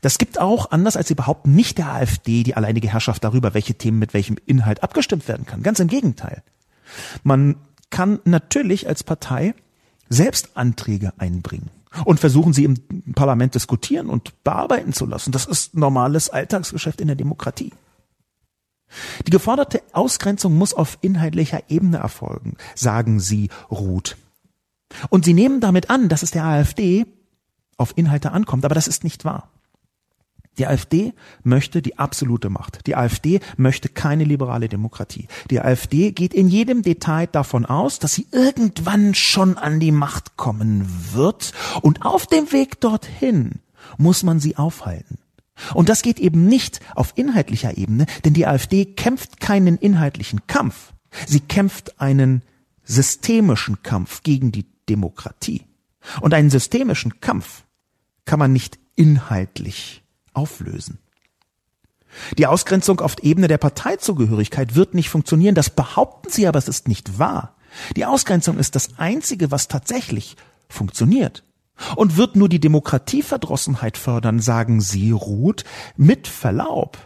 Das 0.00 0.18
gibt 0.18 0.38
auch, 0.38 0.70
anders 0.70 0.96
als 0.96 1.08
sie 1.08 1.14
behaupten, 1.14 1.54
nicht 1.54 1.78
der 1.78 1.92
AfD 1.92 2.42
die 2.42 2.56
alleinige 2.56 2.88
Herrschaft 2.92 3.24
darüber, 3.24 3.54
welche 3.54 3.74
Themen 3.74 3.98
mit 3.98 4.14
welchem 4.14 4.36
Inhalt 4.46 4.82
abgestimmt 4.82 5.28
werden 5.28 5.46
kann. 5.46 5.62
Ganz 5.62 5.80
im 5.80 5.88
Gegenteil. 5.88 6.42
Man 7.22 7.56
kann 7.92 8.18
natürlich 8.24 8.88
als 8.88 9.04
Partei 9.04 9.54
selbst 10.08 10.56
Anträge 10.56 11.12
einbringen 11.18 11.70
und 12.04 12.18
versuchen 12.18 12.52
sie 12.52 12.64
im 12.64 12.76
Parlament 13.14 13.54
diskutieren 13.54 14.08
und 14.08 14.42
bearbeiten 14.42 14.92
zu 14.92 15.06
lassen. 15.06 15.30
Das 15.30 15.46
ist 15.46 15.76
normales 15.76 16.28
Alltagsgeschäft 16.28 17.00
in 17.00 17.06
der 17.06 17.16
Demokratie. 17.16 17.72
Die 19.26 19.30
geforderte 19.30 19.82
Ausgrenzung 19.92 20.56
muss 20.56 20.74
auf 20.74 20.98
inhaltlicher 21.00 21.62
Ebene 21.68 21.98
erfolgen, 21.98 22.56
sagen 22.74 23.20
sie 23.20 23.48
Ruth. 23.70 24.16
Und 25.08 25.24
sie 25.24 25.32
nehmen 25.32 25.60
damit 25.60 25.88
an, 25.88 26.08
dass 26.08 26.22
es 26.22 26.30
der 26.30 26.44
AfD 26.44 27.06
auf 27.76 27.96
Inhalte 27.96 28.32
ankommt, 28.32 28.64
aber 28.64 28.74
das 28.74 28.88
ist 28.88 29.04
nicht 29.04 29.24
wahr. 29.24 29.51
Die 30.58 30.66
AfD 30.66 31.14
möchte 31.42 31.80
die 31.80 31.98
absolute 31.98 32.50
Macht. 32.50 32.86
Die 32.86 32.94
AfD 32.94 33.40
möchte 33.56 33.88
keine 33.88 34.24
liberale 34.24 34.68
Demokratie. 34.68 35.26
Die 35.50 35.60
AfD 35.60 36.12
geht 36.12 36.34
in 36.34 36.48
jedem 36.48 36.82
Detail 36.82 37.26
davon 37.26 37.64
aus, 37.64 37.98
dass 37.98 38.14
sie 38.14 38.26
irgendwann 38.32 39.14
schon 39.14 39.56
an 39.56 39.80
die 39.80 39.92
Macht 39.92 40.36
kommen 40.36 40.86
wird 41.12 41.52
und 41.80 42.04
auf 42.04 42.26
dem 42.26 42.52
Weg 42.52 42.80
dorthin 42.80 43.60
muss 43.96 44.22
man 44.22 44.40
sie 44.40 44.56
aufhalten. 44.56 45.18
Und 45.74 45.88
das 45.88 46.02
geht 46.02 46.18
eben 46.18 46.46
nicht 46.46 46.80
auf 46.94 47.12
inhaltlicher 47.16 47.76
Ebene, 47.76 48.06
denn 48.24 48.34
die 48.34 48.46
AfD 48.46 48.84
kämpft 48.84 49.40
keinen 49.40 49.76
inhaltlichen 49.76 50.46
Kampf. 50.46 50.92
Sie 51.26 51.40
kämpft 51.40 52.00
einen 52.00 52.42
systemischen 52.84 53.82
Kampf 53.82 54.22
gegen 54.22 54.52
die 54.52 54.66
Demokratie. 54.88 55.62
Und 56.20 56.34
einen 56.34 56.50
systemischen 56.50 57.20
Kampf 57.20 57.64
kann 58.24 58.38
man 58.38 58.52
nicht 58.52 58.78
inhaltlich 58.96 60.01
auflösen. 60.34 60.98
Die 62.38 62.46
Ausgrenzung 62.46 63.00
auf 63.00 63.16
Ebene 63.22 63.48
der 63.48 63.58
Parteizugehörigkeit 63.58 64.74
wird 64.74 64.94
nicht 64.94 65.08
funktionieren. 65.08 65.54
Das 65.54 65.70
behaupten 65.70 66.30
sie, 66.30 66.46
aber 66.46 66.58
es 66.58 66.68
ist 66.68 66.88
nicht 66.88 67.18
wahr. 67.18 67.56
Die 67.96 68.04
Ausgrenzung 68.04 68.58
ist 68.58 68.74
das 68.74 68.98
Einzige, 68.98 69.50
was 69.50 69.68
tatsächlich 69.68 70.36
funktioniert. 70.68 71.44
Und 71.96 72.16
wird 72.16 72.36
nur 72.36 72.50
die 72.50 72.60
Demokratieverdrossenheit 72.60 73.96
fördern, 73.96 74.40
sagen 74.40 74.80
Sie, 74.80 75.10
Ruth, 75.10 75.64
mit 75.96 76.28
Verlaub. 76.28 76.98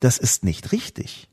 Das 0.00 0.18
ist 0.18 0.44
nicht 0.44 0.72
richtig. 0.72 1.27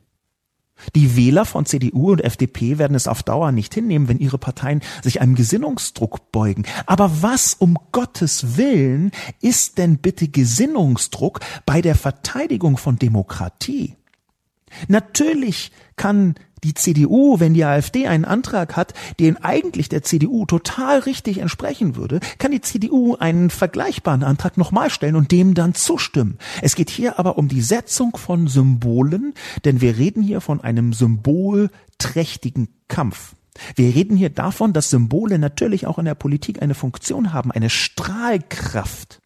Die 0.95 1.15
Wähler 1.15 1.45
von 1.45 1.65
CDU 1.65 2.11
und 2.11 2.23
FDP 2.23 2.77
werden 2.77 2.95
es 2.95 3.07
auf 3.07 3.23
Dauer 3.23 3.51
nicht 3.51 3.73
hinnehmen, 3.73 4.07
wenn 4.07 4.19
ihre 4.19 4.37
Parteien 4.37 4.81
sich 5.03 5.21
einem 5.21 5.35
Gesinnungsdruck 5.35 6.31
beugen. 6.31 6.63
Aber 6.85 7.21
was 7.21 7.53
um 7.53 7.77
Gottes 7.91 8.57
Willen 8.57 9.11
ist 9.41 9.77
denn 9.77 9.97
bitte 9.97 10.27
Gesinnungsdruck 10.27 11.39
bei 11.65 11.81
der 11.81 11.95
Verteidigung 11.95 12.77
von 12.77 12.97
Demokratie? 12.97 13.95
Natürlich 14.87 15.71
kann 15.95 16.35
die 16.65 16.73
CDU, 16.73 17.39
wenn 17.39 17.53
die 17.53 17.63
AfD 17.63 18.07
einen 18.07 18.25
Antrag 18.25 18.75
hat, 18.75 18.93
den 19.19 19.37
eigentlich 19.37 19.87
der 19.87 20.01
CDU 20.01 20.45
total 20.45 20.99
richtig 20.99 21.37
entsprechen 21.37 21.95
würde, 21.95 22.19
kann 22.39 22.51
die 22.51 22.61
CDU 22.61 23.15
einen 23.15 23.51
vergleichbaren 23.51 24.23
Antrag 24.23 24.57
nochmal 24.57 24.89
stellen 24.89 25.15
und 25.15 25.31
dem 25.31 25.53
dann 25.53 25.75
zustimmen. 25.75 26.39
Es 26.61 26.75
geht 26.75 26.89
hier 26.89 27.19
aber 27.19 27.37
um 27.37 27.47
die 27.47 27.61
Setzung 27.61 28.17
von 28.17 28.47
Symbolen, 28.47 29.33
denn 29.63 29.79
wir 29.79 29.97
reden 29.97 30.23
hier 30.23 30.41
von 30.41 30.59
einem 30.59 30.91
symbolträchtigen 30.91 32.69
Kampf. 32.87 33.35
Wir 33.75 33.93
reden 33.93 34.17
hier 34.17 34.31
davon, 34.31 34.73
dass 34.73 34.89
Symbole 34.89 35.39
natürlich 35.39 35.87
auch 35.87 35.99
in 35.99 36.05
der 36.05 36.15
Politik 36.15 36.61
eine 36.61 36.73
Funktion 36.73 37.31
haben, 37.31 37.51
eine 37.51 37.69
Strahlkraft. 37.69 39.19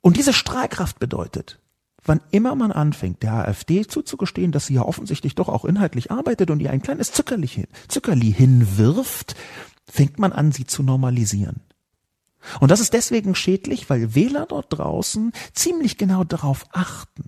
Und 0.00 0.16
diese 0.16 0.32
Strahlkraft 0.32 0.98
bedeutet, 0.98 1.60
wann 2.08 2.20
immer 2.30 2.54
man 2.54 2.72
anfängt, 2.72 3.22
der 3.22 3.34
AfD 3.34 3.86
zuzugestehen, 3.86 4.52
dass 4.52 4.66
sie 4.66 4.74
ja 4.74 4.82
offensichtlich 4.82 5.34
doch 5.34 5.48
auch 5.48 5.64
inhaltlich 5.64 6.10
arbeitet 6.10 6.50
und 6.50 6.60
ihr 6.60 6.70
ein 6.70 6.82
kleines 6.82 7.12
Zuckerli, 7.12 7.46
hin, 7.46 7.66
Zuckerli 7.88 8.32
hinwirft, 8.32 9.36
fängt 9.88 10.18
man 10.18 10.32
an, 10.32 10.52
sie 10.52 10.66
zu 10.66 10.82
normalisieren. 10.82 11.60
Und 12.60 12.70
das 12.70 12.80
ist 12.80 12.92
deswegen 12.92 13.34
schädlich, 13.34 13.90
weil 13.90 14.14
Wähler 14.14 14.46
dort 14.46 14.66
draußen 14.70 15.32
ziemlich 15.52 15.98
genau 15.98 16.24
darauf 16.24 16.64
achten. 16.72 17.24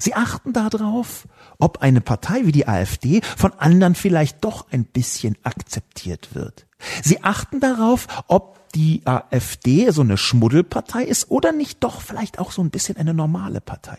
Sie 0.00 0.14
achten 0.14 0.52
darauf, 0.52 1.28
ob 1.58 1.78
eine 1.78 2.00
Partei 2.00 2.44
wie 2.44 2.52
die 2.52 2.66
AfD 2.66 3.20
von 3.36 3.52
anderen 3.52 3.94
vielleicht 3.94 4.44
doch 4.44 4.66
ein 4.72 4.84
bisschen 4.84 5.36
akzeptiert 5.44 6.34
wird. 6.34 6.66
Sie 7.02 7.22
achten 7.22 7.60
darauf, 7.60 8.08
ob 8.26 8.55
die 8.76 9.00
AfD 9.06 9.90
so 9.90 10.02
eine 10.02 10.18
Schmuddelpartei 10.18 11.02
ist 11.02 11.30
oder 11.30 11.52
nicht 11.52 11.82
doch 11.82 12.02
vielleicht 12.02 12.38
auch 12.38 12.52
so 12.52 12.62
ein 12.62 12.68
bisschen 12.68 12.98
eine 12.98 13.14
normale 13.14 13.62
Partei. 13.62 13.98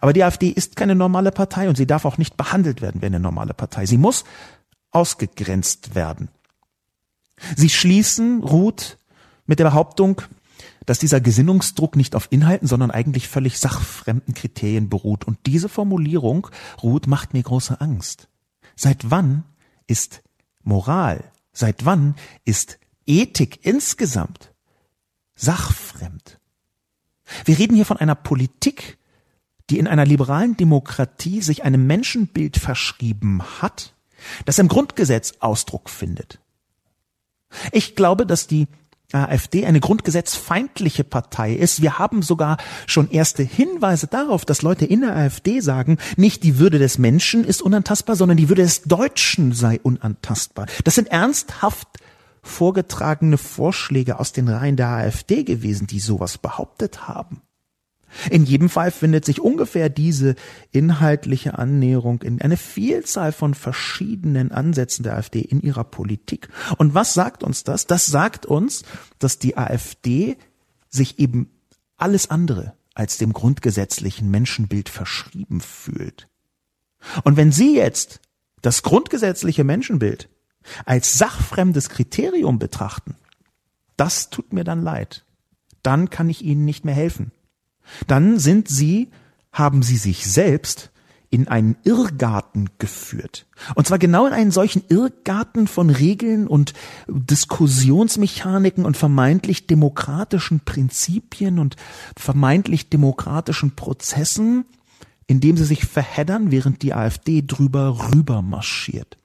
Aber 0.00 0.12
die 0.12 0.22
AfD 0.22 0.48
ist 0.48 0.76
keine 0.76 0.94
normale 0.94 1.32
Partei 1.32 1.68
und 1.68 1.76
sie 1.76 1.88
darf 1.88 2.04
auch 2.04 2.16
nicht 2.16 2.36
behandelt 2.36 2.82
werden 2.82 3.02
wie 3.02 3.06
eine 3.06 3.18
normale 3.18 3.52
Partei. 3.52 3.86
Sie 3.86 3.98
muss 3.98 4.24
ausgegrenzt 4.92 5.96
werden. 5.96 6.28
Sie 7.56 7.68
schließen 7.68 8.44
Ruth 8.44 8.96
mit 9.46 9.58
der 9.58 9.64
Behauptung, 9.64 10.22
dass 10.86 11.00
dieser 11.00 11.20
Gesinnungsdruck 11.20 11.96
nicht 11.96 12.14
auf 12.14 12.28
Inhalten, 12.30 12.68
sondern 12.68 12.92
eigentlich 12.92 13.28
völlig 13.28 13.58
sachfremden 13.58 14.34
Kriterien 14.34 14.88
beruht. 14.88 15.24
Und 15.24 15.38
diese 15.46 15.68
Formulierung, 15.68 16.46
Ruth, 16.80 17.08
macht 17.08 17.32
mir 17.32 17.42
große 17.42 17.80
Angst. 17.80 18.28
Seit 18.76 19.10
wann 19.10 19.42
ist 19.88 20.22
Moral, 20.62 21.24
seit 21.52 21.84
wann 21.84 22.14
ist 22.44 22.78
Ethik 23.06 23.64
insgesamt 23.64 24.52
sachfremd? 25.34 26.38
Wir 27.44 27.58
reden 27.58 27.76
hier 27.76 27.86
von 27.86 27.96
einer 27.96 28.14
Politik, 28.14 28.98
die 29.70 29.78
in 29.78 29.86
einer 29.86 30.04
liberalen 30.04 30.56
Demokratie 30.56 31.42
sich 31.42 31.62
einem 31.64 31.86
Menschenbild 31.86 32.56
verschrieben 32.56 33.42
hat, 33.60 33.94
das 34.44 34.58
im 34.58 34.68
Grundgesetz 34.68 35.34
Ausdruck 35.40 35.88
findet. 35.88 36.40
Ich 37.72 37.96
glaube, 37.96 38.26
dass 38.26 38.46
die 38.46 38.66
AfD 39.12 39.66
eine 39.66 39.80
grundgesetzfeindliche 39.80 41.02
Partei 41.02 41.52
ist. 41.54 41.82
Wir 41.82 41.98
haben 41.98 42.22
sogar 42.22 42.58
schon 42.86 43.10
erste 43.10 43.42
Hinweise 43.42 44.06
darauf, 44.06 44.44
dass 44.44 44.62
Leute 44.62 44.84
in 44.84 45.00
der 45.00 45.16
AfD 45.16 45.60
sagen, 45.60 45.98
nicht 46.16 46.44
die 46.44 46.58
Würde 46.58 46.78
des 46.78 46.98
Menschen 46.98 47.44
ist 47.44 47.62
unantastbar, 47.62 48.14
sondern 48.14 48.36
die 48.36 48.48
Würde 48.48 48.62
des 48.62 48.82
Deutschen 48.82 49.52
sei 49.52 49.80
unantastbar. 49.82 50.66
Das 50.84 50.94
sind 50.94 51.08
ernsthaft 51.08 51.88
vorgetragene 52.42 53.38
Vorschläge 53.38 54.18
aus 54.18 54.32
den 54.32 54.48
Reihen 54.48 54.76
der 54.76 54.88
AfD 54.88 55.44
gewesen, 55.44 55.86
die 55.86 56.00
sowas 56.00 56.38
behauptet 56.38 57.08
haben. 57.08 57.42
In 58.28 58.44
jedem 58.44 58.68
Fall 58.68 58.90
findet 58.90 59.24
sich 59.24 59.40
ungefähr 59.40 59.88
diese 59.88 60.34
inhaltliche 60.72 61.58
Annäherung 61.58 62.22
in 62.22 62.40
eine 62.40 62.56
Vielzahl 62.56 63.32
von 63.32 63.54
verschiedenen 63.54 64.50
Ansätzen 64.50 65.04
der 65.04 65.16
AfD 65.16 65.40
in 65.40 65.60
ihrer 65.60 65.84
Politik. 65.84 66.48
Und 66.76 66.94
was 66.94 67.14
sagt 67.14 67.44
uns 67.44 67.62
das? 67.62 67.86
Das 67.86 68.06
sagt 68.06 68.46
uns, 68.46 68.82
dass 69.18 69.38
die 69.38 69.56
AfD 69.56 70.36
sich 70.88 71.18
eben 71.18 71.50
alles 71.96 72.30
andere 72.30 72.74
als 72.94 73.18
dem 73.18 73.32
grundgesetzlichen 73.32 74.30
Menschenbild 74.30 74.88
verschrieben 74.88 75.60
fühlt. 75.60 76.28
Und 77.22 77.36
wenn 77.36 77.52
Sie 77.52 77.76
jetzt 77.76 78.20
das 78.60 78.82
grundgesetzliche 78.82 79.64
Menschenbild 79.64 80.28
als 80.84 81.18
sachfremdes 81.18 81.88
Kriterium 81.88 82.58
betrachten, 82.58 83.16
das 83.96 84.30
tut 84.30 84.52
mir 84.52 84.64
dann 84.64 84.82
leid. 84.82 85.24
Dann 85.82 86.10
kann 86.10 86.28
ich 86.28 86.44
Ihnen 86.44 86.64
nicht 86.64 86.84
mehr 86.84 86.94
helfen 86.94 87.32
dann 88.06 88.38
sind 88.38 88.68
sie, 88.68 89.08
haben 89.52 89.82
sie 89.82 89.96
sich 89.96 90.30
selbst 90.30 90.90
in 91.32 91.46
einen 91.46 91.76
Irrgarten 91.84 92.70
geführt. 92.78 93.46
Und 93.76 93.86
zwar 93.86 93.98
genau 93.98 94.26
in 94.26 94.32
einen 94.32 94.50
solchen 94.50 94.82
Irrgarten 94.88 95.68
von 95.68 95.88
Regeln 95.88 96.48
und 96.48 96.72
Diskussionsmechaniken 97.06 98.84
und 98.84 98.96
vermeintlich 98.96 99.68
demokratischen 99.68 100.60
Prinzipien 100.60 101.60
und 101.60 101.76
vermeintlich 102.16 102.90
demokratischen 102.90 103.76
Prozessen, 103.76 104.64
in 105.28 105.38
dem 105.38 105.56
sie 105.56 105.64
sich 105.64 105.84
verheddern, 105.84 106.50
während 106.50 106.82
die 106.82 106.94
AfD 106.94 107.44
drüber 107.46 108.10
rüber 108.12 108.42
marschiert. 108.42 109.16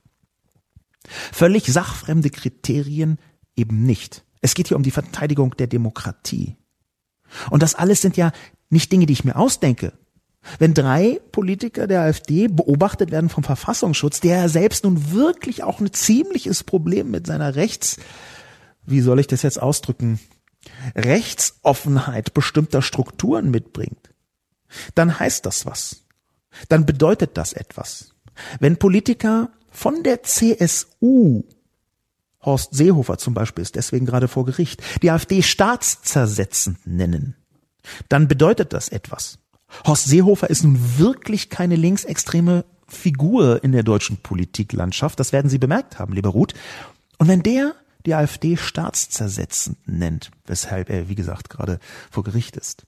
Völlig 1.32 1.66
sachfremde 1.66 2.30
Kriterien 2.30 3.18
eben 3.56 3.86
nicht. 3.86 4.24
Es 4.42 4.54
geht 4.54 4.68
hier 4.68 4.78
um 4.78 4.84
die 4.84 4.92
Verteidigung 4.92 5.56
der 5.58 5.68
Demokratie. 5.68 6.56
Und 7.50 7.64
das 7.64 7.76
alles 7.76 8.02
sind 8.02 8.18
ja 8.18 8.32
nicht 8.70 8.92
Dinge, 8.92 9.06
die 9.06 9.14
ich 9.14 9.24
mir 9.24 9.36
ausdenke. 9.36 9.94
Wenn 10.60 10.74
drei 10.74 11.20
Politiker 11.32 11.88
der 11.88 12.02
AfD 12.02 12.48
beobachtet 12.48 13.12
werden 13.12 13.30
vom 13.30 13.44
Verfassungsschutz, 13.44 14.20
der 14.20 14.48
selbst 14.48 14.84
nun 14.84 15.12
wirklich 15.12 15.64
auch 15.64 15.80
ein 15.80 15.92
ziemliches 15.92 16.64
Problem 16.64 17.10
mit 17.10 17.26
seiner 17.26 17.56
Rechts, 17.56 17.98
wie 18.86 19.02
soll 19.02 19.20
ich 19.20 19.28
das 19.28 19.42
jetzt 19.42 19.60
ausdrücken, 19.60 20.20
Rechtsoffenheit 20.96 22.34
bestimmter 22.34 22.82
Strukturen 22.82 23.50
mitbringt, 23.50 24.12
dann 24.94 25.20
heißt 25.20 25.46
das 25.46 25.66
was. 25.66 26.06
Dann 26.70 26.86
bedeutet 26.86 27.38
das 27.38 27.54
etwas. 27.54 28.14
Wenn 28.60 28.78
Politiker 28.78 29.50
von 29.76 30.04
der 30.04 30.24
CSU 30.24 31.44
Horst 32.46 32.76
Seehofer 32.76 33.18
zum 33.18 33.34
Beispiel 33.34 33.64
ist 33.64 33.76
deswegen 33.76 34.06
gerade 34.06 34.28
vor 34.28 34.46
Gericht, 34.46 34.82
die 35.02 35.10
AfD 35.10 35.42
staatszersetzend 35.42 36.86
nennen, 36.86 37.36
dann 38.08 38.28
bedeutet 38.28 38.72
das 38.72 38.90
etwas. 38.90 39.40
Horst 39.86 40.06
Seehofer 40.06 40.50
ist 40.50 40.64
nun 40.64 40.98
wirklich 40.98 41.50
keine 41.50 41.76
linksextreme 41.76 42.66
Figur 42.88 43.64
in 43.64 43.72
der 43.72 43.84
deutschen 43.84 44.18
Politiklandschaft. 44.18 45.20
Das 45.20 45.34
werden 45.34 45.50
Sie 45.50 45.58
bemerkt 45.58 45.98
haben, 45.98 46.14
lieber 46.14 46.30
Ruth. 46.30 46.54
Und 47.18 47.28
wenn 47.28 47.42
der 47.42 47.74
die 48.06 48.14
AfD 48.14 48.58
staatszersetzend 48.58 49.78
nennt, 49.88 50.30
weshalb 50.46 50.92
er, 50.92 51.10
wie 51.10 51.16
gesagt, 51.16 51.50
gerade 51.50 51.80
vor 52.12 52.24
Gericht 52.24 52.56
ist, 52.56 52.86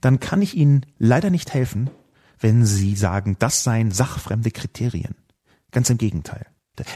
dann 0.00 0.20
kann 0.20 0.40
ich 0.40 0.56
Ihnen 0.56 0.86
leider 0.98 1.28
nicht 1.28 1.52
helfen, 1.52 1.90
wenn 2.40 2.64
Sie 2.64 2.96
sagen, 2.96 3.36
das 3.38 3.62
seien 3.62 3.90
sachfremde 3.90 4.50
Kriterien. 4.50 5.14
Ganz 5.72 5.90
im 5.90 5.98
Gegenteil. 5.98 6.46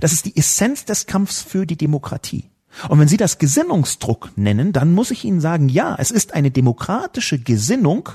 Das 0.01 0.13
ist 0.13 0.27
die 0.27 0.37
Essenz 0.37 0.85
des 0.85 1.07
Kampfs 1.07 1.41
für 1.41 1.67
die 1.67 1.77
Demokratie. 1.77 2.51
Und 2.89 2.99
wenn 2.99 3.09
Sie 3.09 3.17
das 3.17 3.39
Gesinnungsdruck 3.39 4.31
nennen, 4.37 4.73
dann 4.73 4.93
muss 4.93 5.11
ich 5.11 5.25
Ihnen 5.25 5.41
sagen, 5.41 5.69
ja, 5.69 5.97
es 5.99 6.11
ist 6.11 6.35
eine 6.35 6.51
demokratische 6.51 7.39
Gesinnung, 7.39 8.11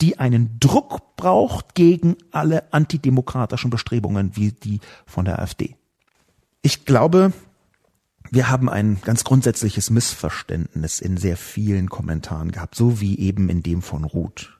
die 0.00 0.18
einen 0.18 0.58
Druck 0.60 1.16
braucht 1.16 1.74
gegen 1.74 2.16
alle 2.30 2.72
antidemokratischen 2.72 3.70
Bestrebungen 3.70 4.36
wie 4.36 4.52
die 4.52 4.80
von 5.06 5.24
der 5.24 5.40
AfD. 5.40 5.76
Ich 6.62 6.84
glaube, 6.84 7.32
wir 8.30 8.48
haben 8.50 8.68
ein 8.68 8.98
ganz 9.02 9.24
grundsätzliches 9.24 9.90
Missverständnis 9.90 11.00
in 11.00 11.16
sehr 11.16 11.36
vielen 11.36 11.88
Kommentaren 11.88 12.50
gehabt, 12.50 12.74
so 12.74 13.00
wie 13.00 13.18
eben 13.18 13.48
in 13.48 13.62
dem 13.62 13.82
von 13.82 14.04
Ruth. 14.04 14.55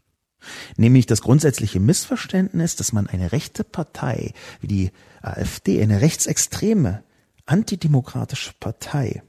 Nämlich 0.76 1.06
das 1.06 1.22
grundsätzliche 1.22 1.80
Missverständnis, 1.80 2.76
dass 2.76 2.92
man 2.92 3.06
eine 3.06 3.32
rechte 3.32 3.64
Partei 3.64 4.32
wie 4.61 4.66
die 4.66 4.90
AfD, 5.22 5.82
eine 5.82 6.00
rechtsextreme, 6.00 7.02
antidemokratische 7.46 8.52
Partei, 8.59 9.22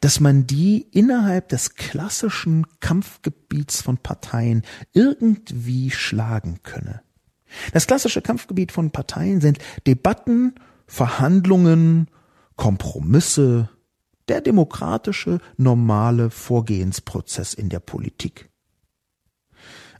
dass 0.00 0.20
man 0.20 0.46
die 0.46 0.86
innerhalb 0.90 1.48
des 1.48 1.74
klassischen 1.74 2.66
Kampfgebiets 2.80 3.82
von 3.82 3.98
Parteien 3.98 4.62
irgendwie 4.92 5.90
schlagen 5.90 6.60
könne. 6.62 7.02
Das 7.72 7.86
klassische 7.86 8.22
Kampfgebiet 8.22 8.72
von 8.72 8.90
Parteien 8.90 9.40
sind 9.40 9.58
Debatten, 9.86 10.54
Verhandlungen, 10.86 12.08
Kompromisse, 12.56 13.68
der 14.28 14.40
demokratische, 14.40 15.40
normale 15.56 16.30
Vorgehensprozess 16.30 17.54
in 17.54 17.68
der 17.68 17.80
Politik. 17.80 18.49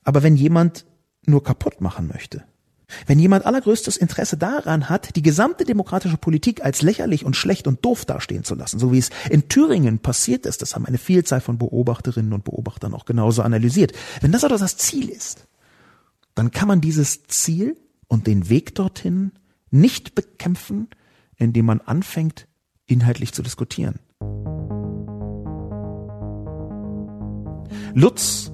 Aber 0.04 0.22
wenn 0.22 0.36
jemand 0.36 0.86
nur 1.26 1.42
kaputt 1.44 1.80
machen 1.80 2.08
möchte, 2.08 2.44
wenn 3.06 3.18
jemand 3.18 3.46
allergrößtes 3.46 3.96
Interesse 3.96 4.36
daran 4.36 4.88
hat, 4.88 5.14
die 5.16 5.22
gesamte 5.22 5.64
demokratische 5.64 6.16
Politik 6.16 6.64
als 6.64 6.82
lächerlich 6.82 7.24
und 7.24 7.36
schlecht 7.36 7.66
und 7.66 7.84
doof 7.84 8.04
dastehen 8.04 8.44
zu 8.44 8.54
lassen, 8.54 8.78
so 8.78 8.92
wie 8.92 8.98
es 8.98 9.10
in 9.30 9.48
Thüringen 9.48 10.00
passiert 10.00 10.46
ist, 10.46 10.62
das 10.62 10.74
haben 10.74 10.86
eine 10.86 10.98
Vielzahl 10.98 11.40
von 11.40 11.58
Beobachterinnen 11.58 12.32
und 12.32 12.44
Beobachtern 12.44 12.94
auch 12.94 13.04
genauso 13.04 13.42
analysiert. 13.42 13.92
Wenn 14.20 14.32
das 14.32 14.44
aber 14.44 14.58
das 14.58 14.76
Ziel 14.76 15.08
ist, 15.08 15.46
dann 16.34 16.50
kann 16.50 16.68
man 16.68 16.80
dieses 16.80 17.24
Ziel 17.24 17.76
und 18.08 18.26
den 18.26 18.48
Weg 18.48 18.74
dorthin 18.74 19.32
nicht 19.70 20.14
bekämpfen, 20.14 20.88
indem 21.36 21.66
man 21.66 21.80
anfängt, 21.80 22.46
inhaltlich 22.86 23.32
zu 23.32 23.42
diskutieren. 23.42 24.00
Lutz 27.94 28.50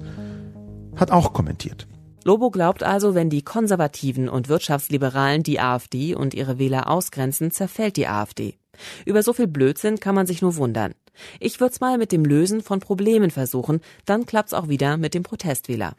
hat 0.99 1.11
auch 1.11 1.33
kommentiert. 1.33 1.87
Lobo 2.23 2.51
glaubt 2.51 2.83
also, 2.83 3.15
wenn 3.15 3.29
die 3.29 3.41
Konservativen 3.41 4.27
und 4.27 4.49
Wirtschaftsliberalen 4.49 5.43
die 5.43 5.59
AfD 5.61 6.13
und 6.13 6.33
ihre 6.33 6.59
Wähler 6.59 6.89
ausgrenzen, 6.89 7.51
zerfällt 7.51 7.95
die 7.95 8.07
AfD. 8.07 8.55
Über 9.05 9.23
so 9.23 9.33
viel 9.33 9.47
Blödsinn 9.47 9.99
kann 9.99 10.13
man 10.13 10.27
sich 10.27 10.41
nur 10.41 10.57
wundern. 10.57 10.93
Ich 11.39 11.59
würde 11.59 11.73
es 11.73 11.79
mal 11.79 11.97
mit 11.97 12.11
dem 12.11 12.25
Lösen 12.25 12.61
von 12.61 12.79
Problemen 12.79 13.31
versuchen, 13.31 13.79
dann 14.05 14.25
klappt's 14.25 14.53
auch 14.53 14.67
wieder 14.67 14.97
mit 14.97 15.13
dem 15.13 15.23
Protestwähler. 15.23 15.95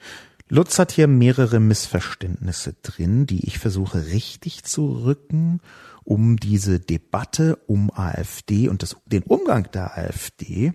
Lutz 0.51 0.79
hat 0.79 0.93
hier 0.93 1.09
mehrere 1.09 1.61
Missverständnisse 1.61 2.75
drin, 2.83 3.27
die 3.27 3.47
ich 3.47 3.59
versuche 3.59 4.07
richtig 4.07 4.65
zu 4.65 5.05
rücken, 5.05 5.61
um 6.05 6.37
diese 6.39 6.81
Debatte 6.81 7.57
um 7.67 7.91
AfD 7.91 8.69
und 8.69 8.83
das, 8.83 8.97
den 9.07 9.25
Umgang 9.25 9.71
der 9.73 9.99
AfD 9.99 10.73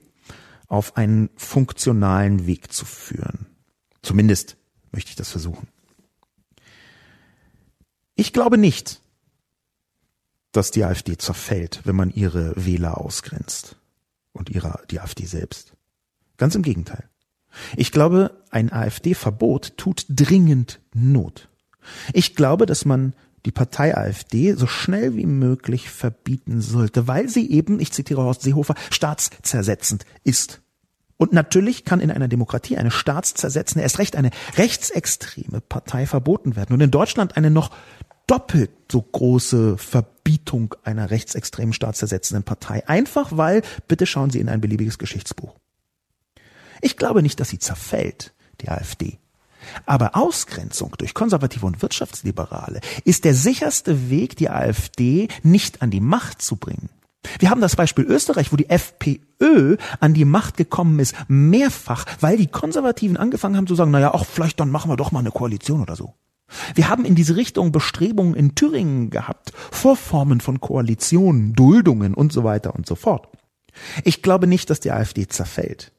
auf 0.68 0.96
einen 0.96 1.30
funktionalen 1.36 2.46
Weg 2.46 2.72
zu 2.72 2.86
führen. 2.86 3.48
Zumindest 4.04 4.58
möchte 4.92 5.10
ich 5.10 5.16
das 5.16 5.32
versuchen. 5.32 5.68
Ich 8.16 8.32
glaube 8.32 8.60
nicht, 8.60 9.02
dass 10.52 10.70
die 10.70 10.84
AfD 10.84 11.18
zerfällt, 11.18 11.82
wenn 11.86 11.96
man 11.96 12.12
ihre 12.12 12.54
Wähler 12.56 13.00
ausgrenzt 13.00 13.78
und 14.34 14.50
ihre, 14.50 14.84
die 14.92 15.00
AfD 15.00 15.26
selbst. 15.26 15.74
Ganz 16.38 16.54
im 16.54 16.62
Gegenteil. 16.62 17.10
Ich 17.76 17.92
glaube, 17.92 18.44
ein 18.52 18.72
AfD-Verbot 18.72 19.78
tut 19.78 20.06
dringend 20.10 20.80
Not. 20.94 21.50
Ich 22.14 22.36
glaube, 22.36 22.66
dass 22.66 22.86
man 22.86 23.14
die 23.46 23.52
Partei 23.52 23.96
AfD 23.96 24.54
so 24.54 24.68
schnell 24.68 25.16
wie 25.16 25.26
möglich 25.26 25.90
verbieten 25.90 26.62
sollte, 26.62 27.08
weil 27.08 27.30
sie 27.30 27.52
eben, 27.52 27.80
ich 27.80 27.92
zitiere 27.92 28.24
Horst 28.24 28.42
Seehofer, 28.42 28.76
staatszersetzend 28.90 30.06
ist. 30.24 30.63
Und 31.24 31.32
natürlich 31.32 31.86
kann 31.86 32.02
in 32.02 32.12
einer 32.12 32.28
Demokratie 32.28 32.76
eine 32.76 32.92
staatszersetzende, 32.92 33.82
erst 33.82 33.98
recht 33.98 34.18
eine 34.18 34.30
rechtsextreme 34.58 35.62
Partei 35.62 36.06
verboten 36.06 36.58
werden. 36.58 36.74
Und 36.74 36.82
in 36.82 36.92
Deutschland 36.92 37.38
eine 37.38 37.50
noch 37.50 37.72
doppelt 38.28 38.72
so 38.92 39.02
große 39.02 39.78
Verbietung 39.78 40.76
einer 40.84 41.12
rechtsextremen 41.12 41.72
staatszersetzenden 41.72 42.44
Partei. 42.44 42.86
Einfach 42.90 43.38
weil, 43.38 43.62
bitte 43.88 44.06
schauen 44.06 44.32
Sie 44.32 44.42
in 44.42 44.50
ein 44.50 44.60
beliebiges 44.60 44.98
Geschichtsbuch. 44.98 45.56
Ich 46.82 46.98
glaube 46.98 47.24
nicht, 47.24 47.40
dass 47.40 47.48
sie 47.48 47.60
zerfällt, 47.60 48.34
die 48.60 48.68
AfD. 48.68 49.18
Aber 49.86 50.18
Ausgrenzung 50.18 50.94
durch 50.98 51.14
Konservative 51.14 51.66
und 51.66 51.82
Wirtschaftsliberale 51.82 52.82
ist 53.06 53.24
der 53.24 53.34
sicherste 53.34 54.10
Weg, 54.10 54.36
die 54.36 54.50
AfD 54.50 55.30
nicht 55.42 55.82
an 55.82 55.90
die 55.90 56.02
Macht 56.02 56.42
zu 56.42 56.58
bringen. 56.58 56.90
Wir 57.40 57.50
haben 57.50 57.62
das 57.62 57.76
Beispiel 57.76 58.06
Österreich, 58.06 58.52
wo 58.52 58.58
die 58.58 58.70
FPÖ 58.70 59.78
an 60.00 60.14
die 60.14 60.26
Macht 60.26 60.58
gekommen 60.58 61.00
ist, 61.00 61.16
mehrfach, 61.28 62.06
weil 62.20 62.38
die 62.38 62.48
Konservativen 62.48 63.18
angefangen 63.18 63.58
haben 63.58 63.68
zu 63.68 63.76
sagen, 63.76 63.92
naja, 63.92 64.12
ach, 64.14 64.26
vielleicht 64.26 64.60
dann 64.60 64.72
machen 64.72 64.92
wir 64.92 64.98
doch 64.98 65.12
mal 65.12 65.20
eine 65.20 65.32
Koalition 65.32 65.82
oder 65.82 65.96
so. 65.96 66.14
Wir 66.76 66.90
haben 66.90 67.06
in 67.06 67.16
diese 67.16 67.36
Richtung 67.36 67.72
Bestrebungen 67.72 68.36
in 68.36 68.56
Thüringen 68.56 69.10
gehabt, 69.10 69.54
Vorformen 69.72 70.42
von 70.42 70.60
Koalitionen, 70.60 71.54
Duldungen 71.54 72.14
und 72.14 72.32
so 72.32 72.44
weiter 72.44 72.76
und 72.76 72.86
so 72.86 72.96
fort. 72.96 73.28
Ich 74.04 74.22
glaube 74.22 74.48
nicht, 74.48 74.70
dass 74.70 74.80
die 74.80 74.92
AfD 74.92 75.28
zerfällt. 75.28 75.92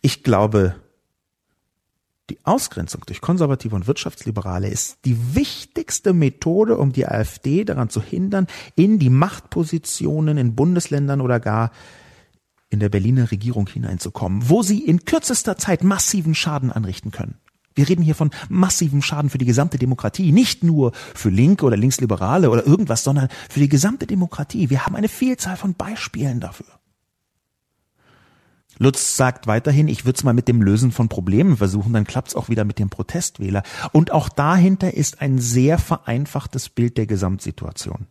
Ich 0.00 0.22
glaube, 0.22 0.76
die 2.30 2.38
Ausgrenzung 2.44 3.02
durch 3.06 3.20
Konservative 3.20 3.74
und 3.74 3.86
Wirtschaftsliberale 3.86 4.68
ist 4.68 4.98
die 5.04 5.34
wichtigste 5.34 6.12
Methode, 6.12 6.78
um 6.78 6.92
die 6.92 7.06
AfD 7.06 7.64
daran 7.64 7.90
zu 7.90 8.00
hindern, 8.00 8.46
in 8.76 8.98
die 8.98 9.10
Machtpositionen 9.10 10.38
in 10.38 10.54
Bundesländern 10.54 11.20
oder 11.20 11.40
gar 11.40 11.72
in 12.70 12.78
der 12.78 12.88
Berliner 12.88 13.30
Regierung 13.30 13.68
hineinzukommen, 13.68 14.48
wo 14.48 14.62
sie 14.62 14.78
in 14.78 15.04
kürzester 15.04 15.58
Zeit 15.58 15.82
massiven 15.82 16.34
Schaden 16.34 16.70
anrichten 16.70 17.10
können. 17.10 17.34
Wir 17.74 17.88
reden 17.88 18.02
hier 18.02 18.14
von 18.14 18.30
massivem 18.48 19.02
Schaden 19.02 19.30
für 19.30 19.38
die 19.38 19.44
gesamte 19.44 19.78
Demokratie, 19.78 20.32
nicht 20.32 20.62
nur 20.62 20.92
für 20.94 21.30
Linke 21.30 21.64
oder 21.64 21.76
Linksliberale 21.76 22.50
oder 22.50 22.66
irgendwas, 22.66 23.04
sondern 23.04 23.28
für 23.48 23.60
die 23.60 23.68
gesamte 23.68 24.06
Demokratie. 24.06 24.70
Wir 24.70 24.86
haben 24.86 24.96
eine 24.96 25.08
Vielzahl 25.08 25.56
von 25.56 25.74
Beispielen 25.74 26.40
dafür. 26.40 26.79
Lutz 28.82 29.14
sagt 29.14 29.46
weiterhin, 29.46 29.88
ich 29.88 30.06
würde 30.06 30.16
es 30.16 30.24
mal 30.24 30.32
mit 30.32 30.48
dem 30.48 30.62
Lösen 30.62 30.90
von 30.90 31.10
Problemen 31.10 31.58
versuchen, 31.58 31.92
dann 31.92 32.06
klappt's 32.06 32.34
auch 32.34 32.48
wieder 32.48 32.64
mit 32.64 32.78
dem 32.78 32.88
Protestwähler. 32.88 33.62
Und 33.92 34.10
auch 34.10 34.30
dahinter 34.30 34.94
ist 34.94 35.20
ein 35.20 35.38
sehr 35.38 35.76
vereinfachtes 35.76 36.70
Bild 36.70 36.96
der 36.96 37.06
Gesamtsituation. 37.06 38.06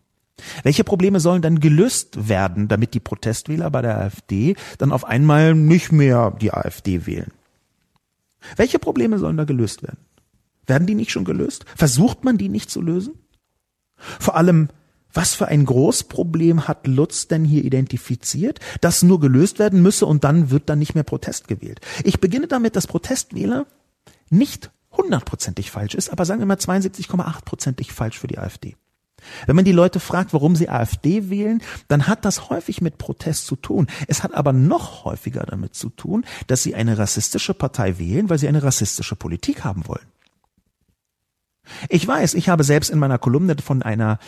Welche 0.62 0.84
Probleme 0.84 1.20
sollen 1.20 1.42
dann 1.42 1.60
gelöst 1.60 2.30
werden, 2.30 2.68
damit 2.68 2.94
die 2.94 3.00
Protestwähler 3.00 3.72
bei 3.72 3.82
der 3.82 3.98
AfD 3.98 4.56
dann 4.78 4.92
auf 4.92 5.06
einmal 5.06 5.56
nicht 5.56 5.92
mehr 5.92 6.38
die 6.40 6.54
AfD 6.54 7.08
wählen? 7.08 7.32
Welche 8.56 8.78
Probleme 8.78 9.18
sollen 9.18 9.38
da 9.38 9.46
gelöst 9.46 9.82
werden? 9.82 9.98
Werden 10.68 10.86
die 10.86 10.96
nicht 10.96 11.10
schon 11.10 11.26
gelöst? 11.26 11.66
Versucht 11.76 12.24
man 12.24 12.38
die 12.38 12.48
nicht 12.48 12.70
zu 12.70 12.80
lösen? 12.80 13.16
Vor 13.98 14.36
allem, 14.36 14.70
was 15.14 15.34
für 15.36 15.48
ein 15.48 15.66
Großproblem 15.66 16.68
hat 16.68 16.88
Lutz 16.88 17.28
denn 17.28 17.46
hier 17.46 17.64
identifiziert, 17.64 18.60
das 18.82 19.04
nur 19.04 19.20
gelöst 19.20 19.60
werden 19.60 19.82
müsse 19.82 20.06
und 20.06 20.24
dann 20.24 20.52
wird 20.52 20.70
dann 20.70 20.80
nicht 20.80 20.96
mehr 20.96 21.04
Protest 21.04 21.48
gewählt. 21.48 21.82
Ich 22.04 22.20
beginne 22.20 22.48
damit, 22.48 22.76
dass 22.76 22.88
Protestwähler 22.88 23.66
nicht 24.30 24.72
hundertprozentig 24.92 25.72
falsch 25.72 25.96
ist, 25.96 26.10
aber 26.10 26.26
sagen 26.26 26.40
wir 26.40 26.46
mal 26.46 26.58
72,8prozentig 26.58 27.92
falsch 27.92 28.20
für 28.20 28.28
die 28.28 28.38
AfD. 28.38 28.76
Wenn 29.46 29.56
man 29.56 29.66
die 29.66 29.74
Leute 29.74 30.00
fragt, 30.00 30.34
warum 30.34 30.56
sie 30.56 30.70
AfD 30.70 31.30
wählen, 31.30 31.62
dann 31.88 32.08
hat 32.08 32.26
das 32.26 32.50
häufig 32.50 32.82
mit 32.82 32.98
Protest 32.98 33.48
zu 33.48 33.56
tun. 33.56 33.88
Es 34.08 34.24
hat 34.24 34.34
aber 34.34 34.54
noch 34.54 35.04
häufiger 35.06 35.44
damit 35.44 35.76
zu 35.76 35.90
tun, 35.90 36.26
dass 36.48 36.64
sie 36.64 36.76
eine 36.76 36.98
rassistische 36.98 37.54
Partei 37.54 37.98
wählen, 38.00 38.30
weil 38.30 38.40
sie 38.40 38.48
eine 38.48 38.64
rassistische 38.64 39.16
Politik 39.16 39.64
haben 39.64 39.88
wollen. 39.88 40.06
Ich 41.90 42.08
weiß, 42.08 42.34
ich 42.34 42.50
habe 42.50 42.64
selbst 42.64 42.90
in 42.90 43.00
meiner 43.00 43.18
Kolumne 43.20 43.56
von 43.64 43.84
einer 43.84 44.20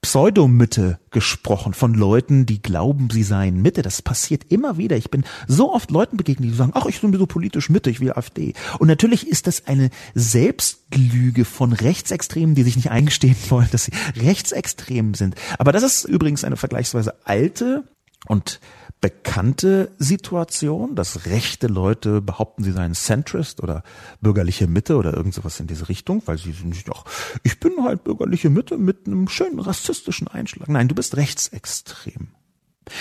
Pseudomitte 0.00 1.00
gesprochen 1.10 1.74
von 1.74 1.92
Leuten, 1.92 2.46
die 2.46 2.62
glauben, 2.62 3.10
sie 3.10 3.24
seien 3.24 3.60
Mitte. 3.60 3.82
Das 3.82 4.00
passiert 4.00 4.44
immer 4.48 4.78
wieder. 4.78 4.96
Ich 4.96 5.10
bin 5.10 5.24
so 5.48 5.74
oft 5.74 5.90
Leuten 5.90 6.16
begegnet, 6.16 6.50
die 6.50 6.54
sagen, 6.54 6.72
ach, 6.74 6.86
ich 6.86 7.00
bin 7.00 7.12
so 7.12 7.26
politisch 7.26 7.68
Mitte, 7.68 7.90
ich 7.90 8.00
will 8.00 8.12
AfD. 8.12 8.54
Und 8.78 8.86
natürlich 8.86 9.26
ist 9.26 9.48
das 9.48 9.66
eine 9.66 9.90
Selbstlüge 10.14 11.44
von 11.44 11.72
Rechtsextremen, 11.72 12.54
die 12.54 12.62
sich 12.62 12.76
nicht 12.76 12.90
eingestehen 12.90 13.36
wollen, 13.48 13.68
dass 13.72 13.86
sie 13.86 13.92
rechtsextrem 14.16 15.14
sind. 15.14 15.34
Aber 15.58 15.72
das 15.72 15.82
ist 15.82 16.04
übrigens 16.04 16.44
eine 16.44 16.56
vergleichsweise 16.56 17.14
alte 17.26 17.82
und 18.26 18.60
bekannte 19.00 19.92
Situation, 19.98 20.94
dass 20.94 21.26
rechte 21.26 21.68
Leute 21.68 22.20
behaupten, 22.20 22.64
sie 22.64 22.72
seien 22.72 22.94
Centrist 22.94 23.62
oder 23.62 23.82
bürgerliche 24.20 24.66
Mitte 24.66 24.96
oder 24.96 25.14
irgend 25.14 25.34
sowas 25.34 25.60
in 25.60 25.66
diese 25.68 25.88
Richtung, 25.88 26.22
weil 26.26 26.38
sie 26.38 26.54
nicht, 26.64 26.88
ach, 26.92 27.04
ich 27.44 27.60
bin 27.60 27.84
halt 27.84 28.04
bürgerliche 28.04 28.50
Mitte 28.50 28.76
mit 28.76 29.06
einem 29.06 29.28
schönen 29.28 29.60
rassistischen 29.60 30.26
Einschlag. 30.26 30.68
Nein, 30.68 30.88
du 30.88 30.94
bist 30.94 31.16
rechtsextrem. 31.16 32.28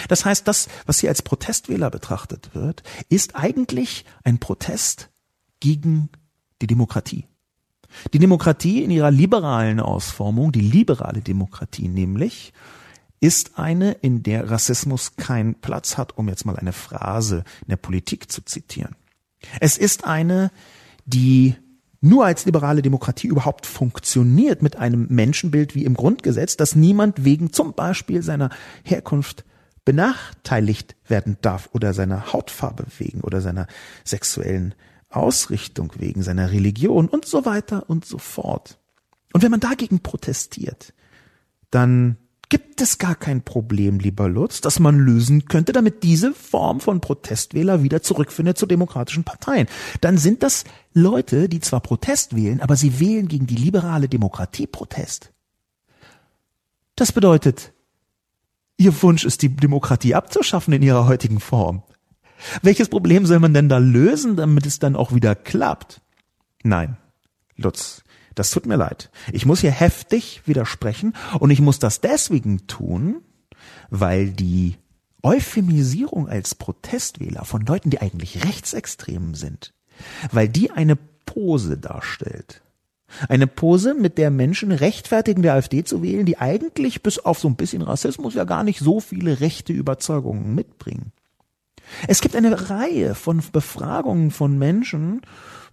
Das 0.08 0.26
heißt, 0.26 0.48
das, 0.48 0.68
was 0.86 1.00
hier 1.00 1.10
als 1.10 1.22
Protestwähler 1.22 1.90
betrachtet 1.90 2.54
wird, 2.54 2.84
ist 3.10 3.36
eigentlich 3.36 4.06
ein 4.24 4.40
Protest 4.40 5.10
gegen 5.60 6.10
die 6.62 6.68
Demokratie. 6.68 7.26
Die 8.14 8.20
Demokratie 8.20 8.84
in 8.84 8.92
ihrer 8.92 9.12
liberalen 9.12 9.80
Ausformung, 9.80 10.52
die 10.52 10.62
liberale 10.62 11.22
Demokratie 11.22 11.88
nämlich, 11.88 12.54
ist 13.20 13.58
eine, 13.58 13.94
in 13.94 14.24
der 14.24 14.50
Rassismus 14.50 15.16
keinen 15.16 15.56
Platz 15.56 15.98
hat, 15.98 16.18
um 16.18 16.30
jetzt 16.30 16.46
mal 16.46 16.56
eine 16.56 16.74
Phrase 16.74 17.44
in 17.62 17.70
der 17.70 17.78
Politik 17.78 18.32
zu 18.32 18.44
zitieren. 18.44 18.96
Es 19.60 19.78
ist 19.78 20.06
eine, 20.06 20.52
die 21.06 21.56
nur 22.00 22.26
als 22.26 22.46
liberale 22.46 22.82
Demokratie 22.82 23.28
überhaupt 23.28 23.66
funktioniert 23.66 24.62
mit 24.62 24.76
einem 24.76 25.08
Menschenbild 25.10 25.74
wie 25.74 25.86
im 25.86 25.96
Grundgesetz, 25.96 26.58
dass 26.58 26.76
niemand 26.76 27.24
wegen 27.24 27.52
zum 27.52 27.74
Beispiel 27.74 28.22
seiner 28.22 28.50
Herkunft 28.84 29.46
benachteiligt 29.84 30.96
werden 31.08 31.38
darf 31.42 31.70
oder 31.72 31.94
seiner 31.94 32.34
Hautfarbe 32.34 32.86
wegen 32.98 33.22
oder 33.22 33.42
seiner 33.42 33.68
sexuellen 34.04 34.76
Ausrichtung 35.10 35.94
wegen, 35.98 36.22
seiner 36.22 36.52
Religion 36.52 37.08
und 37.08 37.26
so 37.26 37.46
weiter 37.46 37.90
und 37.90 38.06
so 38.06 38.18
fort. 38.18 38.80
Und 39.34 39.44
wenn 39.44 39.52
man 39.52 39.60
dagegen 39.60 40.02
protestiert, 40.02 40.94
dann 41.72 42.18
gibt 42.50 42.82
es 42.82 42.98
gar 42.98 43.16
kein 43.16 43.42
Problem, 43.42 44.00
lieber 44.00 44.30
Lutz, 44.30 44.62
das 44.62 44.80
man 44.80 44.98
lösen 44.98 45.46
könnte, 45.46 45.74
damit 45.74 46.04
diese 46.04 46.34
Form 46.34 46.80
von 46.80 47.02
Protestwähler 47.02 47.84
wieder 47.84 48.02
zurückfindet 48.02 48.58
zu 48.58 48.66
demokratischen 48.66 49.24
Parteien. 49.24 49.68
Dann 50.02 50.18
sind 50.18 50.44
das 50.44 50.64
Leute, 50.94 51.50
die 51.50 51.60
zwar 51.60 51.82
Protest 51.82 52.36
wählen, 52.36 52.62
aber 52.62 52.76
sie 52.76 53.00
wählen 53.00 53.28
gegen 53.28 53.48
die 53.48 53.56
liberale 53.56 54.08
Demokratie 54.08 54.68
Protest. 54.68 55.32
Das 56.96 57.12
bedeutet, 57.12 57.74
ihr 58.78 59.02
Wunsch 59.02 59.26
ist, 59.26 59.42
die 59.42 59.56
Demokratie 59.56 60.16
abzuschaffen 60.16 60.74
in 60.74 60.82
ihrer 60.82 61.08
heutigen 61.08 61.40
Form. 61.40 61.84
Welches 62.62 62.90
Problem 62.90 63.26
soll 63.26 63.40
man 63.40 63.54
denn 63.54 63.70
da 63.70 63.78
lösen, 63.78 64.36
damit 64.36 64.66
es 64.66 64.80
dann 64.80 64.96
auch 64.96 65.14
wieder 65.14 65.36
klappt? 65.36 66.02
Nein, 66.64 66.98
Lutz, 67.56 68.04
Das 68.38 68.52
tut 68.52 68.68
mir 68.68 68.76
leid. 68.76 69.10
Ich 69.34 69.48
muss 69.48 69.62
hier 69.62 69.72
heftig 69.72 70.44
widersprechen 70.46 71.16
und 71.40 71.50
ich 71.50 71.60
muss 71.60 71.80
das 71.80 72.02
deswegen 72.02 72.68
tun, 72.68 73.24
weil 73.90 74.30
die 74.30 74.76
Euphemisierung 75.24 76.30
als 76.30 76.54
Protestwähler 76.54 77.46
von 77.46 77.66
Leuten, 77.66 77.90
die 77.90 78.00
eigentlich 78.00 78.46
rechtsextrem 78.46 79.34
sind, 79.34 79.74
weil 80.32 80.48
die 80.48 80.70
eine 80.70 80.98
Pose 81.26 81.80
darstellt. 81.80 82.62
Eine 83.28 83.48
Pose, 83.48 83.96
mit 83.96 84.20
der 84.20 84.30
Menschen 84.30 84.72
rechtfertigen, 84.72 85.42
der 85.42 85.56
AfD 85.56 85.84
zu 85.84 86.04
wählen, 86.04 86.28
die 86.28 86.38
eigentlich 86.38 87.02
bis 87.02 87.18
auf 87.18 87.40
so 87.40 87.48
ein 87.48 87.56
bisschen 87.56 87.82
Rassismus 87.82 88.36
ja 88.36 88.44
gar 88.44 88.64
nicht 88.64 88.80
so 88.80 89.00
viele 89.00 89.40
rechte 89.40 89.74
Überzeugungen 89.74 90.54
mitbringen. 90.54 91.12
Es 92.08 92.22
gibt 92.22 92.36
eine 92.36 92.70
Reihe 92.70 93.16
von 93.16 93.42
Befragungen 93.52 94.30
von 94.30 94.60
Menschen, 94.60 95.22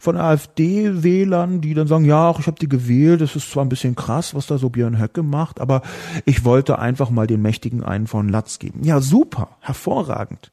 von 0.04 0.16
AfD-Wählern, 0.16 1.62
die 1.62 1.72
dann 1.72 1.86
sagen, 1.86 2.04
ja, 2.04 2.34
ich 2.38 2.46
habe 2.46 2.58
die 2.58 2.68
gewählt, 2.68 3.22
es 3.22 3.34
ist 3.36 3.50
zwar 3.50 3.64
ein 3.64 3.70
bisschen 3.70 3.96
krass, 3.96 4.34
was 4.34 4.46
da 4.46 4.58
so 4.58 4.68
Björn 4.68 5.00
Höcke 5.00 5.22
macht, 5.22 5.60
aber 5.60 5.80
ich 6.26 6.44
wollte 6.44 6.78
einfach 6.78 7.08
mal 7.08 7.26
den 7.26 7.40
Mächtigen 7.40 7.82
einen 7.82 8.06
von 8.06 8.28
Latz 8.28 8.58
geben. 8.58 8.84
Ja, 8.84 9.00
super, 9.00 9.56
hervorragend. 9.60 10.52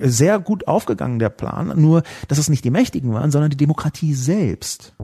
Sehr 0.00 0.40
gut 0.40 0.66
aufgegangen, 0.66 1.18
der 1.18 1.28
Plan, 1.28 1.80
nur, 1.80 2.02
dass 2.28 2.38
es 2.38 2.48
nicht 2.48 2.64
die 2.64 2.70
Mächtigen 2.70 3.12
waren, 3.12 3.30
sondern 3.30 3.50
die 3.50 3.56
Demokratie 3.56 4.14
selbst. 4.14 4.94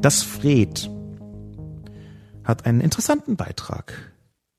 Das 0.00 0.22
Fred 0.22 0.90
hat 2.44 2.64
einen 2.64 2.80
interessanten 2.80 3.36
Beitrag 3.36 4.14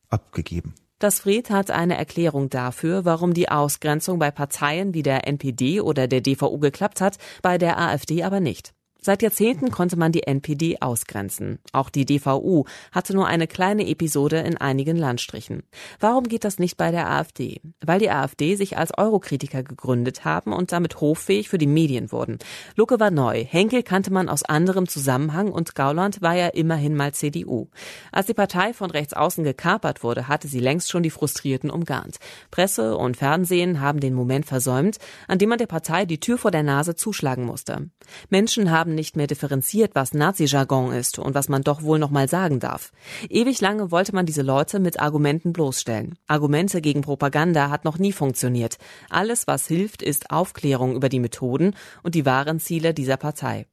abgegeben. 0.10 0.76
Das 1.02 1.22
Fred 1.22 1.49
hat 1.49 1.72
eine 1.72 1.97
Erklärung 1.97 2.52
dafür, 2.52 3.06
warum 3.06 3.34
die 3.34 3.49
Ausgrenzung 3.49 4.20
bei 4.20 4.30
Parteien 4.30 4.93
wie 4.93 5.02
der 5.02 5.28
NPD 5.28 5.82
oder 5.82 6.08
der 6.08 6.22
DVU 6.22 6.60
geklappt 6.60 7.02
hat, 7.02 7.18
bei 7.41 7.58
der 7.58 7.80
AfD 7.80 8.22
aber 8.22 8.39
nicht. 8.39 8.76
Seit 9.04 9.24
Jahrzehnten 9.24 9.72
konnte 9.72 9.97
man 9.97 10.12
die 10.12 10.28
NPD 10.28 10.78
ausgrenzen. 10.80 11.58
Auch 11.72 11.89
die 11.89 12.06
DVU 12.06 12.66
hatte 12.91 13.16
nur 13.16 13.26
eine 13.26 13.47
kleine 13.47 13.88
Episode 13.88 14.38
in 14.41 14.58
einigen 14.58 14.95
Landstrichen. 14.95 15.64
Warum 15.99 16.26
geht 16.26 16.43
das 16.43 16.60
nicht 16.60 16.78
bei 16.78 16.91
der 16.91 17.10
AfD? 17.10 17.62
Weil 17.84 17.97
die 17.97 18.12
AfD 18.12 18.54
sich 18.54 18.78
als 18.78 18.95
Eurokritiker 18.95 19.64
gegründet 19.64 20.24
haben 20.24 20.54
und 20.54 20.72
damit 20.72 21.02
hoffähig 21.02 21.49
für 21.49 21.58
die 21.58 21.66
Medien 21.66 22.12
wurden. 22.12 22.38
Lucke 22.76 22.99
war 22.99 23.10
neu, 23.10 23.43
Henkel 23.43 23.82
kannte 23.82 24.14
man 24.14 24.30
aus 24.30 24.43
anderem 24.43 24.88
Zusammenhang 24.88 25.52
und 25.52 25.74
Gauland 25.74 26.22
war 26.22 26.36
ja 26.36 26.49
immerhin 26.49 26.95
mal 26.95 27.12
CDU. 27.12 27.70
Als 28.12 28.28
die 28.28 28.36
Partei 28.36 28.72
von 28.72 28.91
rechts 28.91 29.14
außen 29.14 29.43
gekapert 29.43 30.04
wurde, 30.04 30.28
hatte 30.28 30.47
sie 30.47 30.60
längst 30.60 30.91
schon 30.91 31.02
die 31.02 31.10
Frustrierten 31.10 31.72
umgarnt. 31.72 32.18
Presse 32.52 32.95
und 32.95 33.18
Fernsehen 33.18 33.82
haben 33.82 33.99
den 33.99 34.14
Moment 34.14 34.45
versäumt, 34.45 34.99
an 35.28 35.39
dem 35.39 35.49
man 35.49 35.58
der 35.58 35.66
Partei 35.66 36.06
die 36.06 36.20
Tür 36.20 36.38
vor 36.38 36.52
der 36.52 36.62
Nase 36.62 36.93
zuschlagen 36.93 37.45
musste. 37.45 37.89
Menschen 38.30 38.70
haben 38.70 38.91
haben 38.92 38.96
nicht 38.96 39.16
mehr 39.16 39.28
differenziert, 39.28 39.92
was 39.96 40.14
Nazi-Jargon 40.14 40.92
ist 40.92 41.18
und 41.18 41.34
was 41.34 41.48
man 41.48 41.62
doch 41.62 41.82
wohl 41.82 41.98
noch 41.98 42.10
mal 42.10 42.28
sagen 42.28 42.60
darf. 42.60 42.92
Ewig 43.30 43.62
lange 43.62 43.89
wollte 43.89 44.14
man 44.14 44.26
diese 44.26 44.42
Leute 44.42 44.80
mit 44.80 45.00
Argumenten 45.00 45.54
bloßstellen. 45.54 46.18
Argumente 46.28 46.82
gegen 46.82 47.02
Propaganda 47.02 47.70
hat 47.70 47.86
noch 47.86 47.98
nie 48.00 48.12
funktioniert. 48.12 48.78
Alles, 49.10 49.48
was 49.48 49.66
hilft, 49.66 50.02
ist 50.02 50.30
Aufklärung 50.30 50.94
über 50.96 51.08
die 51.08 51.22
Methoden 51.22 51.74
und 52.04 52.16
die 52.16 52.26
wahren 52.26 52.60
Ziele 52.60 52.94
dieser 52.94 53.16
Partei. 53.16 53.66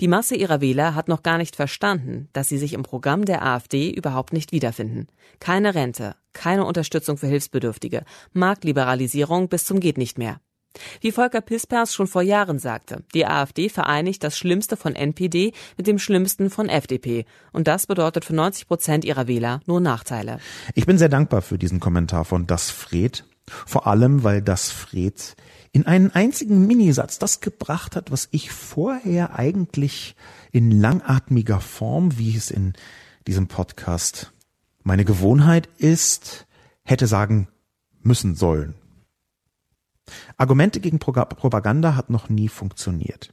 Die 0.00 0.08
Masse 0.08 0.34
ihrer 0.34 0.60
Wähler 0.60 0.96
hat 0.96 1.06
noch 1.06 1.22
gar 1.22 1.38
nicht 1.38 1.54
verstanden, 1.54 2.28
dass 2.32 2.48
sie 2.48 2.58
sich 2.58 2.72
im 2.72 2.82
Programm 2.82 3.24
der 3.24 3.44
AfD 3.44 3.90
überhaupt 3.90 4.32
nicht 4.32 4.50
wiederfinden. 4.50 5.06
Keine 5.38 5.76
Rente, 5.76 6.16
keine 6.32 6.64
Unterstützung 6.64 7.16
für 7.16 7.28
Hilfsbedürftige, 7.28 8.02
Marktliberalisierung 8.32 9.48
bis 9.48 9.64
zum 9.64 9.78
geht 9.78 9.98
nicht 9.98 10.18
mehr. 10.18 10.40
Wie 11.00 11.12
Volker 11.12 11.40
Pispers 11.40 11.94
schon 11.94 12.06
vor 12.06 12.22
Jahren 12.22 12.58
sagte, 12.58 13.02
die 13.14 13.26
AfD 13.26 13.68
vereinigt 13.68 14.24
das 14.24 14.36
Schlimmste 14.36 14.76
von 14.76 14.94
NPD 14.94 15.52
mit 15.76 15.86
dem 15.86 15.98
Schlimmsten 15.98 16.50
von 16.50 16.68
FDP. 16.68 17.24
Und 17.52 17.68
das 17.68 17.86
bedeutet 17.86 18.24
für 18.24 18.34
90 18.34 18.66
Prozent 18.68 19.04
ihrer 19.04 19.26
Wähler 19.26 19.60
nur 19.66 19.80
Nachteile. 19.80 20.38
Ich 20.74 20.86
bin 20.86 20.98
sehr 20.98 21.08
dankbar 21.08 21.42
für 21.42 21.58
diesen 21.58 21.80
Kommentar 21.80 22.24
von 22.24 22.46
Das 22.46 22.70
Fred. 22.70 23.24
Vor 23.46 23.86
allem, 23.86 24.24
weil 24.24 24.42
Das 24.42 24.70
Fred 24.70 25.36
in 25.72 25.86
einen 25.86 26.10
einzigen 26.10 26.66
Minisatz 26.66 27.18
das 27.18 27.40
gebracht 27.40 27.96
hat, 27.96 28.10
was 28.10 28.28
ich 28.30 28.50
vorher 28.50 29.38
eigentlich 29.38 30.16
in 30.50 30.70
langatmiger 30.70 31.60
Form, 31.60 32.18
wie 32.18 32.36
es 32.36 32.50
in 32.50 32.72
diesem 33.26 33.46
Podcast 33.48 34.32
meine 34.82 35.04
Gewohnheit 35.04 35.68
ist, 35.78 36.46
hätte 36.84 37.06
sagen 37.06 37.48
müssen 38.02 38.34
sollen. 38.34 38.74
Argumente 40.36 40.80
gegen 40.80 40.98
Propaganda 40.98 41.94
hat 41.96 42.10
noch 42.10 42.28
nie 42.28 42.48
funktioniert. 42.48 43.32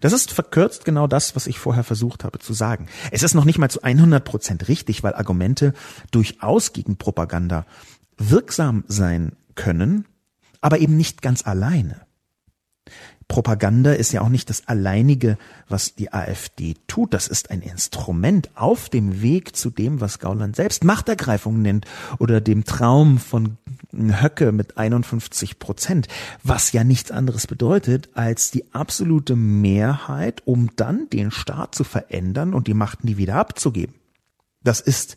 Das 0.00 0.12
ist 0.12 0.30
verkürzt 0.32 0.84
genau 0.84 1.06
das, 1.06 1.34
was 1.34 1.46
ich 1.46 1.58
vorher 1.58 1.84
versucht 1.84 2.24
habe 2.24 2.38
zu 2.38 2.52
sagen. 2.52 2.86
Es 3.10 3.22
ist 3.22 3.34
noch 3.34 3.44
nicht 3.44 3.58
mal 3.58 3.70
zu 3.70 3.82
100 3.82 4.24
Prozent 4.24 4.68
richtig, 4.68 5.02
weil 5.02 5.14
Argumente 5.14 5.74
durchaus 6.10 6.72
gegen 6.72 6.96
Propaganda 6.96 7.66
wirksam 8.16 8.84
sein 8.86 9.32
können, 9.54 10.06
aber 10.60 10.78
eben 10.78 10.96
nicht 10.96 11.22
ganz 11.22 11.44
alleine. 11.44 12.06
Propaganda 13.28 13.92
ist 13.92 14.12
ja 14.12 14.20
auch 14.20 14.28
nicht 14.28 14.50
das 14.50 14.68
alleinige, 14.68 15.38
was 15.68 15.94
die 15.94 16.12
AfD 16.12 16.74
tut. 16.86 17.14
Das 17.14 17.26
ist 17.26 17.50
ein 17.50 17.62
Instrument 17.62 18.50
auf 18.54 18.88
dem 18.88 19.22
Weg 19.22 19.56
zu 19.56 19.70
dem, 19.70 20.00
was 20.00 20.18
Gauland 20.18 20.56
selbst 20.56 20.84
Machtergreifung 20.84 21.62
nennt 21.62 21.86
oder 22.18 22.40
dem 22.40 22.64
Traum 22.64 23.18
von 23.18 23.56
Höcke 23.92 24.52
mit 24.52 24.76
51 24.76 25.58
Prozent, 25.58 26.08
was 26.42 26.72
ja 26.72 26.84
nichts 26.84 27.10
anderes 27.10 27.46
bedeutet 27.46 28.10
als 28.14 28.50
die 28.50 28.72
absolute 28.74 29.36
Mehrheit, 29.36 30.42
um 30.44 30.70
dann 30.76 31.08
den 31.10 31.30
Staat 31.30 31.74
zu 31.74 31.84
verändern 31.84 32.54
und 32.54 32.66
die 32.66 32.74
Macht 32.74 33.04
nie 33.04 33.16
wieder 33.16 33.36
abzugeben. 33.36 33.94
Das 34.62 34.80
ist 34.80 35.16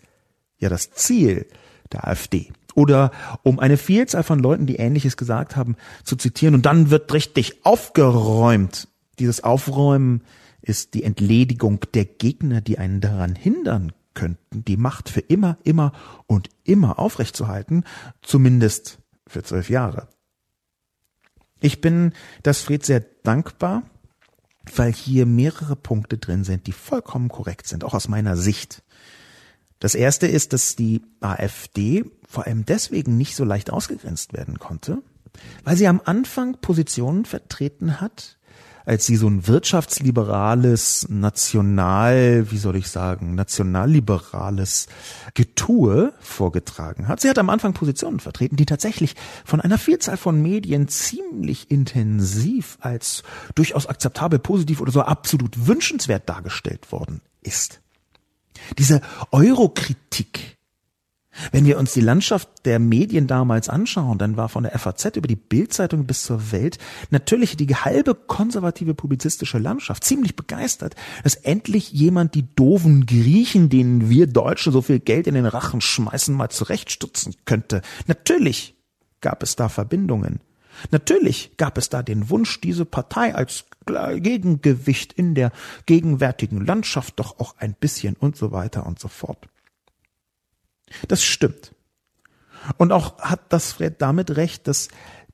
ja 0.58 0.70
das 0.70 0.92
Ziel 0.92 1.46
der 1.92 2.08
AfD. 2.08 2.52
Oder 2.78 3.10
um 3.42 3.60
eine 3.60 3.76
Vielzahl 3.76 4.22
von 4.22 4.38
Leuten, 4.38 4.68
die 4.68 4.76
Ähnliches 4.76 5.18
gesagt 5.18 5.56
haben, 5.56 5.78
zu 6.04 6.16
zitieren. 6.16 6.54
Und 6.54 6.68
dann 6.68 6.92
wird 6.92 7.12
richtig 7.12 7.66
aufgeräumt. 7.66 8.88
Dieses 9.18 9.44
Aufräumen 9.44 10.22
ist 10.62 10.94
die 10.94 11.02
Entledigung 11.02 11.80
der 11.96 12.06
Gegner, 12.06 12.62
die 12.62 12.78
einen 12.78 13.02
daran 13.02 13.34
hindern 13.34 13.94
könnten, 14.14 14.64
die 14.64 14.78
Macht 14.78 15.10
für 15.10 15.22
immer, 15.22 15.58
immer 15.64 15.92
und 16.28 16.50
immer 16.66 17.00
aufrechtzuerhalten, 17.00 17.84
zumindest 18.22 19.00
für 19.26 19.42
zwölf 19.42 19.72
Jahre. 19.72 20.08
Ich 21.60 21.82
bin 21.82 22.14
das 22.44 22.62
Fred 22.62 22.86
sehr 22.86 23.04
dankbar, 23.24 23.82
weil 24.76 24.94
hier 24.94 25.26
mehrere 25.26 25.76
Punkte 25.76 26.20
drin 26.20 26.44
sind, 26.44 26.68
die 26.68 26.74
vollkommen 26.74 27.30
korrekt 27.30 27.66
sind, 27.66 27.84
auch 27.84 27.96
aus 27.96 28.08
meiner 28.08 28.38
Sicht. 28.38 28.84
Das 29.80 29.96
erste 29.96 30.28
ist, 30.28 30.54
dass 30.54 30.76
die 30.76 31.02
AfD 31.22 32.06
vor 32.28 32.46
allem 32.46 32.66
deswegen 32.66 33.18
nicht 33.18 33.36
so 33.36 33.44
leicht 33.44 33.72
ausgegrenzt 33.72 34.34
werden 34.34 34.60
konnte, 34.60 35.02
weil 35.64 35.78
sie 35.78 35.88
am 35.88 36.02
Anfang 36.04 36.58
Positionen 36.62 37.26
vertreten 37.26 38.02
hat, 38.02 38.38
als 38.88 39.06
sie 39.06 39.18
so 39.18 39.28
ein 39.28 39.48
wirtschaftsliberales, 39.48 41.08
national, 41.10 42.50
wie 42.52 42.58
soll 42.58 42.78
ich 42.78 42.88
sagen, 42.88 43.36
nationalliberales 43.36 44.88
Getue 45.34 46.14
vorgetragen 46.20 47.10
hat. 47.10 47.20
Sie 47.20 47.30
hat 47.30 47.38
am 47.38 47.50
Anfang 47.50 47.74
Positionen 47.74 48.22
vertreten, 48.22 48.56
die 48.56 48.66
tatsächlich 48.66 49.16
von 49.44 49.60
einer 49.60 49.78
Vielzahl 49.78 50.16
von 50.16 50.42
Medien 50.42 50.88
ziemlich 50.88 51.70
intensiv 51.70 52.78
als 52.80 53.24
durchaus 53.56 53.88
akzeptabel, 53.88 54.40
positiv 54.40 54.80
oder 54.80 54.94
so 54.94 55.02
absolut 55.02 55.68
wünschenswert 55.68 56.30
dargestellt 56.30 56.90
worden 56.92 57.20
ist. 57.42 57.82
Diese 58.78 59.02
Eurokritik, 59.32 60.57
wenn 61.52 61.66
wir 61.66 61.78
uns 61.78 61.94
die 61.94 62.02
Landschaft 62.02 62.50
der 62.66 62.80
Medien 62.80 63.28
damals 63.28 63.70
anschauen, 63.70 64.18
dann 64.18 64.38
war 64.38 64.50
von 64.50 64.64
der 64.64 64.78
FAZ 64.78 65.16
über 65.16 65.28
die 65.28 65.36
Bildzeitung 65.36 66.06
bis 66.06 66.24
zur 66.24 66.52
Welt 66.52 66.78
natürlich 67.10 67.58
die 67.58 67.76
halbe 67.76 68.16
konservative 68.16 68.94
publizistische 68.94 69.58
Landschaft 69.58 70.04
ziemlich 70.04 70.36
begeistert, 70.36 70.96
dass 71.24 71.36
endlich 71.36 71.92
jemand 71.92 72.36
die 72.36 72.46
doofen 72.56 73.06
Griechen, 73.06 73.70
denen 73.70 74.10
wir 74.10 74.28
Deutsche 74.28 74.72
so 74.72 74.82
viel 74.82 75.00
Geld 75.00 75.28
in 75.28 75.36
den 75.36 75.46
Rachen 75.46 75.82
schmeißen, 75.82 76.36
mal 76.36 76.50
zurechtstutzen 76.50 77.36
könnte. 77.46 77.82
Natürlich 78.08 78.76
gab 79.22 79.44
es 79.44 79.56
da 79.56 79.70
Verbindungen. 79.70 80.40
Natürlich 80.92 81.58
gab 81.58 81.78
es 81.78 81.90
da 81.90 82.04
den 82.04 82.30
Wunsch, 82.30 82.62
diese 82.62 82.86
Partei 82.86 83.34
als 83.34 83.66
Gegengewicht 83.86 85.14
in 85.14 85.34
der 85.34 85.52
gegenwärtigen 85.86 86.66
Landschaft 86.66 87.20
doch 87.20 87.40
auch 87.40 87.56
ein 87.58 87.74
bisschen 87.74 88.16
und 88.16 88.36
so 88.36 88.52
weiter 88.52 88.86
und 88.86 89.00
so 89.00 89.08
fort. 89.08 89.48
Das 91.08 91.24
stimmt. 91.24 91.74
Und 92.78 92.92
auch 92.92 93.20
hat 93.20 93.42
das 93.50 93.74
Fred 93.74 94.02
damit 94.02 94.36
recht, 94.36 94.68
dass 94.68 94.90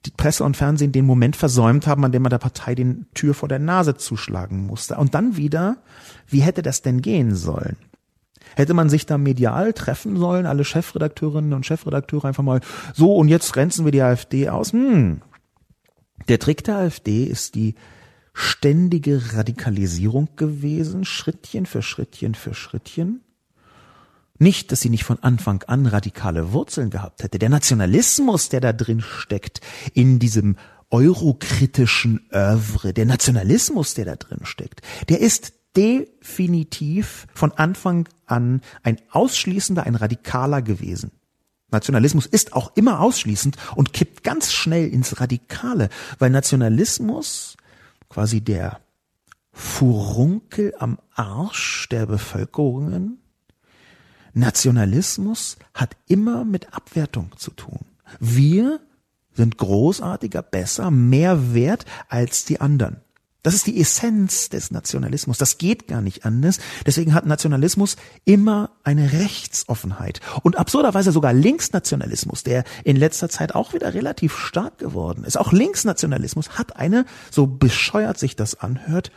die 0.06 0.12
Presse 0.12 0.44
und 0.44 0.58
Fernsehen 0.58 0.92
den 0.92 1.06
Moment 1.06 1.36
versäumt 1.36 1.88
haben, 1.88 2.04
an 2.04 2.12
dem 2.12 2.22
man 2.22 2.30
der 2.30 2.38
Partei 2.38 2.76
den 2.76 3.08
Tür 3.14 3.34
vor 3.34 3.48
der 3.48 3.60
Nase 3.60 3.96
zuschlagen 3.96 4.66
musste. 4.66 4.98
Und 4.98 5.16
dann 5.16 5.38
wieder, 5.38 5.78
wie 6.28 6.42
hätte 6.42 6.62
das 6.62 6.82
denn 6.82 7.02
gehen 7.02 7.36
sollen? 7.36 7.78
Hätte 8.56 8.74
man 8.74 8.90
sich 8.90 9.06
da 9.06 9.18
medial 9.18 9.74
treffen 9.74 10.18
sollen, 10.18 10.46
alle 10.46 10.66
Chefredakteurinnen 10.66 11.54
und 11.54 11.66
Chefredakteure 11.66 12.26
einfach 12.26 12.44
mal 12.44 12.62
so 12.94 13.16
und 13.16 13.30
jetzt 13.30 13.54
grenzen 13.54 13.86
wir 13.86 13.92
die 13.92 14.02
AfD 14.02 14.50
aus? 14.50 14.74
Hm. 14.74 15.22
Der 16.28 16.40
Trick 16.40 16.64
der 16.64 16.78
AfD 16.78 17.24
ist 17.24 17.56
die 17.56 17.76
ständige 18.34 19.34
Radikalisierung 19.34 20.30
gewesen, 20.36 21.06
Schrittchen 21.06 21.66
für 21.66 21.82
Schrittchen 21.82 22.36
für 22.36 22.54
Schrittchen. 22.54 23.23
Nicht, 24.44 24.74
dass 24.74 24.82
sie 24.82 24.90
nicht 24.90 25.06
von 25.06 25.24
Anfang 25.24 25.64
an 25.68 25.86
radikale 25.86 26.52
Wurzeln 26.52 26.90
gehabt 26.90 27.24
hätte. 27.24 27.40
Der 27.40 27.48
Nationalismus, 27.48 28.50
der 28.50 28.60
da 28.60 28.74
drin 28.74 29.00
steckt, 29.00 29.62
in 29.94 30.20
diesem 30.20 30.58
eurokritischen 30.90 32.28
Övre, 32.30 32.94
der 32.94 33.06
Nationalismus, 33.06 33.94
der 33.94 34.04
da 34.04 34.16
drin 34.18 34.42
steckt, 34.44 34.82
der 35.08 35.22
ist 35.22 35.54
definitiv 35.78 37.26
von 37.34 37.54
Anfang 37.54 38.10
an 38.26 38.60
ein 38.84 38.98
ausschließender, 39.12 39.84
ein 39.84 39.96
radikaler 39.96 40.62
gewesen. 40.62 41.12
Nationalismus 41.72 42.26
ist 42.26 42.52
auch 42.52 42.76
immer 42.76 43.00
ausschließend 43.00 43.56
und 43.78 43.94
kippt 43.94 44.26
ganz 44.26 44.52
schnell 44.52 44.90
ins 44.90 45.22
Radikale, 45.22 45.88
weil 46.20 46.32
Nationalismus 46.32 47.56
quasi 48.10 48.42
der 48.42 48.82
Furunkel 49.54 50.74
am 50.80 51.00
Arsch 51.16 51.88
der 51.90 52.08
Bevölkerungen. 52.08 53.23
Nationalismus 54.34 55.58
hat 55.74 55.96
immer 56.08 56.46
mit 56.46 56.74
Abwertung 56.74 57.32
zu 57.38 57.52
tun. 57.52 57.86
Wir 58.20 58.80
sind 59.32 59.58
großartiger, 59.58 60.42
besser, 60.42 60.92
mehr 60.92 61.54
wert 61.54 61.86
als 62.10 62.46
die 62.46 62.62
anderen. 62.62 62.98
Das 63.44 63.54
ist 63.54 63.68
die 63.68 63.80
Essenz 63.80 64.48
des 64.48 64.72
Nationalismus. 64.72 65.38
Das 65.38 65.58
geht 65.58 65.90
gar 65.90 66.02
nicht 66.02 66.26
anders. 66.26 66.60
Deswegen 66.86 67.14
hat 67.14 67.26
Nationalismus 67.26 67.98
immer 68.24 68.72
eine 68.86 69.12
Rechtsoffenheit. 69.12 70.22
Und 70.44 70.58
absurderweise 70.58 71.12
sogar 71.12 71.34
Linksnationalismus, 71.34 72.44
der 72.44 72.64
in 72.86 72.96
letzter 72.96 73.28
Zeit 73.28 73.54
auch 73.54 73.74
wieder 73.74 73.94
relativ 73.94 74.38
stark 74.38 74.78
geworden 74.78 75.26
ist. 75.26 75.38
Auch 75.38 75.52
Linksnationalismus 75.52 76.58
hat 76.58 76.78
eine, 76.78 77.06
so 77.32 77.46
bescheuert 77.46 78.18
sich 78.18 78.38
das 78.38 78.56
anhört, 78.62 79.12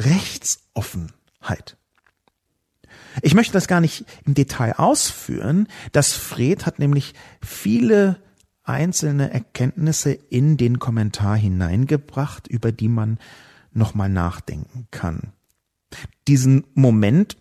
Rechtsoffenheit. 0.00 1.76
Ich 3.20 3.34
möchte 3.34 3.52
das 3.52 3.68
gar 3.68 3.80
nicht 3.80 4.04
im 4.24 4.34
Detail 4.34 4.78
ausführen. 4.78 5.68
Das 5.92 6.14
Fred 6.14 6.64
hat 6.66 6.78
nämlich 6.78 7.14
viele 7.42 8.16
einzelne 8.64 9.32
Erkenntnisse 9.32 10.12
in 10.12 10.56
den 10.56 10.78
Kommentar 10.78 11.36
hineingebracht, 11.36 12.46
über 12.46 12.72
die 12.72 12.88
man 12.88 13.18
nochmal 13.72 14.08
nachdenken 14.08 14.86
kann. 14.90 15.32
Diesen 16.28 16.64
Moment 16.74 17.36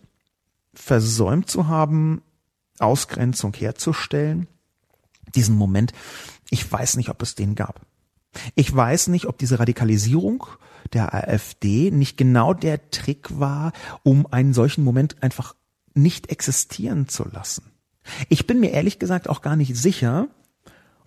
versäumt 0.74 1.50
zu 1.50 1.68
haben, 1.68 2.22
Ausgrenzung 2.80 3.54
herzustellen, 3.54 4.48
diesen 5.36 5.56
Moment, 5.56 5.94
ich 6.50 6.70
weiß 6.70 6.98
nicht, 6.98 7.10
ob 7.10 7.22
es 7.22 7.36
den 7.36 7.56
gab. 7.56 7.82
Ich 8.56 8.74
weiß 8.74 9.08
nicht, 9.08 9.26
ob 9.28 9.38
diese 9.38 9.60
Radikalisierung 9.60 10.46
der 10.94 11.14
AfD 11.14 11.92
nicht 11.92 12.18
genau 12.18 12.54
der 12.54 12.90
Trick 12.90 13.40
war, 13.40 13.72
um 14.04 14.26
einen 14.32 14.54
solchen 14.54 14.84
Moment 14.84 15.22
einfach 15.22 15.54
nicht 15.94 16.30
existieren 16.30 17.08
zu 17.08 17.28
lassen. 17.28 17.72
Ich 18.30 18.48
bin 18.48 18.60
mir 18.60 18.72
ehrlich 18.72 19.00
gesagt 19.00 19.30
auch 19.30 19.42
gar 19.42 19.56
nicht 19.56 19.76
sicher, 19.76 20.28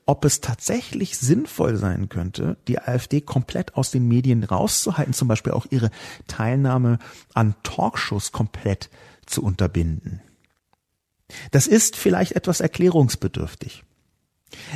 ob 0.07 0.24
es 0.24 0.41
tatsächlich 0.41 1.18
sinnvoll 1.18 1.76
sein 1.76 2.09
könnte, 2.09 2.59
die 2.68 2.78
AfD 2.78 3.20
komplett 3.20 3.74
aus 3.74 3.91
den 3.91 4.07
Medien 4.07 4.45
rauszuhalten, 4.45 5.14
zum 5.14 5.28
Beispiel 5.28 5.53
auch 5.53 5.66
ihre 5.70 5.91
Teilnahme 6.26 6.99
an 7.32 7.55
Talkshows 7.62 8.32
komplett 8.32 8.91
zu 9.26 9.43
unterbinden. 9.43 10.20
Das 11.51 11.66
ist 11.66 11.97
vielleicht 11.97 12.32
etwas 12.32 12.61
erklärungsbedürftig. 12.61 13.85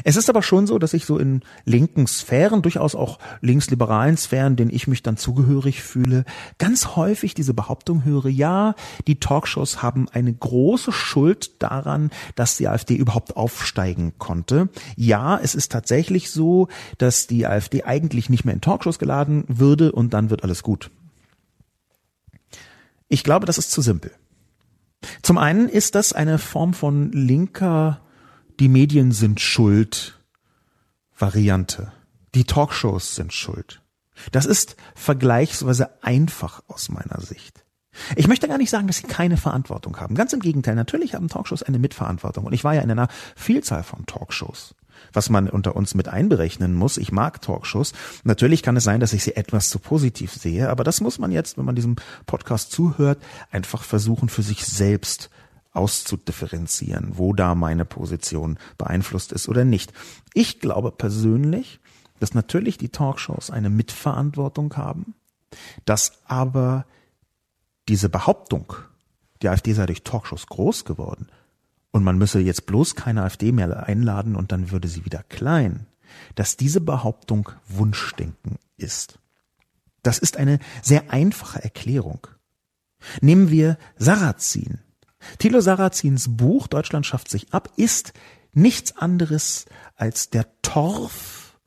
Es 0.04 0.16
ist 0.16 0.28
aber 0.28 0.42
schon 0.42 0.66
so, 0.66 0.78
dass 0.78 0.94
ich 0.94 1.04
so 1.04 1.18
in 1.18 1.42
linken 1.64 2.06
Sphären, 2.06 2.62
durchaus 2.62 2.94
auch 2.94 3.18
linksliberalen 3.40 4.16
Sphären, 4.16 4.56
denen 4.56 4.72
ich 4.72 4.86
mich 4.86 5.02
dann 5.02 5.16
zugehörig 5.16 5.82
fühle, 5.82 6.24
ganz 6.58 6.96
häufig 6.96 7.34
diese 7.34 7.54
Behauptung 7.54 8.04
höre, 8.04 8.28
ja, 8.28 8.74
die 9.06 9.20
Talkshows 9.20 9.82
haben 9.82 10.08
eine 10.08 10.32
große 10.32 10.92
Schuld 10.92 11.62
daran, 11.62 12.10
dass 12.34 12.56
die 12.56 12.68
AfD 12.68 12.94
überhaupt 12.94 13.36
aufsteigen 13.36 14.14
konnte. 14.18 14.68
Ja, 14.96 15.38
es 15.38 15.54
ist 15.54 15.72
tatsächlich 15.72 16.30
so, 16.30 16.68
dass 16.98 17.26
die 17.26 17.46
AfD 17.46 17.84
eigentlich 17.84 18.30
nicht 18.30 18.44
mehr 18.44 18.54
in 18.54 18.60
Talkshows 18.60 18.98
geladen 18.98 19.44
würde 19.48 19.92
und 19.92 20.14
dann 20.14 20.30
wird 20.30 20.44
alles 20.44 20.62
gut. 20.62 20.90
Ich 23.08 23.24
glaube, 23.24 23.46
das 23.46 23.58
ist 23.58 23.70
zu 23.70 23.80
simpel. 23.80 24.12
Zum 25.22 25.38
einen 25.38 25.68
ist 25.68 25.94
das 25.94 26.12
eine 26.12 26.38
Form 26.38 26.74
von 26.74 27.12
linker 27.12 28.00
die 28.60 28.68
Medien 28.68 29.12
sind 29.12 29.40
schuld 29.40 30.18
Variante. 31.16 31.92
Die 32.34 32.44
Talkshows 32.44 33.14
sind 33.14 33.32
schuld. 33.32 33.82
Das 34.32 34.46
ist 34.46 34.76
vergleichsweise 34.94 36.02
einfach 36.02 36.62
aus 36.68 36.88
meiner 36.88 37.20
Sicht. 37.20 37.64
Ich 38.14 38.28
möchte 38.28 38.46
gar 38.46 38.58
nicht 38.58 38.70
sagen, 38.70 38.86
dass 38.86 38.98
sie 38.98 39.06
keine 39.06 39.36
Verantwortung 39.36 39.98
haben. 39.98 40.14
Ganz 40.14 40.32
im 40.32 40.40
Gegenteil, 40.40 40.76
natürlich 40.76 41.14
haben 41.14 41.28
Talkshows 41.28 41.62
eine 41.62 41.78
Mitverantwortung. 41.78 42.44
Und 42.44 42.52
ich 42.52 42.62
war 42.62 42.74
ja 42.74 42.82
in 42.82 42.90
einer 42.90 43.08
Vielzahl 43.34 43.82
von 43.82 44.06
Talkshows. 44.06 44.74
Was 45.12 45.30
man 45.30 45.48
unter 45.48 45.76
uns 45.76 45.94
mit 45.94 46.08
einberechnen 46.08 46.74
muss. 46.74 46.98
Ich 46.98 47.12
mag 47.12 47.40
Talkshows. 47.40 47.92
Natürlich 48.24 48.62
kann 48.62 48.76
es 48.76 48.84
sein, 48.84 49.00
dass 49.00 49.12
ich 49.12 49.22
sie 49.22 49.36
etwas 49.36 49.70
zu 49.70 49.78
positiv 49.78 50.32
sehe, 50.32 50.68
aber 50.68 50.82
das 50.82 51.00
muss 51.00 51.20
man 51.20 51.30
jetzt, 51.30 51.56
wenn 51.56 51.64
man 51.64 51.76
diesem 51.76 51.96
Podcast 52.26 52.72
zuhört, 52.72 53.22
einfach 53.52 53.84
versuchen 53.84 54.28
für 54.28 54.42
sich 54.42 54.66
selbst 54.66 55.30
auszudifferenzieren, 55.72 57.18
wo 57.18 57.32
da 57.32 57.54
meine 57.54 57.84
Position 57.84 58.58
beeinflusst 58.78 59.32
ist 59.32 59.48
oder 59.48 59.64
nicht. 59.64 59.92
Ich 60.34 60.60
glaube 60.60 60.90
persönlich, 60.90 61.80
dass 62.20 62.34
natürlich 62.34 62.78
die 62.78 62.88
Talkshows 62.88 63.50
eine 63.50 63.70
Mitverantwortung 63.70 64.76
haben, 64.76 65.14
dass 65.84 66.12
aber 66.24 66.86
diese 67.88 68.08
Behauptung, 68.08 68.74
die 69.42 69.48
AfD 69.48 69.72
sei 69.72 69.86
durch 69.86 70.02
Talkshows 70.02 70.46
groß 70.46 70.84
geworden 70.84 71.28
und 71.90 72.04
man 72.04 72.18
müsse 72.18 72.40
jetzt 72.40 72.66
bloß 72.66 72.94
keine 72.96 73.22
AfD 73.22 73.52
mehr 73.52 73.86
einladen 73.86 74.36
und 74.36 74.52
dann 74.52 74.70
würde 74.70 74.88
sie 74.88 75.04
wieder 75.04 75.22
klein, 75.28 75.86
dass 76.34 76.56
diese 76.56 76.80
Behauptung 76.80 77.50
Wunschdenken 77.68 78.58
ist. 78.76 79.18
Das 80.02 80.18
ist 80.18 80.36
eine 80.36 80.58
sehr 80.82 81.12
einfache 81.12 81.62
Erklärung. 81.62 82.26
Nehmen 83.20 83.50
wir 83.50 83.78
Sarrazin, 83.96 84.80
Thilo 85.38 85.60
Sarrazins 85.60 86.36
Buch 86.36 86.66
Deutschland 86.66 87.06
schafft 87.06 87.28
sich 87.28 87.52
ab 87.52 87.70
ist 87.76 88.12
nichts 88.52 88.96
anderes 88.96 89.66
als 89.96 90.30
der 90.30 90.46
Torf, 90.62 91.58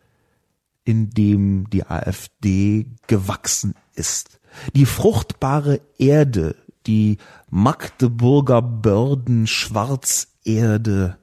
in 0.83 1.09
dem 1.09 1.69
die 1.69 1.85
AfD 1.85 2.87
gewachsen 3.07 3.75
ist. 3.93 4.39
Die 4.75 4.85
fruchtbare 4.85 5.81
Erde, 5.97 6.55
die 6.87 7.17
Magdeburger 7.49 8.61
Börden 8.61 9.47
Schwarzerde, 9.47 11.17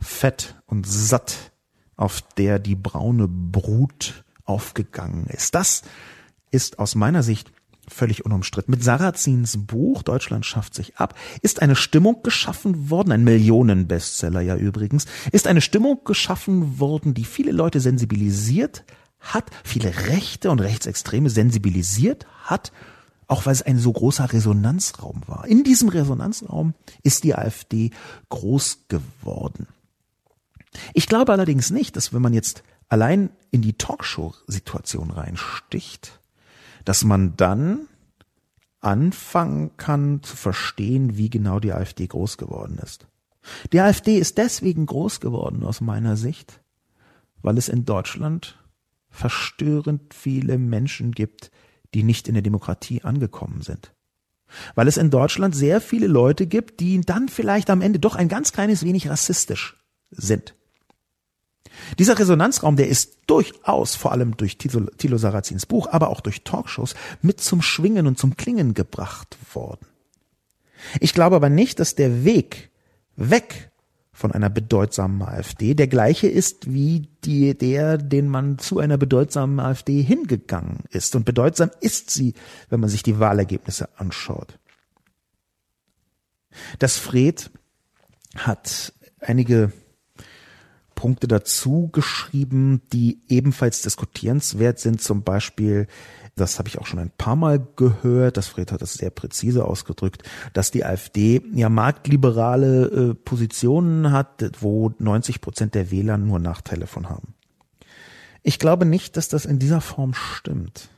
fett 0.00 0.56
und 0.66 0.86
satt, 0.86 1.52
auf 1.96 2.22
der 2.36 2.58
die 2.58 2.74
braune 2.74 3.28
Brut 3.28 4.24
aufgegangen 4.44 5.26
ist. 5.26 5.54
Das 5.54 5.82
ist 6.50 6.78
aus 6.78 6.94
meiner 6.94 7.22
Sicht 7.22 7.52
völlig 7.92 8.24
unumstritten. 8.24 8.72
Mit 8.72 8.82
Sarrazins 8.82 9.58
Buch 9.66 10.02
Deutschland 10.02 10.46
schafft 10.46 10.74
sich 10.74 10.96
ab 10.96 11.14
ist 11.40 11.62
eine 11.62 11.76
Stimmung 11.76 12.22
geschaffen 12.22 12.90
worden, 12.90 13.12
ein 13.12 13.24
Millionenbestseller 13.24 14.40
ja 14.40 14.56
übrigens, 14.56 15.06
ist 15.32 15.46
eine 15.46 15.60
Stimmung 15.60 16.04
geschaffen 16.04 16.78
worden, 16.78 17.14
die 17.14 17.24
viele 17.24 17.52
Leute 17.52 17.80
sensibilisiert 17.80 18.84
hat, 19.20 19.50
viele 19.64 20.08
Rechte 20.08 20.50
und 20.50 20.60
Rechtsextreme 20.60 21.30
sensibilisiert 21.30 22.26
hat, 22.44 22.72
auch 23.28 23.46
weil 23.46 23.52
es 23.52 23.62
ein 23.62 23.78
so 23.78 23.92
großer 23.92 24.32
Resonanzraum 24.32 25.22
war. 25.26 25.46
In 25.46 25.64
diesem 25.64 25.88
Resonanzraum 25.88 26.74
ist 27.02 27.24
die 27.24 27.34
AfD 27.34 27.90
groß 28.28 28.84
geworden. 28.88 29.68
Ich 30.92 31.06
glaube 31.06 31.32
allerdings 31.32 31.70
nicht, 31.70 31.96
dass 31.96 32.12
wenn 32.12 32.22
man 32.22 32.34
jetzt 32.34 32.62
allein 32.88 33.30
in 33.50 33.62
die 33.62 33.74
Talkshow-Situation 33.74 35.10
reinsticht, 35.10 36.20
dass 36.84 37.04
man 37.04 37.36
dann 37.36 37.86
anfangen 38.80 39.76
kann 39.76 40.22
zu 40.22 40.36
verstehen, 40.36 41.16
wie 41.16 41.30
genau 41.30 41.60
die 41.60 41.72
AfD 41.72 42.06
groß 42.06 42.36
geworden 42.36 42.78
ist. 42.82 43.06
Die 43.72 43.80
AfD 43.80 44.18
ist 44.18 44.38
deswegen 44.38 44.86
groß 44.86 45.20
geworden 45.20 45.62
aus 45.62 45.80
meiner 45.80 46.16
Sicht, 46.16 46.60
weil 47.42 47.58
es 47.58 47.68
in 47.68 47.84
Deutschland 47.84 48.58
verstörend 49.08 50.14
viele 50.14 50.58
Menschen 50.58 51.12
gibt, 51.12 51.50
die 51.94 52.02
nicht 52.02 52.28
in 52.28 52.34
der 52.34 52.42
Demokratie 52.42 53.02
angekommen 53.02 53.62
sind. 53.62 53.94
Weil 54.74 54.88
es 54.88 54.96
in 54.96 55.10
Deutschland 55.10 55.54
sehr 55.54 55.80
viele 55.80 56.06
Leute 56.06 56.46
gibt, 56.46 56.80
die 56.80 57.00
dann 57.00 57.28
vielleicht 57.28 57.70
am 57.70 57.80
Ende 57.80 57.98
doch 57.98 58.16
ein 58.16 58.28
ganz 58.28 58.52
kleines 58.52 58.84
wenig 58.84 59.08
rassistisch 59.08 59.76
sind. 60.10 60.54
Dieser 61.98 62.18
Resonanzraum, 62.18 62.76
der 62.76 62.88
ist 62.88 63.18
durchaus, 63.26 63.96
vor 63.96 64.12
allem 64.12 64.36
durch 64.36 64.58
Thilo 64.58 65.18
Sarrazins 65.18 65.66
Buch, 65.66 65.88
aber 65.90 66.10
auch 66.10 66.20
durch 66.20 66.42
Talkshows, 66.42 66.94
mit 67.20 67.40
zum 67.40 67.62
Schwingen 67.62 68.06
und 68.06 68.18
zum 68.18 68.36
Klingen 68.36 68.74
gebracht 68.74 69.36
worden. 69.54 69.86
Ich 71.00 71.14
glaube 71.14 71.36
aber 71.36 71.48
nicht, 71.48 71.80
dass 71.80 71.94
der 71.94 72.24
Weg 72.24 72.70
weg 73.16 73.70
von 74.12 74.32
einer 74.32 74.50
bedeutsamen 74.50 75.22
AfD 75.22 75.74
der 75.74 75.88
gleiche 75.88 76.28
ist 76.28 76.72
wie 76.72 77.08
die, 77.24 77.56
der, 77.56 77.98
den 77.98 78.28
man 78.28 78.58
zu 78.58 78.78
einer 78.78 78.98
bedeutsamen 78.98 79.58
AfD 79.58 80.02
hingegangen 80.02 80.84
ist. 80.90 81.16
Und 81.16 81.24
bedeutsam 81.24 81.70
ist 81.80 82.10
sie, 82.10 82.34
wenn 82.68 82.80
man 82.80 82.90
sich 82.90 83.02
die 83.02 83.18
Wahlergebnisse 83.18 83.88
anschaut. 83.98 84.58
Das 86.78 86.98
Fred 86.98 87.50
hat 88.36 88.92
einige 89.20 89.72
Punkte 91.02 91.26
dazu 91.26 91.88
geschrieben, 91.90 92.80
die 92.92 93.18
ebenfalls 93.26 93.82
diskutierenswert 93.82 94.78
sind. 94.78 95.02
Zum 95.02 95.24
Beispiel, 95.24 95.88
das 96.36 96.60
habe 96.60 96.68
ich 96.68 96.78
auch 96.78 96.86
schon 96.86 97.00
ein 97.00 97.10
paar 97.18 97.34
Mal 97.34 97.66
gehört, 97.74 98.36
das 98.36 98.46
Fred 98.46 98.70
hat 98.70 98.82
das 98.82 98.94
sehr 98.94 99.10
präzise 99.10 99.64
ausgedrückt, 99.64 100.22
dass 100.52 100.70
die 100.70 100.84
AfD 100.84 101.42
ja 101.54 101.68
marktliberale 101.68 102.84
äh, 102.84 103.14
Positionen 103.14 104.12
hat, 104.12 104.48
wo 104.60 104.92
90 104.96 105.40
Prozent 105.40 105.74
der 105.74 105.90
Wähler 105.90 106.18
nur 106.18 106.38
Nachteile 106.38 106.86
von 106.86 107.08
haben. 107.08 107.34
Ich 108.44 108.60
glaube 108.60 108.86
nicht, 108.86 109.16
dass 109.16 109.28
das 109.28 109.44
in 109.44 109.58
dieser 109.58 109.80
Form 109.80 110.14
stimmt. 110.14 110.88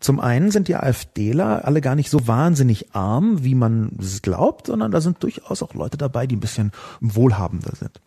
Zum 0.00 0.18
einen 0.18 0.50
sind 0.50 0.68
die 0.68 0.76
AfDler 0.76 1.66
alle 1.66 1.82
gar 1.82 1.94
nicht 1.94 2.08
so 2.08 2.26
wahnsinnig 2.26 2.94
arm, 2.94 3.44
wie 3.44 3.54
man 3.54 3.98
es 4.00 4.22
glaubt, 4.22 4.68
sondern 4.68 4.92
da 4.92 5.02
sind 5.02 5.22
durchaus 5.22 5.62
auch 5.62 5.74
Leute 5.74 5.98
dabei, 5.98 6.26
die 6.26 6.36
ein 6.36 6.40
bisschen 6.40 6.72
wohlhabender 7.00 7.76
sind. 7.76 8.00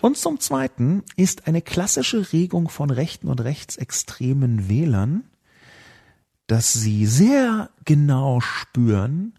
Und 0.00 0.18
zum 0.18 0.40
Zweiten 0.40 1.02
ist 1.16 1.46
eine 1.46 1.62
klassische 1.62 2.32
Regung 2.32 2.68
von 2.68 2.90
rechten 2.90 3.28
und 3.28 3.40
rechtsextremen 3.40 4.68
Wählern, 4.68 5.24
dass 6.46 6.72
sie 6.72 7.06
sehr 7.06 7.70
genau 7.84 8.40
spüren, 8.40 9.34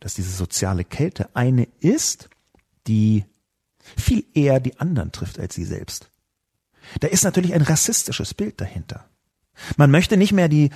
dass 0.00 0.14
diese 0.14 0.32
soziale 0.32 0.84
Kälte 0.84 1.34
eine 1.34 1.68
ist, 1.80 2.28
die 2.86 3.24
viel 3.96 4.24
eher 4.34 4.60
die 4.60 4.78
anderen 4.80 5.12
trifft 5.12 5.38
als 5.38 5.54
sie 5.54 5.64
selbst. 5.64 6.10
Da 7.00 7.08
ist 7.08 7.24
natürlich 7.24 7.54
ein 7.54 7.62
rassistisches 7.62 8.34
Bild 8.34 8.60
dahinter. 8.60 9.08
Man 9.76 9.90
möchte 9.90 10.16
nicht 10.16 10.32
mehr 10.32 10.48
die, 10.48 10.70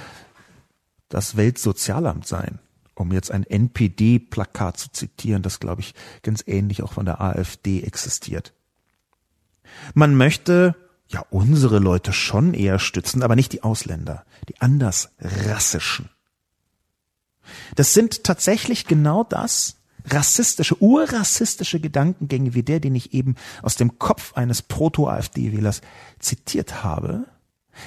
das 1.09 1.37
Weltsozialamt 1.37 2.27
sein, 2.27 2.59
um 2.95 3.13
jetzt 3.13 3.31
ein 3.31 3.45
NPD-Plakat 3.45 4.79
zu 4.79 4.93
zitieren, 4.93 5.43
das 5.43 5.61
glaube 5.61 5.81
ich 5.81 5.95
ganz 6.23 6.45
ähnlich 6.47 6.83
auch 6.83 6.93
von 6.93 7.05
der 7.05 7.21
AfD 7.21 7.83
existiert. 7.83 8.53
Man 9.95 10.16
möchte 10.16 10.75
ja 11.09 11.25
unsere 11.31 11.79
Leute 11.79 12.12
schon 12.12 12.55
eher 12.55 12.79
stützen, 12.79 13.23
aber 13.23 13.37
nicht 13.37 13.53
die 13.53 13.62
Ausländer, 13.62 14.25
die 14.49 14.61
andersrassischen. 14.61 16.11
Das 17.75 17.95
sind 17.95 18.25
tatsächlich 18.25 18.87
genau 18.87 19.25
das, 19.25 19.77
rassistische, 20.05 20.83
urrassistische 20.83 21.81
Gedankengänge 21.81 22.55
wie 22.55 22.62
der, 22.62 22.81
den 22.81 22.95
ich 22.95 23.14
eben 23.14 23.37
aus 23.62 23.77
dem 23.77 23.99
Kopf 23.99 24.35
eines 24.35 24.62
Proto-AfD-Wählers 24.62 25.81
zitiert 26.19 26.83
habe. 26.83 27.25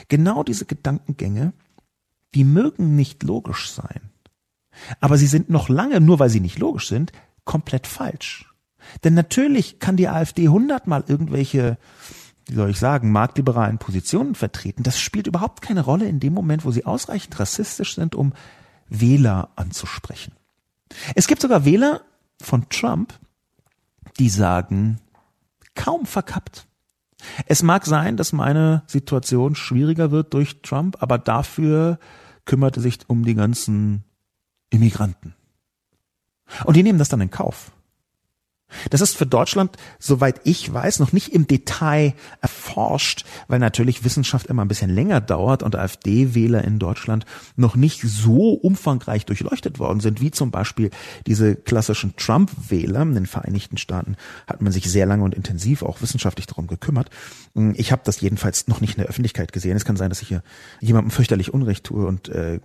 Genau 0.07 0.43
diese 0.43 0.65
Gedankengänge, 0.65 1.53
die 2.33 2.43
mögen 2.43 2.95
nicht 2.95 3.23
logisch 3.23 3.71
sein. 3.71 4.09
Aber 4.99 5.17
sie 5.17 5.27
sind 5.27 5.49
noch 5.49 5.69
lange, 5.69 5.99
nur 5.99 6.19
weil 6.19 6.29
sie 6.29 6.39
nicht 6.39 6.59
logisch 6.59 6.87
sind, 6.87 7.11
komplett 7.43 7.87
falsch. 7.87 8.50
Denn 9.03 9.13
natürlich 9.13 9.79
kann 9.79 9.97
die 9.97 10.07
AfD 10.07 10.49
hundertmal 10.49 11.03
irgendwelche, 11.07 11.77
wie 12.47 12.55
soll 12.55 12.69
ich 12.69 12.79
sagen, 12.79 13.11
marktliberalen 13.11 13.77
Positionen 13.77 14.35
vertreten. 14.35 14.83
Das 14.83 14.99
spielt 14.99 15.27
überhaupt 15.27 15.61
keine 15.61 15.81
Rolle 15.81 16.07
in 16.07 16.19
dem 16.19 16.33
Moment, 16.33 16.65
wo 16.65 16.71
sie 16.71 16.85
ausreichend 16.85 17.39
rassistisch 17.39 17.95
sind, 17.95 18.15
um 18.15 18.33
Wähler 18.89 19.49
anzusprechen. 19.55 20.33
Es 21.15 21.27
gibt 21.27 21.41
sogar 21.41 21.65
Wähler 21.65 22.01
von 22.41 22.67
Trump, 22.69 23.13
die 24.19 24.29
sagen, 24.29 24.99
kaum 25.75 26.05
verkappt. 26.05 26.67
Es 27.45 27.63
mag 27.63 27.85
sein, 27.85 28.17
dass 28.17 28.33
meine 28.33 28.83
Situation 28.87 29.55
schwieriger 29.55 30.11
wird 30.11 30.33
durch 30.33 30.61
Trump, 30.61 30.97
aber 31.01 31.17
dafür 31.17 31.99
kümmert 32.45 32.77
er 32.77 32.81
sich 32.81 32.99
um 33.07 33.23
die 33.23 33.35
ganzen 33.35 34.03
Immigranten. 34.69 35.35
Und 36.65 36.75
die 36.75 36.83
nehmen 36.83 36.99
das 36.99 37.09
dann 37.09 37.21
in 37.21 37.29
Kauf. 37.29 37.71
Das 38.89 39.01
ist 39.01 39.17
für 39.17 39.25
Deutschland, 39.25 39.75
soweit 39.99 40.41
ich 40.43 40.71
weiß, 40.73 40.99
noch 40.99 41.11
nicht 41.11 41.33
im 41.33 41.47
Detail 41.47 42.13
erforscht, 42.71 43.25
weil 43.47 43.59
natürlich 43.59 44.03
Wissenschaft 44.03 44.47
immer 44.47 44.63
ein 44.63 44.67
bisschen 44.67 44.93
länger 44.93 45.21
dauert 45.21 45.63
und 45.63 45.75
AfD-Wähler 45.75 46.63
in 46.63 46.79
Deutschland 46.79 47.25
noch 47.55 47.75
nicht 47.75 48.01
so 48.01 48.53
umfangreich 48.53 49.25
durchleuchtet 49.25 49.79
worden 49.79 49.99
sind, 49.99 50.21
wie 50.21 50.31
zum 50.31 50.51
Beispiel 50.51 50.89
diese 51.27 51.55
klassischen 51.55 52.15
Trump-Wähler. 52.15 53.01
In 53.01 53.15
den 53.15 53.25
Vereinigten 53.25 53.77
Staaten 53.77 54.15
hat 54.47 54.61
man 54.61 54.71
sich 54.71 54.89
sehr 54.89 55.05
lange 55.05 55.23
und 55.23 55.35
intensiv 55.35 55.83
auch 55.83 56.01
wissenschaftlich 56.01 56.47
darum 56.47 56.67
gekümmert. 56.67 57.09
Ich 57.73 57.91
habe 57.91 58.01
das 58.05 58.21
jedenfalls 58.21 58.67
noch 58.67 58.79
nicht 58.79 58.95
in 58.95 59.01
der 59.01 59.09
Öffentlichkeit 59.09 59.51
gesehen. 59.51 59.75
Es 59.75 59.85
kann 59.85 59.97
sein, 59.97 60.09
dass 60.09 60.21
ich 60.21 60.29
hier 60.29 60.43
jemandem 60.79 61.11
fürchterlich 61.11 61.53
Unrecht 61.53 61.83
tue 61.83 62.05
und 62.05 62.29
äh, 62.29 62.59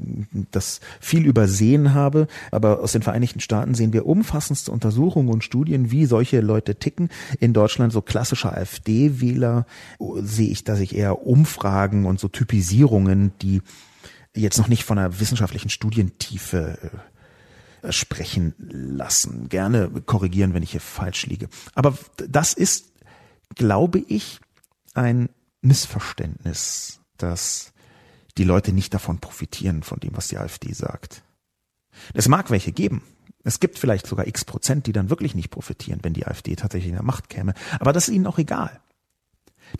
das 0.53 0.81
viel 1.01 1.27
übersehen 1.27 1.95
habe. 1.95 2.29
Aber 2.53 2.81
aus 2.81 2.93
den 2.93 3.03
Vereinigten 3.03 3.41
Staaten 3.41 3.75
sehen 3.75 3.93
wir 3.93 4.07
umfassendste 4.07 4.71
Untersuchungen 4.71 5.29
und 5.29 5.43
Studien, 5.43 5.91
wie 5.91 6.07
solche 6.07 6.41
Leute 6.41 6.77
ticken. 6.77 7.09
In 7.41 7.53
Deutschland 7.53 7.93
so 7.93 8.03
klassische 8.03 8.53
AfD-Wähler 8.53 9.67
sehe 10.21 10.51
ich, 10.51 10.65
dass 10.65 10.81
ich 10.81 10.95
eher 10.95 11.27
Umfragen 11.27 12.07
und 12.07 12.21
so 12.21 12.29
Typisierungen, 12.29 13.33
die 13.41 13.63
jetzt 14.35 14.59
noch 14.59 14.69
nicht 14.69 14.85
von 14.85 14.99
einer 14.99 15.19
wissenschaftlichen 15.19 15.71
Studientiefe 15.71 16.79
äh, 17.83 17.93
sprechen 17.93 18.55
lassen. 18.59 19.49
Gerne 19.49 19.89
korrigieren, 20.05 20.55
wenn 20.55 20.63
ich 20.63 20.73
hier 20.73 20.81
falsch 20.81 21.27
liege. 21.27 21.49
Aber 21.75 21.97
das 22.29 22.53
ist, 22.53 22.93
glaube 23.55 23.99
ich, 23.99 24.41
ein 24.95 25.29
Missverständnis, 25.63 27.01
dass 27.17 27.73
die 28.39 28.45
Leute 28.45 28.73
nicht 28.73 28.93
davon 28.93 29.19
profitieren, 29.19 29.83
von 29.83 30.01
dem, 30.01 30.17
was 30.17 30.29
die 30.29 30.39
AfD 30.39 30.73
sagt. 30.73 31.23
Es 32.13 32.29
mag 32.29 32.51
welche 32.51 32.73
geben. 32.73 33.03
Es 33.43 33.61
gibt 33.61 33.79
vielleicht 33.79 34.07
sogar 34.07 34.27
x 34.27 34.45
Prozent, 34.45 34.87
die 34.87 34.93
dann 34.93 35.09
wirklich 35.09 35.35
nicht 35.35 35.51
profitieren, 35.51 36.01
wenn 36.03 36.13
die 36.13 36.27
AfD 36.27 36.57
tatsächlich 36.57 36.91
in 36.91 36.97
der 36.97 37.05
Macht 37.05 37.29
käme. 37.29 37.55
Aber 37.79 37.93
das 37.93 38.09
ist 38.09 38.15
ihnen 38.15 38.27
auch 38.27 38.39
egal. 38.39 38.81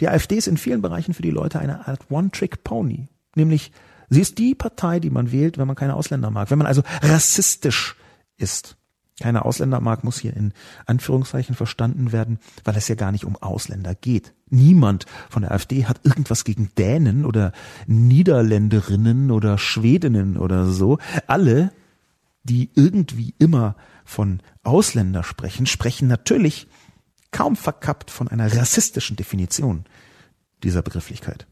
Die 0.01 0.09
AfD 0.09 0.37
ist 0.37 0.49
in 0.49 0.57
vielen 0.57 0.83
Bereichen 0.83 1.15
für 1.15 1.23
die 1.23 1.31
Leute 1.31 1.59
eine 1.59 1.87
Art 1.87 2.11
One-Trick-Pony. 2.11 3.09
Nämlich, 3.35 3.73
sie 4.09 4.21
ist 4.21 4.39
die 4.39 4.55
Partei, 4.55 5.01
die 5.01 5.11
man 5.11 5.33
wählt, 5.33 5.59
wenn 5.59 5.67
man 5.67 5.77
keine 5.77 5.95
Ausländer 5.95 6.31
mag. 6.31 6.51
Wenn 6.51 6.59
man 6.59 6.67
also 6.67 6.83
rassistisch 7.03 7.97
ist. 8.37 8.77
Keine 9.21 9.47
Ausländer 9.47 9.81
mag, 9.81 10.05
muss 10.05 10.19
hier 10.19 10.37
in 10.37 10.53
Anführungszeichen 10.85 11.55
verstanden 11.55 12.13
werden, 12.13 12.39
weil 12.65 12.77
es 12.77 12.89
ja 12.89 12.97
gar 12.97 13.13
nicht 13.13 13.25
um 13.25 13.37
Ausländer 13.37 13.95
geht. 13.95 14.35
Niemand 14.51 15.07
von 15.31 15.41
der 15.41 15.53
AfD 15.53 15.87
hat 15.87 16.05
irgendwas 16.05 16.45
gegen 16.45 16.71
Dänen 16.77 17.25
oder 17.25 17.53
Niederländerinnen 17.87 19.31
oder 19.31 19.57
Schwedinnen 19.57 20.37
oder 20.37 20.67
so. 20.67 20.99
Alle, 21.27 21.73
die 22.45 22.71
irgendwie 22.75 23.35
immer 23.39 23.75
von 24.05 24.41
Ausländer 24.63 25.25
sprechen, 25.25 25.65
sprechen 25.65 26.09
natürlich 26.09 26.69
kaum 27.31 27.57
verkappt 27.57 28.11
von 28.11 28.29
einer 28.29 28.55
rassistischen 28.55 29.17
Definition 29.17 29.85
dieser 30.63 30.83
Begrifflichkeit. 30.83 31.47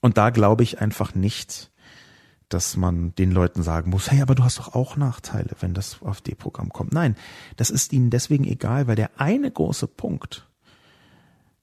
Und 0.00 0.16
da 0.16 0.30
glaube 0.30 0.62
ich 0.62 0.80
einfach 0.80 1.14
nicht, 1.14 1.70
dass 2.48 2.76
man 2.76 3.14
den 3.16 3.30
Leuten 3.30 3.62
sagen 3.62 3.90
muss, 3.90 4.10
hey, 4.10 4.22
aber 4.22 4.34
du 4.34 4.44
hast 4.44 4.58
doch 4.58 4.74
auch 4.74 4.96
Nachteile, 4.96 5.50
wenn 5.60 5.74
das 5.74 6.02
AfD-Programm 6.02 6.70
kommt. 6.70 6.92
Nein, 6.92 7.16
das 7.56 7.70
ist 7.70 7.92
ihnen 7.92 8.10
deswegen 8.10 8.44
egal, 8.44 8.86
weil 8.86 8.96
der 8.96 9.20
eine 9.20 9.50
große 9.50 9.86
Punkt, 9.86 10.48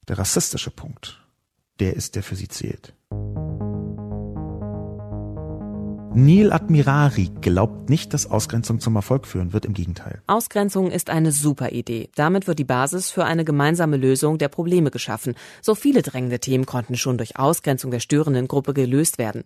der 0.08 0.20
rassistische 0.20 0.70
Punkt, 0.70 1.26
der 1.80 1.96
ist, 1.96 2.16
der 2.16 2.24
für 2.24 2.36
sie 2.36 2.48
zählt. 2.48 2.94
Neil 6.18 6.54
Admirari 6.54 7.30
glaubt 7.42 7.90
nicht, 7.90 8.14
dass 8.14 8.32
Ausgrenzung 8.32 8.80
zum 8.80 8.96
Erfolg 8.96 9.28
führen 9.28 9.52
wird, 9.52 9.66
im 9.66 9.74
Gegenteil. 9.74 10.22
Ausgrenzung 10.28 10.90
ist 10.90 11.10
eine 11.10 11.34
super 11.34 11.74
Idee. 11.74 12.10
Damit 12.16 12.48
wird 12.48 12.58
die 12.58 12.64
Basis 12.64 13.12
für 13.12 13.26
eine 13.26 13.44
gemeinsame 13.44 13.98
Lösung 13.98 14.38
der 14.38 14.48
Probleme 14.48 14.92
geschaffen. 14.92 15.36
So 15.62 15.76
viele 15.76 16.04
drängende 16.04 16.40
Themen 16.40 16.66
konnten 16.66 16.96
schon 16.96 17.18
durch 17.18 17.38
Ausgrenzung 17.38 17.92
der 17.92 18.00
störenden 18.00 18.48
Gruppe 18.48 18.74
gelöst 18.74 19.18
werden. 19.18 19.44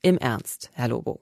Im 0.00 0.16
Ernst, 0.16 0.70
Herr 0.74 0.86
Lobo. 0.86 1.20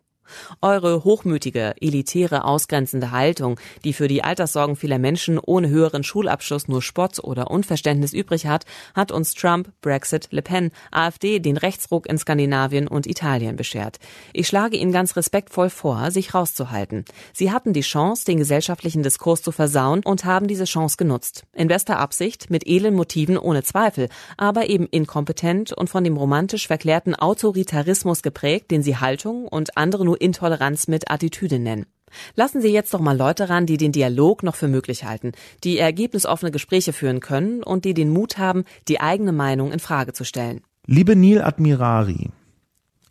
Eure 0.60 1.04
hochmütige, 1.04 1.74
elitäre, 1.80 2.44
ausgrenzende 2.44 3.10
Haltung, 3.10 3.58
die 3.84 3.92
für 3.92 4.08
die 4.08 4.24
Alterssorgen 4.24 4.76
vieler 4.76 4.98
Menschen 4.98 5.38
ohne 5.38 5.68
höheren 5.68 6.02
Schulabschluss 6.02 6.68
nur 6.68 6.82
Spott 6.82 7.18
oder 7.22 7.50
Unverständnis 7.50 8.12
übrig 8.12 8.46
hat, 8.46 8.64
hat 8.94 9.12
uns 9.12 9.34
Trump, 9.34 9.70
Brexit, 9.80 10.28
Le 10.30 10.42
Pen, 10.42 10.70
AfD 10.90 11.38
den 11.38 11.56
Rechtsruck 11.56 12.08
in 12.08 12.18
Skandinavien 12.18 12.88
und 12.88 13.06
Italien 13.06 13.56
beschert. 13.56 13.98
Ich 14.32 14.46
schlage 14.46 14.76
Ihnen 14.76 14.92
ganz 14.92 15.16
respektvoll 15.16 15.70
vor, 15.70 16.10
sich 16.10 16.34
rauszuhalten. 16.34 17.04
Sie 17.32 17.50
hatten 17.52 17.72
die 17.72 17.80
Chance, 17.80 18.24
den 18.24 18.38
gesellschaftlichen 18.38 19.02
Diskurs 19.02 19.42
zu 19.42 19.52
versauen 19.52 20.02
und 20.04 20.24
haben 20.24 20.46
diese 20.46 20.64
Chance 20.64 20.96
genutzt. 20.96 21.44
In 21.54 21.68
bester 21.68 21.98
Absicht, 21.98 22.50
mit 22.50 22.66
edlen 22.66 22.94
Motiven 22.94 23.38
ohne 23.38 23.62
Zweifel, 23.62 24.08
aber 24.36 24.68
eben 24.68 24.86
inkompetent 24.86 25.72
und 25.72 25.90
von 25.90 26.04
dem 26.04 26.16
romantisch 26.16 26.66
verklärten 26.66 27.14
Autoritarismus 27.14 28.22
geprägt, 28.22 28.70
den 28.70 28.82
Sie 28.82 28.96
Haltung 28.96 29.46
und 29.46 29.76
andere 29.76 30.04
nur 30.04 30.19
Intoleranz 30.20 30.88
mit 30.88 31.10
Attitüde 31.10 31.58
nennen. 31.58 31.86
Lassen 32.34 32.60
Sie 32.60 32.68
jetzt 32.68 32.92
doch 32.92 33.00
mal 33.00 33.16
Leute 33.16 33.48
ran, 33.48 33.66
die 33.66 33.76
den 33.76 33.92
Dialog 33.92 34.42
noch 34.42 34.56
für 34.56 34.68
möglich 34.68 35.04
halten, 35.04 35.32
die 35.62 35.78
ergebnisoffene 35.78 36.50
Gespräche 36.50 36.92
führen 36.92 37.20
können 37.20 37.62
und 37.62 37.84
die 37.84 37.94
den 37.94 38.10
Mut 38.10 38.38
haben, 38.38 38.64
die 38.88 39.00
eigene 39.00 39.32
Meinung 39.32 39.72
in 39.72 39.78
Frage 39.78 40.12
zu 40.12 40.24
stellen. 40.24 40.62
Liebe 40.86 41.14
Neil 41.14 41.42
Admirari, 41.42 42.30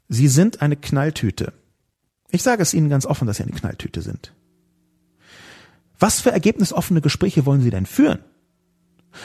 Sie 0.09 0.27
sind 0.27 0.61
eine 0.61 0.75
Knalltüte. 0.75 1.53
Ich 2.31 2.43
sage 2.43 2.61
es 2.61 2.73
Ihnen 2.73 2.89
ganz 2.89 3.05
offen, 3.05 3.25
dass 3.25 3.37
Sie 3.37 3.43
eine 3.43 3.53
Knalltüte 3.53 4.01
sind. 4.01 4.33
Was 5.97 6.21
für 6.21 6.31
ergebnisoffene 6.31 7.01
Gespräche 7.01 7.45
wollen 7.45 7.61
Sie 7.61 7.69
denn 7.69 7.85
führen? 7.85 8.19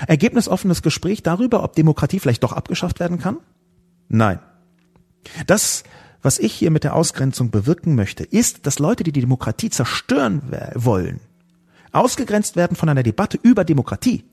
Ergebnisoffenes 0.06 0.82
Gespräch 0.82 1.22
darüber, 1.22 1.62
ob 1.62 1.74
Demokratie 1.74 2.20
vielleicht 2.20 2.42
doch 2.42 2.52
abgeschafft 2.52 3.00
werden 3.00 3.18
kann? 3.18 3.38
Nein. 4.08 4.40
Das, 5.46 5.84
was 6.24 6.38
ich 6.38 6.54
hier 6.54 6.70
mit 6.70 6.84
der 6.84 6.96
Ausgrenzung 6.96 7.50
bewirken 7.50 7.94
möchte, 7.94 8.24
ist, 8.24 8.66
dass 8.66 8.78
Leute, 8.78 9.04
die 9.04 9.12
die 9.12 9.20
Demokratie 9.20 9.68
zerstören 9.68 10.40
wollen, 10.74 11.20
ausgegrenzt 11.92 12.56
werden 12.56 12.76
von 12.78 12.88
einer 12.88 13.02
Debatte 13.02 13.38
über 13.42 13.62
Demokratie. 13.62 14.24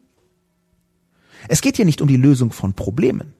Es 1.49 1.61
geht 1.61 1.75
hier 1.75 1.83
nicht 1.83 2.01
um 2.01 2.07
die 2.07 2.15
Lösung 2.15 2.53
von 2.53 2.73
Problemen. 2.75 3.33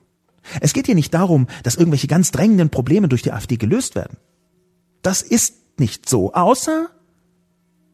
Es 0.60 0.74
geht 0.74 0.88
hier 0.88 0.95
nicht 0.95 1.14
darum, 1.14 1.47
dass 1.64 1.78
irgendwelche 1.78 2.08
ganz 2.08 2.32
drängenden 2.32 2.70
Probleme 2.70 3.08
durch 3.08 3.22
die 3.22 3.32
AfD 3.32 3.56
gelöst 3.56 3.95
werden. 3.95 4.18
Das 5.02 5.22
ist 5.22 5.80
nicht 5.80 6.10
so, 6.10 6.34
außer 6.34 6.89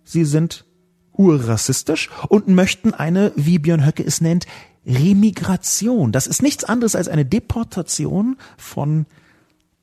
sie 0.06 0.26
sind 0.26 0.66
urrassistisch 1.14 2.10
und 2.30 2.48
möchten 2.48 2.96
eine, 2.96 3.32
wie 3.36 3.60
Björn 3.60 3.86
Höcke 3.86 4.04
es 4.04 4.22
nennt, 4.22 4.48
Remigration. 4.88 6.12
Das 6.12 6.26
ist 6.26 6.42
nichts 6.42 6.64
anderes 6.64 6.96
als 6.96 7.10
eine 7.10 7.26
Deportation 7.26 8.38
von 8.58 9.06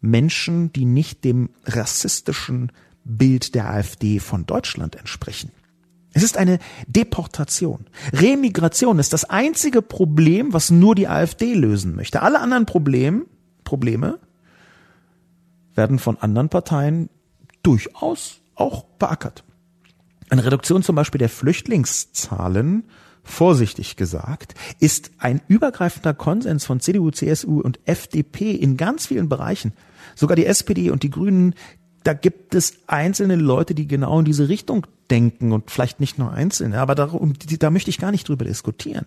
Menschen, 0.05 0.73
die 0.73 0.85
nicht 0.85 1.25
dem 1.25 1.51
rassistischen 1.65 2.71
Bild 3.05 3.55
der 3.55 3.71
AfD 3.71 4.21
von 4.21 4.47
Deutschland 4.47 4.97
entsprechen. 4.97 5.51
Es 6.13 6.23
ist 6.23 6.37
eine 6.37 6.59
Deportation. 6.87 7.87
Remigration 8.13 8.99
ist 8.99 9.13
das 9.13 9.25
einzige 9.25 9.83
Problem, 9.83 10.53
was 10.53 10.71
nur 10.71 10.95
die 10.95 11.09
AfD 11.09 11.55
lösen 11.55 11.97
möchte. 11.97 12.23
Alle 12.23 12.41
anderen 12.41 12.67
Problem, 12.67 13.27
Probleme 13.65 14.21
werden 15.75 15.99
von 15.99 16.19
anderen 16.19 16.51
Parteien 16.51 17.09
durchaus 17.63 18.41
auch 18.55 18.85
beackert. 18.85 19.43
Eine 20.31 20.45
Reduktion 20.45 20.83
zum 20.83 20.95
Beispiel 20.95 21.19
der 21.19 21.29
Flüchtlingszahlen, 21.29 22.85
vorsichtig 23.25 23.97
gesagt, 23.97 24.55
ist 24.79 25.11
ein 25.19 25.41
übergreifender 25.49 26.15
Konsens 26.15 26.65
von 26.65 26.79
CDU, 26.79 27.11
CSU 27.11 27.61
und 27.61 27.81
FDP 27.87 28.53
in 28.53 28.77
ganz 28.77 29.07
vielen 29.07 29.29
Bereichen. 29.29 29.73
Sogar 30.15 30.37
die 30.37 30.47
SPD 30.47 30.91
und 30.91 31.03
die 31.03 31.11
Grünen, 31.11 31.55
da 32.05 32.13
gibt 32.13 32.55
es 32.55 32.79
einzelne 32.87 33.37
Leute, 33.37 33.75
die 33.75 33.87
genau 33.87 34.19
in 34.19 34.25
diese 34.25 34.49
Richtung 34.49 34.87
denken 35.11 35.53
und 35.53 35.71
vielleicht 35.71 36.01
nicht 36.01 36.19
nur 36.19 36.33
einzelne, 36.33 36.79
aber 36.79 36.95
darum, 36.95 37.35
da 37.59 37.71
möchte 37.71 37.91
ich 37.91 37.99
gar 37.99 38.11
nicht 38.11 38.29
drüber 38.29 38.45
diskutieren. 38.45 39.07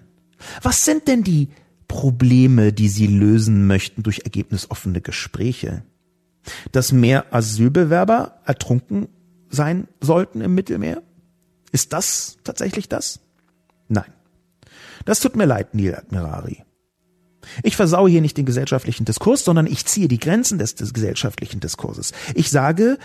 Was 0.62 0.86
sind 0.86 1.08
denn 1.08 1.24
die 1.24 1.50
Probleme, 1.88 2.74
die 2.74 2.90
Sie 2.90 3.08
lösen 3.08 3.66
möchten 3.68 4.04
durch 4.04 4.22
ergebnisoffene 4.24 5.02
Gespräche? 5.02 5.84
Dass 6.72 6.92
mehr 6.92 7.34
Asylbewerber 7.34 8.40
ertrunken 8.46 9.08
sein 9.50 9.88
sollten 10.02 10.42
im 10.42 10.56
Mittelmeer? 10.56 11.02
Ist 11.72 11.94
das 11.94 12.38
tatsächlich 12.44 12.90
das? 12.90 13.20
Nein. 13.88 14.12
Das 15.06 15.20
tut 15.20 15.36
mir 15.36 15.46
leid, 15.46 15.74
Neil 15.74 15.96
Admirari. 15.96 16.64
Ich 17.64 17.76
versaue 17.76 18.10
hier 18.10 18.22
nicht 18.22 18.38
den 18.38 18.46
gesellschaftlichen 18.46 19.06
Diskurs, 19.06 19.44
sondern 19.44 19.68
ich 19.68 19.86
ziehe 19.86 20.08
die 20.08 20.20
Grenzen 20.20 20.58
des, 20.58 20.76
des 20.76 20.94
gesellschaftlichen 20.94 21.60
Diskurses. 21.60 22.12
Ich 22.36 22.50
sage, 22.50 22.98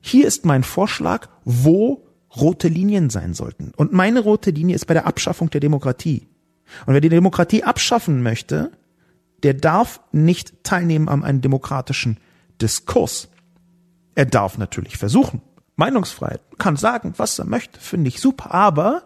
hier 0.00 0.26
ist 0.26 0.44
mein 0.44 0.64
Vorschlag, 0.64 1.28
wo 1.44 2.06
rote 2.36 2.68
Linien 2.68 3.10
sein 3.10 3.34
sollten. 3.34 3.72
Und 3.76 3.92
meine 3.92 4.20
rote 4.20 4.50
Linie 4.50 4.74
ist 4.74 4.86
bei 4.86 4.94
der 4.94 5.06
Abschaffung 5.06 5.50
der 5.50 5.60
Demokratie. 5.60 6.28
Und 6.86 6.94
wer 6.94 7.00
die 7.00 7.08
Demokratie 7.08 7.62
abschaffen 7.62 8.22
möchte, 8.22 8.72
der 9.42 9.54
darf 9.54 10.00
nicht 10.12 10.64
teilnehmen 10.64 11.08
an 11.08 11.24
einem 11.24 11.40
demokratischen 11.40 12.18
Diskurs. 12.60 13.28
Er 14.14 14.26
darf 14.26 14.58
natürlich 14.58 14.96
versuchen. 14.96 15.42
Meinungsfreiheit. 15.76 16.40
Kann 16.58 16.76
sagen, 16.76 17.14
was 17.16 17.38
er 17.38 17.46
möchte, 17.46 17.80
finde 17.80 18.08
ich 18.08 18.20
super. 18.20 18.52
Aber 18.52 19.02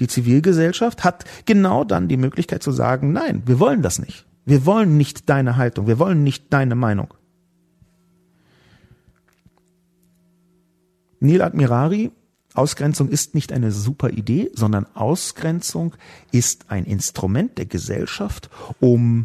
die 0.00 0.08
Zivilgesellschaft 0.08 1.04
hat 1.04 1.24
genau 1.44 1.84
dann 1.84 2.08
die 2.08 2.16
Möglichkeit 2.16 2.62
zu 2.62 2.72
sagen, 2.72 3.12
nein, 3.12 3.42
wir 3.46 3.58
wollen 3.60 3.82
das 3.82 3.98
nicht. 3.98 4.26
Wir 4.44 4.64
wollen 4.64 4.96
nicht 4.96 5.28
deine 5.28 5.56
Haltung. 5.56 5.86
Wir 5.86 5.98
wollen 5.98 6.22
nicht 6.22 6.52
deine 6.52 6.76
Meinung. 6.76 7.12
Neil 11.18 11.42
Admirari, 11.42 12.12
Ausgrenzung 12.54 13.08
ist 13.08 13.34
nicht 13.34 13.52
eine 13.52 13.72
super 13.72 14.10
Idee, 14.10 14.50
sondern 14.54 14.86
Ausgrenzung 14.94 15.94
ist 16.30 16.70
ein 16.70 16.84
Instrument 16.84 17.58
der 17.58 17.66
Gesellschaft, 17.66 18.48
um 18.80 19.24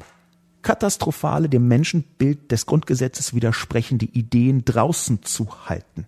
katastrophale, 0.61 1.49
dem 1.49 1.67
Menschenbild 1.67 2.51
des 2.51 2.65
Grundgesetzes 2.65 3.33
widersprechende 3.33 4.05
Ideen 4.05 4.65
draußen 4.65 5.23
zu 5.23 5.67
halten. 5.67 6.05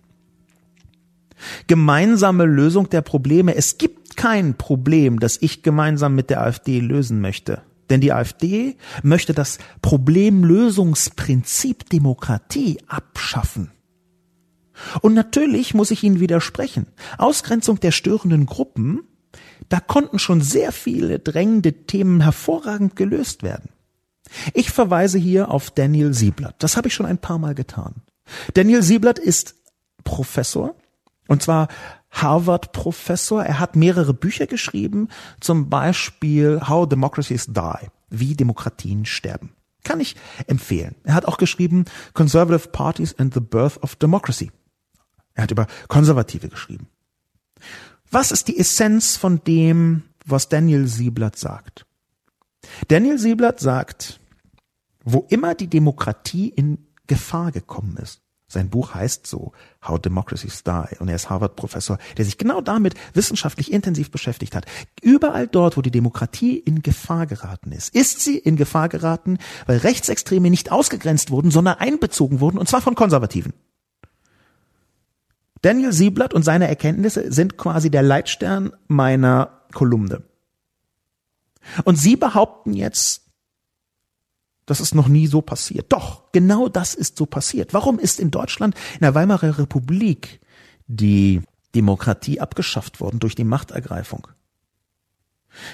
Gemeinsame 1.66 2.44
Lösung 2.44 2.88
der 2.90 3.02
Probleme. 3.02 3.54
Es 3.54 3.78
gibt 3.78 4.03
kein 4.16 4.56
Problem, 4.56 5.20
das 5.20 5.38
ich 5.40 5.62
gemeinsam 5.62 6.14
mit 6.14 6.30
der 6.30 6.42
AfD 6.42 6.80
lösen 6.80 7.20
möchte. 7.20 7.62
Denn 7.90 8.00
die 8.00 8.12
AfD 8.12 8.76
möchte 9.02 9.34
das 9.34 9.58
Problemlösungsprinzip 9.82 11.88
Demokratie 11.90 12.78
abschaffen. 12.86 13.72
Und 15.00 15.14
natürlich 15.14 15.74
muss 15.74 15.90
ich 15.90 16.02
Ihnen 16.02 16.20
widersprechen. 16.20 16.86
Ausgrenzung 17.18 17.80
der 17.80 17.92
störenden 17.92 18.46
Gruppen, 18.46 19.02
da 19.68 19.80
konnten 19.80 20.18
schon 20.18 20.40
sehr 20.40 20.72
viele 20.72 21.18
drängende 21.18 21.86
Themen 21.86 22.20
hervorragend 22.20 22.96
gelöst 22.96 23.42
werden. 23.42 23.70
Ich 24.52 24.70
verweise 24.70 25.18
hier 25.18 25.50
auf 25.50 25.70
Daniel 25.70 26.14
Sieblatt. 26.14 26.56
Das 26.58 26.76
habe 26.76 26.88
ich 26.88 26.94
schon 26.94 27.06
ein 27.06 27.18
paar 27.18 27.38
Mal 27.38 27.54
getan. 27.54 28.02
Daniel 28.54 28.82
Sieblatt 28.82 29.18
ist 29.18 29.54
Professor 30.02 30.74
und 31.28 31.42
zwar 31.42 31.68
Harvard-Professor. 32.14 33.44
Er 33.44 33.60
hat 33.60 33.76
mehrere 33.76 34.14
Bücher 34.14 34.46
geschrieben, 34.46 35.08
zum 35.40 35.68
Beispiel 35.68 36.60
How 36.66 36.88
Democracies 36.88 37.46
Die, 37.46 37.88
wie 38.10 38.34
Demokratien 38.34 39.04
sterben. 39.04 39.52
Kann 39.82 40.00
ich 40.00 40.16
empfehlen. 40.46 40.94
Er 41.04 41.14
hat 41.14 41.26
auch 41.26 41.36
geschrieben 41.36 41.84
Conservative 42.14 42.68
Parties 42.68 43.14
and 43.18 43.34
the 43.34 43.40
Birth 43.40 43.82
of 43.82 43.96
Democracy. 43.96 44.50
Er 45.34 45.44
hat 45.44 45.50
über 45.50 45.66
Konservative 45.88 46.48
geschrieben. 46.48 46.88
Was 48.10 48.30
ist 48.30 48.48
die 48.48 48.58
Essenz 48.58 49.16
von 49.16 49.42
dem, 49.44 50.04
was 50.24 50.48
Daniel 50.48 50.86
Sieblatt 50.86 51.36
sagt? 51.36 51.84
Daniel 52.88 53.18
Sieblatt 53.18 53.60
sagt, 53.60 54.20
wo 55.04 55.26
immer 55.28 55.54
die 55.54 55.68
Demokratie 55.68 56.48
in 56.48 56.86
Gefahr 57.06 57.52
gekommen 57.52 57.98
ist, 57.98 58.22
sein 58.54 58.70
Buch 58.70 58.94
heißt 58.94 59.26
so, 59.26 59.52
How 59.86 60.00
Democracies 60.00 60.64
Die. 60.64 60.96
Und 60.98 61.08
er 61.08 61.16
ist 61.16 61.28
Harvard-Professor, 61.28 61.98
der 62.16 62.24
sich 62.24 62.38
genau 62.38 62.60
damit 62.60 62.94
wissenschaftlich 63.12 63.70
intensiv 63.70 64.10
beschäftigt 64.10 64.54
hat. 64.56 64.64
Überall 65.02 65.46
dort, 65.46 65.76
wo 65.76 65.82
die 65.82 65.90
Demokratie 65.90 66.56
in 66.56 66.82
Gefahr 66.82 67.26
geraten 67.26 67.72
ist, 67.72 67.94
ist 67.94 68.20
sie 68.20 68.38
in 68.38 68.56
Gefahr 68.56 68.88
geraten, 68.88 69.38
weil 69.66 69.78
Rechtsextreme 69.78 70.48
nicht 70.48 70.72
ausgegrenzt 70.72 71.30
wurden, 71.30 71.50
sondern 71.50 71.76
einbezogen 71.78 72.40
wurden, 72.40 72.58
und 72.58 72.68
zwar 72.68 72.80
von 72.80 72.94
Konservativen. 72.94 73.52
Daniel 75.60 75.92
Sieblatt 75.92 76.34
und 76.34 76.44
seine 76.44 76.68
Erkenntnisse 76.68 77.32
sind 77.32 77.56
quasi 77.56 77.90
der 77.90 78.02
Leitstern 78.02 78.72
meiner 78.86 79.62
Kolumne. 79.72 80.22
Und 81.84 81.96
Sie 81.96 82.16
behaupten 82.16 82.74
jetzt, 82.74 83.23
das 84.66 84.80
ist 84.80 84.94
noch 84.94 85.08
nie 85.08 85.26
so 85.26 85.42
passiert. 85.42 85.92
Doch, 85.92 86.32
genau 86.32 86.68
das 86.68 86.94
ist 86.94 87.18
so 87.18 87.26
passiert. 87.26 87.74
Warum 87.74 87.98
ist 87.98 88.20
in 88.20 88.30
Deutschland, 88.30 88.74
in 88.94 89.00
der 89.00 89.14
Weimarer 89.14 89.58
Republik, 89.58 90.40
die 90.86 91.42
Demokratie 91.74 92.40
abgeschafft 92.40 93.00
worden 93.00 93.18
durch 93.18 93.34
die 93.34 93.44
Machtergreifung? 93.44 94.28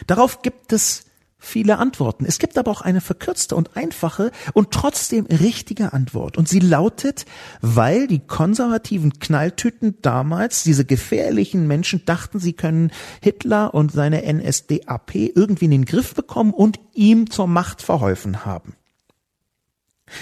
Darauf 0.06 0.42
gibt 0.42 0.72
es 0.72 1.04
viele 1.40 1.78
Antworten. 1.78 2.26
Es 2.26 2.38
gibt 2.38 2.58
aber 2.58 2.70
auch 2.70 2.82
eine 2.82 3.00
verkürzte 3.00 3.56
und 3.56 3.76
einfache 3.76 4.30
und 4.52 4.72
trotzdem 4.72 5.24
richtige 5.26 5.92
Antwort. 5.92 6.36
Und 6.36 6.48
sie 6.48 6.60
lautet, 6.60 7.24
weil 7.62 8.06
die 8.06 8.20
konservativen 8.20 9.18
Knalltüten 9.18 9.96
damals, 10.02 10.62
diese 10.62 10.84
gefährlichen 10.84 11.66
Menschen, 11.66 12.04
dachten, 12.04 12.38
sie 12.38 12.52
können 12.52 12.92
Hitler 13.22 13.72
und 13.72 13.90
seine 13.90 14.22
NSDAP 14.30 15.14
irgendwie 15.14 15.64
in 15.64 15.70
den 15.70 15.84
Griff 15.86 16.14
bekommen 16.14 16.52
und 16.52 16.78
ihm 16.92 17.30
zur 17.30 17.46
Macht 17.46 17.80
verholfen 17.80 18.44
haben. 18.44 18.76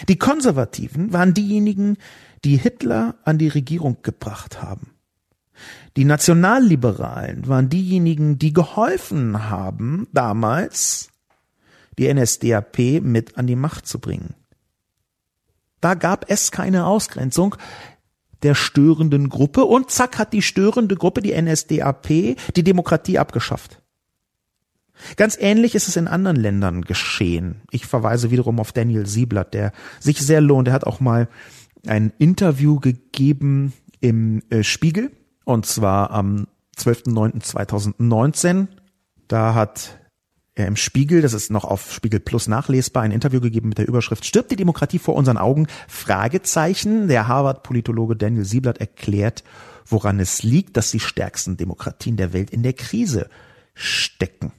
Die 0.09 0.19
Konservativen 0.19 1.13
waren 1.13 1.35
diejenigen, 1.35 1.97
die 2.45 2.57
Hitler 2.57 3.17
an 3.25 3.39
die 3.39 3.49
Regierung 3.49 3.99
gebracht 4.03 4.63
haben. 4.63 4.93
Die 5.97 6.05
Nationalliberalen 6.05 7.49
waren 7.49 7.69
diejenigen, 7.69 8.39
die 8.39 8.53
geholfen 8.53 9.49
haben, 9.51 10.07
damals 10.13 11.11
die 11.99 12.13
NSDAP 12.13 13.03
mit 13.03 13.37
an 13.37 13.47
die 13.47 13.57
Macht 13.57 13.87
zu 13.87 13.99
bringen. 13.99 14.35
Da 15.81 15.95
gab 15.95 16.31
es 16.31 16.51
keine 16.51 16.87
Ausgrenzung. 16.87 17.57
der 18.45 18.55
störenden 18.55 19.29
Gruppe 19.31 19.65
und 19.65 19.91
zack 19.91 20.17
hat 20.17 20.33
die 20.33 20.43
störende 20.43 20.95
Gruppe, 20.95 21.23
die 21.23 21.35
NSDAP, 21.35 22.37
die 22.55 22.63
Demokratie 22.63 23.19
abgeschafft. 23.19 23.83
Ganz 25.17 25.37
ähnlich 25.41 25.75
ist 25.75 25.89
es 25.89 25.97
in 25.97 26.09
anderen 26.09 26.37
Ländern 26.37 26.83
geschehen. 26.83 27.63
Ich 27.71 27.87
verweise 27.87 28.31
wiederum 28.31 28.61
auf 28.61 28.73
Daniel 28.73 29.07
Sieblatt, 29.07 29.55
der 29.55 29.73
sich 30.01 30.21
sehr 30.21 30.41
lohnt. 30.41 30.69
Er 30.69 30.75
hat 30.75 30.85
auch 30.85 31.01
mal 31.01 31.29
ein 31.87 32.13
Interview 32.19 32.81
gegeben 32.81 33.73
im 34.01 34.43
äh, 34.51 34.63
Spiegel 34.63 35.11
und 35.45 35.67
zwar 35.67 36.11
am 36.11 36.47
12.09.2019. 36.77 38.69
Da 39.29 39.55
hat 39.55 39.99
er 40.55 40.67
im 40.67 40.77
Spiegel, 40.77 41.23
das 41.23 41.33
ist 41.33 41.51
noch 41.51 41.65
auf 41.65 41.93
Spiegel 41.93 42.21
Plus 42.21 42.49
nachlesbar, 42.49 43.03
ein 43.03 43.13
Interview 43.13 43.41
gegeben 43.41 43.69
mit 43.69 43.79
der 43.79 43.89
Überschrift 43.89 44.25
Stirbt 44.25 44.51
die 44.51 44.57
Demokratie 44.57 44.99
vor 44.99 45.15
unseren 45.15 45.39
Augen? 45.39 45.67
Fragezeichen. 45.87 47.09
Der 47.09 47.29
Harvard-Politologe 47.29 48.17
Daniel 48.17 48.45
Sieblatt 48.45 48.79
erklärt, 48.79 49.45
woran 49.87 50.21
es 50.21 50.43
liegt, 50.43 50.77
dass 50.77 50.91
die 50.91 51.01
stärksten 51.01 51.57
Demokratien 51.57 52.17
der 52.17 52.33
Welt 52.33 52.51
in 52.51 52.63
der 52.63 52.73
Krise 52.73 53.29
stecken. 53.75 54.53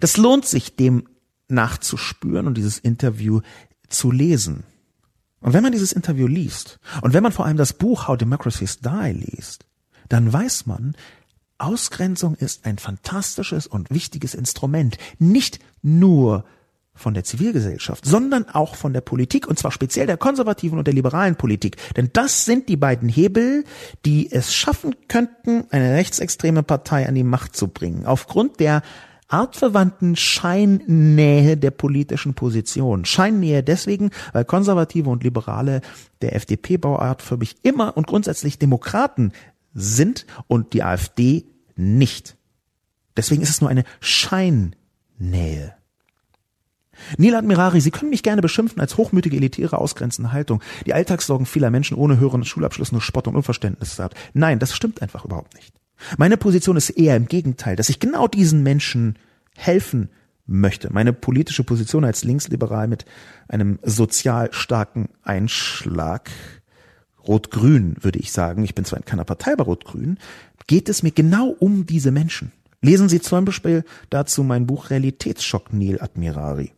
Das 0.00 0.16
lohnt 0.16 0.46
sich, 0.46 0.76
dem 0.76 1.08
nachzuspüren 1.48 2.46
und 2.46 2.56
dieses 2.56 2.78
Interview 2.78 3.40
zu 3.88 4.10
lesen. 4.10 4.64
Und 5.40 5.52
wenn 5.52 5.62
man 5.62 5.72
dieses 5.72 5.92
Interview 5.92 6.26
liest 6.26 6.80
und 7.02 7.12
wenn 7.12 7.22
man 7.22 7.32
vor 7.32 7.46
allem 7.46 7.56
das 7.56 7.72
Buch 7.72 8.08
How 8.08 8.16
Democracies 8.16 8.80
Die 8.80 9.12
liest, 9.12 9.66
dann 10.08 10.32
weiß 10.32 10.66
man, 10.66 10.96
Ausgrenzung 11.58 12.34
ist 12.34 12.66
ein 12.66 12.78
fantastisches 12.78 13.66
und 13.66 13.90
wichtiges 13.90 14.34
Instrument, 14.34 14.98
nicht 15.18 15.58
nur 15.82 16.44
von 16.94 17.12
der 17.14 17.24
Zivilgesellschaft, 17.24 18.06
sondern 18.06 18.48
auch 18.48 18.74
von 18.74 18.92
der 18.94 19.02
Politik, 19.02 19.46
und 19.46 19.58
zwar 19.58 19.70
speziell 19.70 20.06
der 20.06 20.16
konservativen 20.16 20.78
und 20.78 20.86
der 20.86 20.94
liberalen 20.94 21.36
Politik. 21.36 21.76
Denn 21.94 22.10
das 22.12 22.46
sind 22.46 22.68
die 22.68 22.76
beiden 22.76 23.08
Hebel, 23.08 23.64
die 24.06 24.32
es 24.32 24.54
schaffen 24.54 24.96
könnten, 25.06 25.64
eine 25.70 25.94
rechtsextreme 25.94 26.62
Partei 26.62 27.06
an 27.06 27.14
die 27.14 27.22
Macht 27.22 27.54
zu 27.54 27.68
bringen. 27.68 28.06
Aufgrund 28.06 28.60
der 28.60 28.82
artverwandten 29.28 30.16
Scheinnähe 30.16 31.56
der 31.56 31.70
politischen 31.70 32.34
Position. 32.34 33.04
Scheinnähe 33.04 33.62
deswegen, 33.62 34.10
weil 34.32 34.44
Konservative 34.44 35.10
und 35.10 35.24
Liberale 35.24 35.80
der 36.22 36.36
FDP-Bauart 36.36 37.22
für 37.22 37.36
mich 37.36 37.56
immer 37.62 37.96
und 37.96 38.06
grundsätzlich 38.06 38.58
Demokraten 38.58 39.32
sind 39.74 40.26
und 40.46 40.72
die 40.72 40.82
AfD 40.82 41.44
nicht. 41.74 42.36
Deswegen 43.16 43.42
ist 43.42 43.50
es 43.50 43.60
nur 43.60 43.70
eine 43.70 43.84
Scheinnähe. 44.00 45.74
Neil 47.18 47.34
Admirari, 47.34 47.80
Sie 47.80 47.90
können 47.90 48.10
mich 48.10 48.22
gerne 48.22 48.40
beschimpfen 48.40 48.80
als 48.80 48.96
hochmütige, 48.96 49.36
elitäre, 49.36 49.78
ausgrenzende 49.78 50.32
Haltung, 50.32 50.62
die 50.86 50.94
Alltagssorgen 50.94 51.46
vieler 51.46 51.70
Menschen 51.70 51.96
ohne 51.96 52.18
höheren 52.18 52.44
Schulabschluss 52.44 52.92
nur 52.92 53.02
Spott 53.02 53.28
und 53.28 53.36
Unverständnis 53.36 53.98
hat. 53.98 54.14
Nein, 54.32 54.58
das 54.58 54.74
stimmt 54.74 55.02
einfach 55.02 55.24
überhaupt 55.24 55.54
nicht. 55.54 55.74
Meine 56.18 56.36
Position 56.36 56.76
ist 56.76 56.90
eher 56.90 57.16
im 57.16 57.26
Gegenteil, 57.26 57.76
dass 57.76 57.88
ich 57.88 58.00
genau 58.00 58.28
diesen 58.28 58.62
Menschen 58.62 59.18
helfen 59.56 60.10
möchte. 60.46 60.92
Meine 60.92 61.12
politische 61.12 61.64
Position 61.64 62.04
als 62.04 62.24
Linksliberal 62.24 62.88
mit 62.88 63.04
einem 63.48 63.78
sozial 63.82 64.52
starken 64.52 65.08
Einschlag 65.22 66.30
Rot-Grün, 67.26 67.96
würde 68.00 68.18
ich 68.18 68.32
sagen, 68.32 68.64
ich 68.64 68.74
bin 68.74 68.84
zwar 68.84 68.98
in 68.98 69.04
keiner 69.04 69.24
Partei 69.24 69.56
bei 69.56 69.64
Rot-Grün, 69.64 70.18
geht 70.66 70.88
es 70.88 71.02
mir 71.02 71.10
genau 71.10 71.48
um 71.48 71.86
diese 71.86 72.10
Menschen. 72.10 72.52
Lesen 72.82 73.08
Sie 73.08 73.20
zum 73.20 73.44
Beispiel 73.44 73.84
dazu 74.10 74.42
mein 74.44 74.66
Buch 74.66 74.90
Realitätsschock 74.90 75.72
Neil 75.72 76.00
Admirari. 76.00 76.72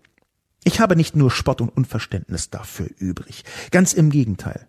Ich 0.64 0.80
habe 0.80 0.96
nicht 0.96 1.16
nur 1.16 1.30
Spott 1.30 1.60
und 1.60 1.68
Unverständnis 1.68 2.50
dafür 2.50 2.88
übrig. 2.98 3.44
Ganz 3.70 3.92
im 3.92 4.10
Gegenteil. 4.10 4.66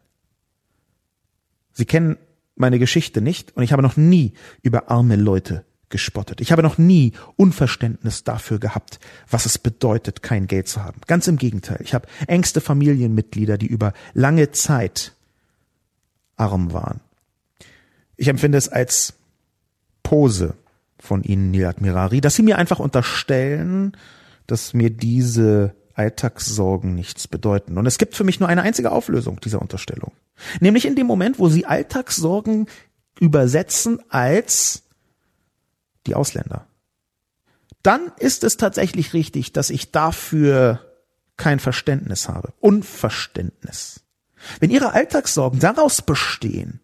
Sie 1.72 1.86
kennen 1.86 2.18
meine 2.60 2.80
Geschichte 2.80 3.22
nicht 3.22 3.56
und 3.56 3.64
ich 3.64 3.72
habe 3.72 3.82
noch 3.82 3.98
nie 3.98 4.34
über 4.62 4.90
arme 4.90 5.16
Leute 5.16 5.66
gespottet. 5.90 6.42
Ich 6.42 6.52
habe 6.52 6.62
noch 6.62 6.78
nie 6.78 7.14
Unverständnis 7.36 8.24
dafür 8.24 8.60
gehabt, 8.60 9.00
was 9.30 9.46
es 9.46 9.58
bedeutet, 9.58 10.22
kein 10.22 10.48
Geld 10.48 10.68
zu 10.68 10.84
haben. 10.84 11.02
Ganz 11.08 11.28
im 11.28 11.38
Gegenteil. 11.38 11.80
Ich 11.84 11.94
habe 11.94 12.08
engste 12.28 12.62
Familienmitglieder, 12.62 13.58
die 13.58 13.68
über 13.68 13.94
lange 14.14 14.52
Zeit 14.52 15.14
arm 16.38 16.74
waren. 16.74 17.02
Ich 18.18 18.28
empfinde 18.28 18.58
es 18.58 18.70
als 18.70 19.14
Pose 20.04 20.56
von 21.00 21.24
Ihnen, 21.24 21.52
Neil 21.52 21.66
Admirari, 21.66 22.22
dass 22.22 22.36
Sie 22.36 22.44
mir 22.44 22.58
einfach 22.58 22.80
unterstellen, 22.80 23.96
dass 24.48 24.74
mir 24.74 24.90
diese 24.90 25.74
Alltagssorgen 25.94 26.96
nichts 26.96 27.28
bedeuten. 27.28 27.78
Und 27.78 27.86
es 27.86 27.98
gibt 27.98 28.16
für 28.16 28.24
mich 28.24 28.40
nur 28.40 28.50
eine 28.50 28.62
einzige 28.62 28.92
Auflösung 28.92 29.40
dieser 29.42 29.62
Unterstellung. 29.62 30.12
Nämlich 30.60 30.86
in 30.86 30.96
dem 30.96 31.08
Moment, 31.08 31.40
wo 31.40 31.50
Sie 31.50 31.66
Alltagssorgen 31.66 32.68
übersetzen 33.20 34.00
als 34.10 34.84
die 36.08 36.16
Ausländer. 36.16 36.68
Dann 37.84 38.12
ist 38.18 38.44
es 38.44 38.58
tatsächlich 38.58 39.14
richtig, 39.14 39.54
dass 39.54 39.70
ich 39.70 39.92
dafür 39.92 40.86
kein 41.38 41.60
Verständnis 41.60 42.28
habe. 42.28 42.54
Unverständnis. 42.60 44.02
Wenn 44.60 44.70
Ihre 44.70 44.94
Alltagssorgen 44.94 45.60
daraus 45.60 46.02
bestehen, 46.02 46.82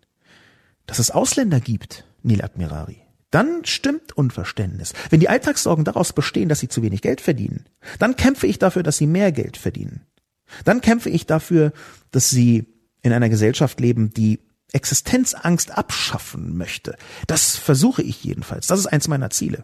dass 0.86 1.00
es 1.00 1.12
Ausländer 1.12 1.60
gibt, 1.60 2.06
Neil 2.24 2.42
Admirari, 2.44 3.02
dann 3.32 3.66
stimmt 3.66 4.18
Unverständnis. 4.18 4.94
Wenn 5.10 5.20
die 5.20 5.30
Alltagssorgen 5.30 5.84
daraus 5.84 6.14
bestehen, 6.14 6.48
dass 6.48 6.60
sie 6.60 6.70
zu 6.70 6.82
wenig 6.82 7.02
Geld 7.02 7.20
verdienen, 7.20 7.66
dann 8.00 8.16
kämpfe 8.16 8.48
ich 8.48 8.60
dafür, 8.60 8.84
dass 8.84 8.98
sie 8.98 9.08
mehr 9.08 9.32
Geld 9.32 9.58
verdienen. 9.58 10.06
Dann 10.64 10.80
kämpfe 10.80 11.10
ich 11.10 11.26
dafür, 11.26 11.74
dass 12.12 12.30
sie 12.30 12.66
in 13.06 13.14
einer 13.14 13.30
Gesellschaft 13.30 13.80
leben, 13.80 14.14
die 14.14 14.40
Existenzangst 14.74 15.72
abschaffen 15.72 16.58
möchte. 16.58 16.98
Das 17.28 17.56
versuche 17.56 18.02
ich 18.02 18.24
jedenfalls. 18.24 18.68
Das 18.68 18.80
ist 18.80 18.88
eins 18.88 19.08
meiner 19.08 19.30
Ziele. 19.30 19.64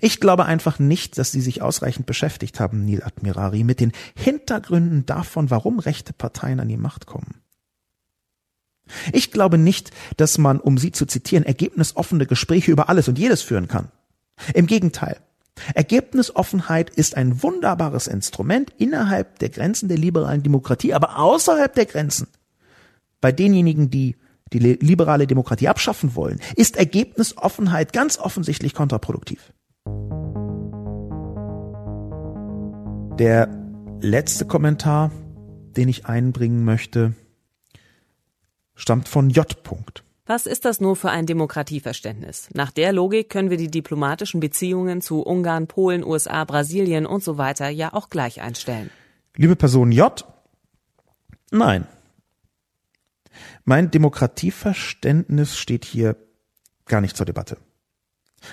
Ich 0.00 0.20
glaube 0.20 0.46
einfach 0.46 0.78
nicht, 0.78 1.18
dass 1.18 1.32
Sie 1.32 1.40
sich 1.40 1.62
ausreichend 1.62 2.06
beschäftigt 2.06 2.60
haben, 2.60 2.84
Neil 2.84 3.02
Admirari, 3.02 3.62
mit 3.62 3.78
den 3.78 3.92
Hintergründen 4.16 5.06
davon, 5.06 5.50
warum 5.50 5.78
rechte 5.78 6.12
Parteien 6.12 6.60
an 6.60 6.68
die 6.68 6.76
Macht 6.76 7.06
kommen. 7.06 7.42
Ich 9.12 9.30
glaube 9.30 9.58
nicht, 9.58 9.90
dass 10.16 10.38
man, 10.38 10.60
um 10.60 10.78
Sie 10.78 10.92
zu 10.92 11.06
zitieren, 11.06 11.44
ergebnisoffene 11.44 12.26
Gespräche 12.26 12.70
über 12.70 12.88
alles 12.88 13.06
und 13.06 13.18
jedes 13.18 13.42
führen 13.42 13.68
kann. 13.68 13.90
Im 14.54 14.66
Gegenteil. 14.66 15.20
Ergebnisoffenheit 15.74 16.90
ist 16.90 17.16
ein 17.16 17.42
wunderbares 17.42 18.06
Instrument 18.06 18.72
innerhalb 18.78 19.38
der 19.38 19.48
Grenzen 19.48 19.88
der 19.88 19.98
liberalen 19.98 20.42
Demokratie, 20.42 20.94
aber 20.94 21.18
außerhalb 21.18 21.74
der 21.74 21.86
Grenzen. 21.86 22.28
Bei 23.20 23.32
denjenigen, 23.32 23.90
die 23.90 24.16
die 24.52 24.58
liberale 24.58 25.26
Demokratie 25.26 25.68
abschaffen 25.68 26.14
wollen, 26.14 26.40
ist 26.56 26.76
Ergebnisoffenheit 26.76 27.92
ganz 27.92 28.18
offensichtlich 28.18 28.74
kontraproduktiv. 28.74 29.52
Der 33.18 33.48
letzte 34.00 34.46
Kommentar, 34.46 35.10
den 35.76 35.88
ich 35.88 36.06
einbringen 36.06 36.64
möchte, 36.64 37.14
stammt 38.74 39.08
von 39.08 39.30
J. 39.30 39.46
Was 40.24 40.46
ist 40.46 40.64
das 40.64 40.80
nur 40.80 40.94
für 40.94 41.10
ein 41.10 41.26
Demokratieverständnis? 41.26 42.48
Nach 42.54 42.70
der 42.70 42.92
Logik 42.92 43.28
können 43.28 43.50
wir 43.50 43.56
die 43.56 43.70
diplomatischen 43.70 44.38
Beziehungen 44.38 45.00
zu 45.00 45.22
Ungarn, 45.22 45.66
Polen, 45.66 46.04
USA, 46.04 46.44
Brasilien 46.44 47.06
und 47.06 47.24
so 47.24 47.38
weiter 47.38 47.68
ja 47.68 47.92
auch 47.92 48.08
gleich 48.08 48.40
einstellen. 48.40 48.90
Liebe 49.36 49.56
Person 49.56 49.90
J, 49.90 50.24
nein. 51.50 51.88
Mein 53.64 53.90
Demokratieverständnis 53.90 55.56
steht 55.58 55.84
hier 55.84 56.16
gar 56.86 57.00
nicht 57.00 57.16
zur 57.16 57.26
Debatte. 57.26 57.56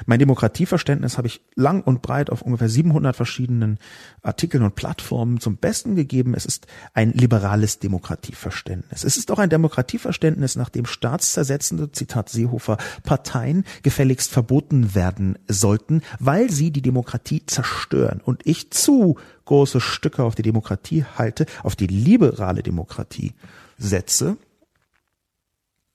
Mein 0.05 0.19
Demokratieverständnis 0.19 1.17
habe 1.17 1.27
ich 1.27 1.41
lang 1.55 1.81
und 1.81 2.01
breit 2.01 2.29
auf 2.29 2.41
ungefähr 2.41 2.69
700 2.69 3.15
verschiedenen 3.15 3.79
Artikeln 4.21 4.63
und 4.63 4.75
Plattformen 4.75 5.39
zum 5.39 5.57
Besten 5.57 5.95
gegeben. 5.95 6.33
Es 6.33 6.45
ist 6.45 6.67
ein 6.93 7.13
liberales 7.13 7.79
Demokratieverständnis. 7.79 9.03
Es 9.03 9.17
ist 9.17 9.31
auch 9.31 9.39
ein 9.39 9.49
Demokratieverständnis, 9.49 10.55
nach 10.55 10.69
dem 10.69 10.85
staatszersetzende, 10.85 11.91
Zitat 11.91 12.29
Seehofer, 12.29 12.77
Parteien 13.03 13.65
gefälligst 13.83 14.31
verboten 14.31 14.95
werden 14.95 15.37
sollten, 15.47 16.01
weil 16.19 16.49
sie 16.49 16.71
die 16.71 16.81
Demokratie 16.81 17.45
zerstören. 17.45 18.21
Und 18.23 18.45
ich 18.45 18.71
zu 18.71 19.17
große 19.45 19.81
Stücke 19.81 20.23
auf 20.23 20.35
die 20.35 20.43
Demokratie 20.43 21.05
halte, 21.17 21.45
auf 21.63 21.75
die 21.75 21.87
liberale 21.87 22.63
Demokratie 22.63 23.33
setze, 23.77 24.37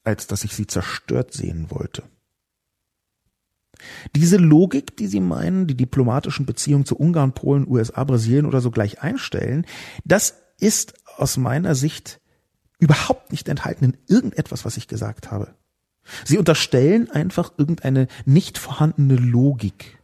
als 0.02 0.26
dass 0.26 0.44
ich 0.44 0.54
sie 0.54 0.66
zerstört 0.66 1.32
sehen 1.32 1.70
wollte. 1.70 2.02
Diese 4.14 4.36
Logik, 4.36 4.96
die 4.96 5.06
Sie 5.06 5.20
meinen, 5.20 5.66
die 5.66 5.76
diplomatischen 5.76 6.46
Beziehungen 6.46 6.84
zu 6.84 6.96
Ungarn, 6.96 7.32
Polen, 7.32 7.66
USA, 7.68 8.04
Brasilien 8.04 8.46
oder 8.46 8.60
so 8.60 8.70
gleich 8.70 9.02
einstellen, 9.02 9.66
das 10.04 10.34
ist 10.58 10.94
aus 11.16 11.36
meiner 11.36 11.74
Sicht 11.74 12.20
überhaupt 12.78 13.32
nicht 13.32 13.48
enthalten 13.48 13.84
in 13.84 13.96
irgendetwas, 14.06 14.64
was 14.64 14.76
ich 14.76 14.88
gesagt 14.88 15.30
habe. 15.30 15.54
Sie 16.24 16.38
unterstellen 16.38 17.10
einfach 17.10 17.52
irgendeine 17.56 18.08
nicht 18.26 18.58
vorhandene 18.58 19.16
Logik. 19.16 19.98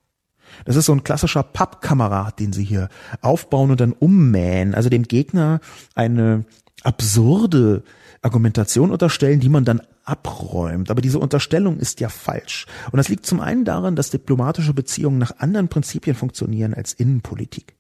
Das 0.65 0.77
ist 0.77 0.87
so 0.87 0.93
ein 0.93 1.05
klassischer 1.05 1.43
Pappkamerad, 1.43 2.39
den 2.41 2.53
sie 2.53 2.65
hier 2.65 2.89
aufbauen 3.21 3.71
und 3.71 3.81
dann 3.81 3.93
ummähen, 3.93 4.75
also 4.75 4.89
dem 4.89 5.05
Gegner 5.05 5.61
eine 5.95 6.45
absurde 6.83 7.83
Argumentation 8.23 8.91
unterstellen, 8.91 9.41
die 9.41 9.49
man 9.49 9.65
dann 9.65 9.83
abräumt. 10.05 10.91
Aber 10.91 11.01
diese 11.01 11.19
Unterstellung 11.19 11.79
ist 11.79 12.01
ja 12.01 12.09
falsch. 12.09 12.67
Und 12.93 12.99
das 12.99 13.09
liegt 13.09 13.27
zum 13.27 13.41
einen 13.41 13.65
daran, 13.65 13.97
dass 13.97 14.11
diplomatische 14.11 14.75
Beziehungen 14.75 15.19
nach 15.19 15.39
anderen 15.39 15.69
Prinzipien 15.69 16.17
funktionieren 16.17 16.75
als 16.75 16.93
Innenpolitik. 16.93 17.77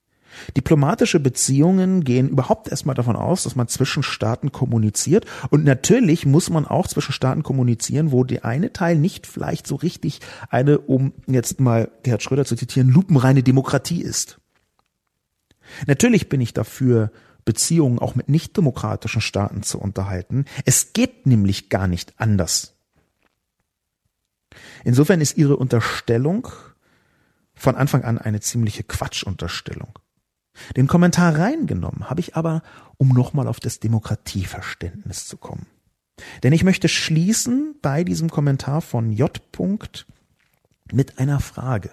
Diplomatische 0.56 1.20
Beziehungen 1.20 2.04
gehen 2.04 2.28
überhaupt 2.28 2.68
erstmal 2.68 2.94
davon 2.94 3.16
aus, 3.16 3.42
dass 3.42 3.56
man 3.56 3.68
zwischen 3.68 4.02
Staaten 4.02 4.52
kommuniziert. 4.52 5.26
Und 5.50 5.64
natürlich 5.64 6.24
muss 6.24 6.50
man 6.50 6.66
auch 6.66 6.86
zwischen 6.86 7.12
Staaten 7.12 7.42
kommunizieren, 7.42 8.12
wo 8.12 8.24
der 8.24 8.44
eine 8.44 8.72
Teil 8.72 8.96
nicht 8.96 9.26
vielleicht 9.26 9.66
so 9.66 9.74
richtig 9.74 10.20
eine, 10.48 10.78
um 10.78 11.12
jetzt 11.26 11.60
mal 11.60 11.90
Gerhard 12.02 12.22
Schröder 12.22 12.44
zu 12.44 12.56
zitieren, 12.56 12.88
lupenreine 12.88 13.42
Demokratie 13.42 14.02
ist. 14.02 14.38
Natürlich 15.86 16.28
bin 16.28 16.40
ich 16.40 16.54
dafür, 16.54 17.10
Beziehungen 17.50 17.98
auch 17.98 18.14
mit 18.14 18.28
nichtdemokratischen 18.28 19.20
Staaten 19.20 19.64
zu 19.64 19.80
unterhalten. 19.80 20.44
Es 20.66 20.92
geht 20.92 21.26
nämlich 21.26 21.68
gar 21.68 21.88
nicht 21.88 22.14
anders. 22.16 22.76
Insofern 24.84 25.20
ist 25.20 25.36
Ihre 25.36 25.56
Unterstellung 25.56 26.46
von 27.56 27.74
Anfang 27.74 28.04
an 28.04 28.18
eine 28.18 28.38
ziemliche 28.38 28.84
Quatschunterstellung. 28.84 29.98
Den 30.76 30.86
Kommentar 30.86 31.36
reingenommen 31.36 32.08
habe 32.08 32.20
ich 32.20 32.36
aber, 32.36 32.62
um 32.98 33.08
nochmal 33.08 33.48
auf 33.48 33.58
das 33.58 33.80
Demokratieverständnis 33.80 35.26
zu 35.26 35.36
kommen. 35.36 35.66
Denn 36.44 36.52
ich 36.52 36.62
möchte 36.62 36.88
schließen 36.88 37.74
bei 37.82 38.04
diesem 38.04 38.30
Kommentar 38.30 38.80
von 38.80 39.10
J. 39.10 39.40
mit 40.92 41.18
einer 41.18 41.40
Frage. 41.40 41.90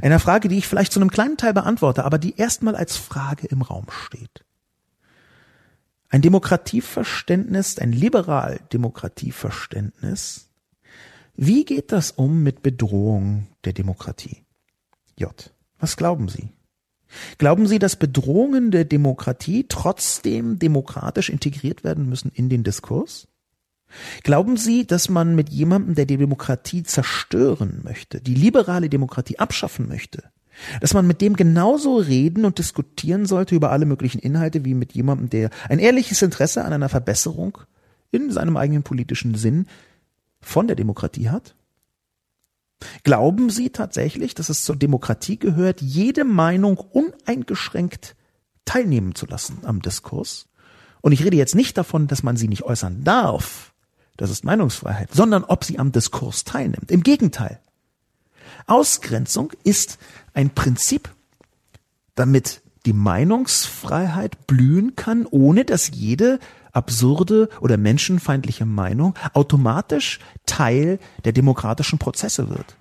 Einer 0.00 0.18
Frage, 0.18 0.48
die 0.48 0.56
ich 0.58 0.66
vielleicht 0.66 0.92
zu 0.92 1.00
einem 1.00 1.10
kleinen 1.10 1.36
Teil 1.36 1.54
beantworte, 1.54 2.04
aber 2.04 2.18
die 2.18 2.36
erstmal 2.36 2.74
als 2.76 2.96
Frage 2.96 3.46
im 3.46 3.62
Raum 3.62 3.86
steht. 3.90 4.44
Ein 6.08 6.22
Demokratieverständnis, 6.22 7.78
ein 7.78 7.92
liberal-Demokratieverständnis, 7.92 10.48
wie 11.34 11.64
geht 11.64 11.92
das 11.92 12.10
um 12.10 12.42
mit 12.42 12.62
Bedrohung 12.62 13.48
der 13.64 13.72
Demokratie? 13.72 14.44
J. 15.16 15.32
Was 15.78 15.96
glauben 15.96 16.28
Sie? 16.28 16.50
Glauben 17.38 17.66
Sie, 17.66 17.78
dass 17.78 17.96
Bedrohungen 17.96 18.70
der 18.70 18.84
Demokratie 18.84 19.66
trotzdem 19.68 20.58
demokratisch 20.58 21.30
integriert 21.30 21.84
werden 21.84 22.08
müssen 22.08 22.30
in 22.34 22.48
den 22.48 22.64
Diskurs? 22.64 23.28
Glauben 24.22 24.56
Sie, 24.56 24.86
dass 24.86 25.08
man 25.08 25.34
mit 25.34 25.50
jemandem, 25.50 25.94
der 25.94 26.06
die 26.06 26.16
Demokratie 26.16 26.82
zerstören 26.82 27.80
möchte, 27.82 28.20
die 28.20 28.34
liberale 28.34 28.88
Demokratie 28.88 29.38
abschaffen 29.38 29.88
möchte, 29.88 30.24
dass 30.80 30.94
man 30.94 31.06
mit 31.06 31.20
dem 31.20 31.34
genauso 31.34 31.96
reden 31.96 32.44
und 32.44 32.58
diskutieren 32.58 33.26
sollte 33.26 33.54
über 33.54 33.70
alle 33.70 33.86
möglichen 33.86 34.18
Inhalte 34.18 34.64
wie 34.64 34.74
mit 34.74 34.92
jemandem, 34.92 35.30
der 35.30 35.50
ein 35.68 35.78
ehrliches 35.78 36.22
Interesse 36.22 36.64
an 36.64 36.72
einer 36.72 36.88
Verbesserung 36.88 37.58
in 38.10 38.30
seinem 38.30 38.56
eigenen 38.56 38.82
politischen 38.82 39.34
Sinn 39.34 39.66
von 40.40 40.66
der 40.66 40.76
Demokratie 40.76 41.30
hat? 41.30 41.54
Glauben 43.04 43.48
Sie 43.48 43.70
tatsächlich, 43.70 44.34
dass 44.34 44.48
es 44.48 44.64
zur 44.64 44.76
Demokratie 44.76 45.38
gehört, 45.38 45.80
jede 45.80 46.24
Meinung 46.24 46.76
uneingeschränkt 46.76 48.16
teilnehmen 48.64 49.14
zu 49.14 49.26
lassen 49.26 49.58
am 49.64 49.80
Diskurs? 49.82 50.48
Und 51.00 51.12
ich 51.12 51.24
rede 51.24 51.36
jetzt 51.36 51.54
nicht 51.54 51.76
davon, 51.78 52.06
dass 52.06 52.22
man 52.22 52.36
sie 52.36 52.48
nicht 52.48 52.62
äußern 52.62 53.04
darf, 53.04 53.71
das 54.16 54.30
ist 54.30 54.44
Meinungsfreiheit, 54.44 55.12
sondern 55.12 55.44
ob 55.44 55.64
sie 55.64 55.78
am 55.78 55.92
Diskurs 55.92 56.44
teilnimmt. 56.44 56.90
Im 56.90 57.02
Gegenteil. 57.02 57.60
Ausgrenzung 58.66 59.52
ist 59.64 59.98
ein 60.34 60.50
Prinzip, 60.50 61.10
damit 62.14 62.60
die 62.86 62.92
Meinungsfreiheit 62.92 64.46
blühen 64.46 64.96
kann, 64.96 65.26
ohne 65.26 65.64
dass 65.64 65.90
jede 65.90 66.38
absurde 66.72 67.48
oder 67.60 67.76
menschenfeindliche 67.76 68.64
Meinung 68.64 69.14
automatisch 69.34 70.20
Teil 70.46 70.98
der 71.24 71.32
demokratischen 71.32 71.98
Prozesse 71.98 72.48
wird. 72.48 72.76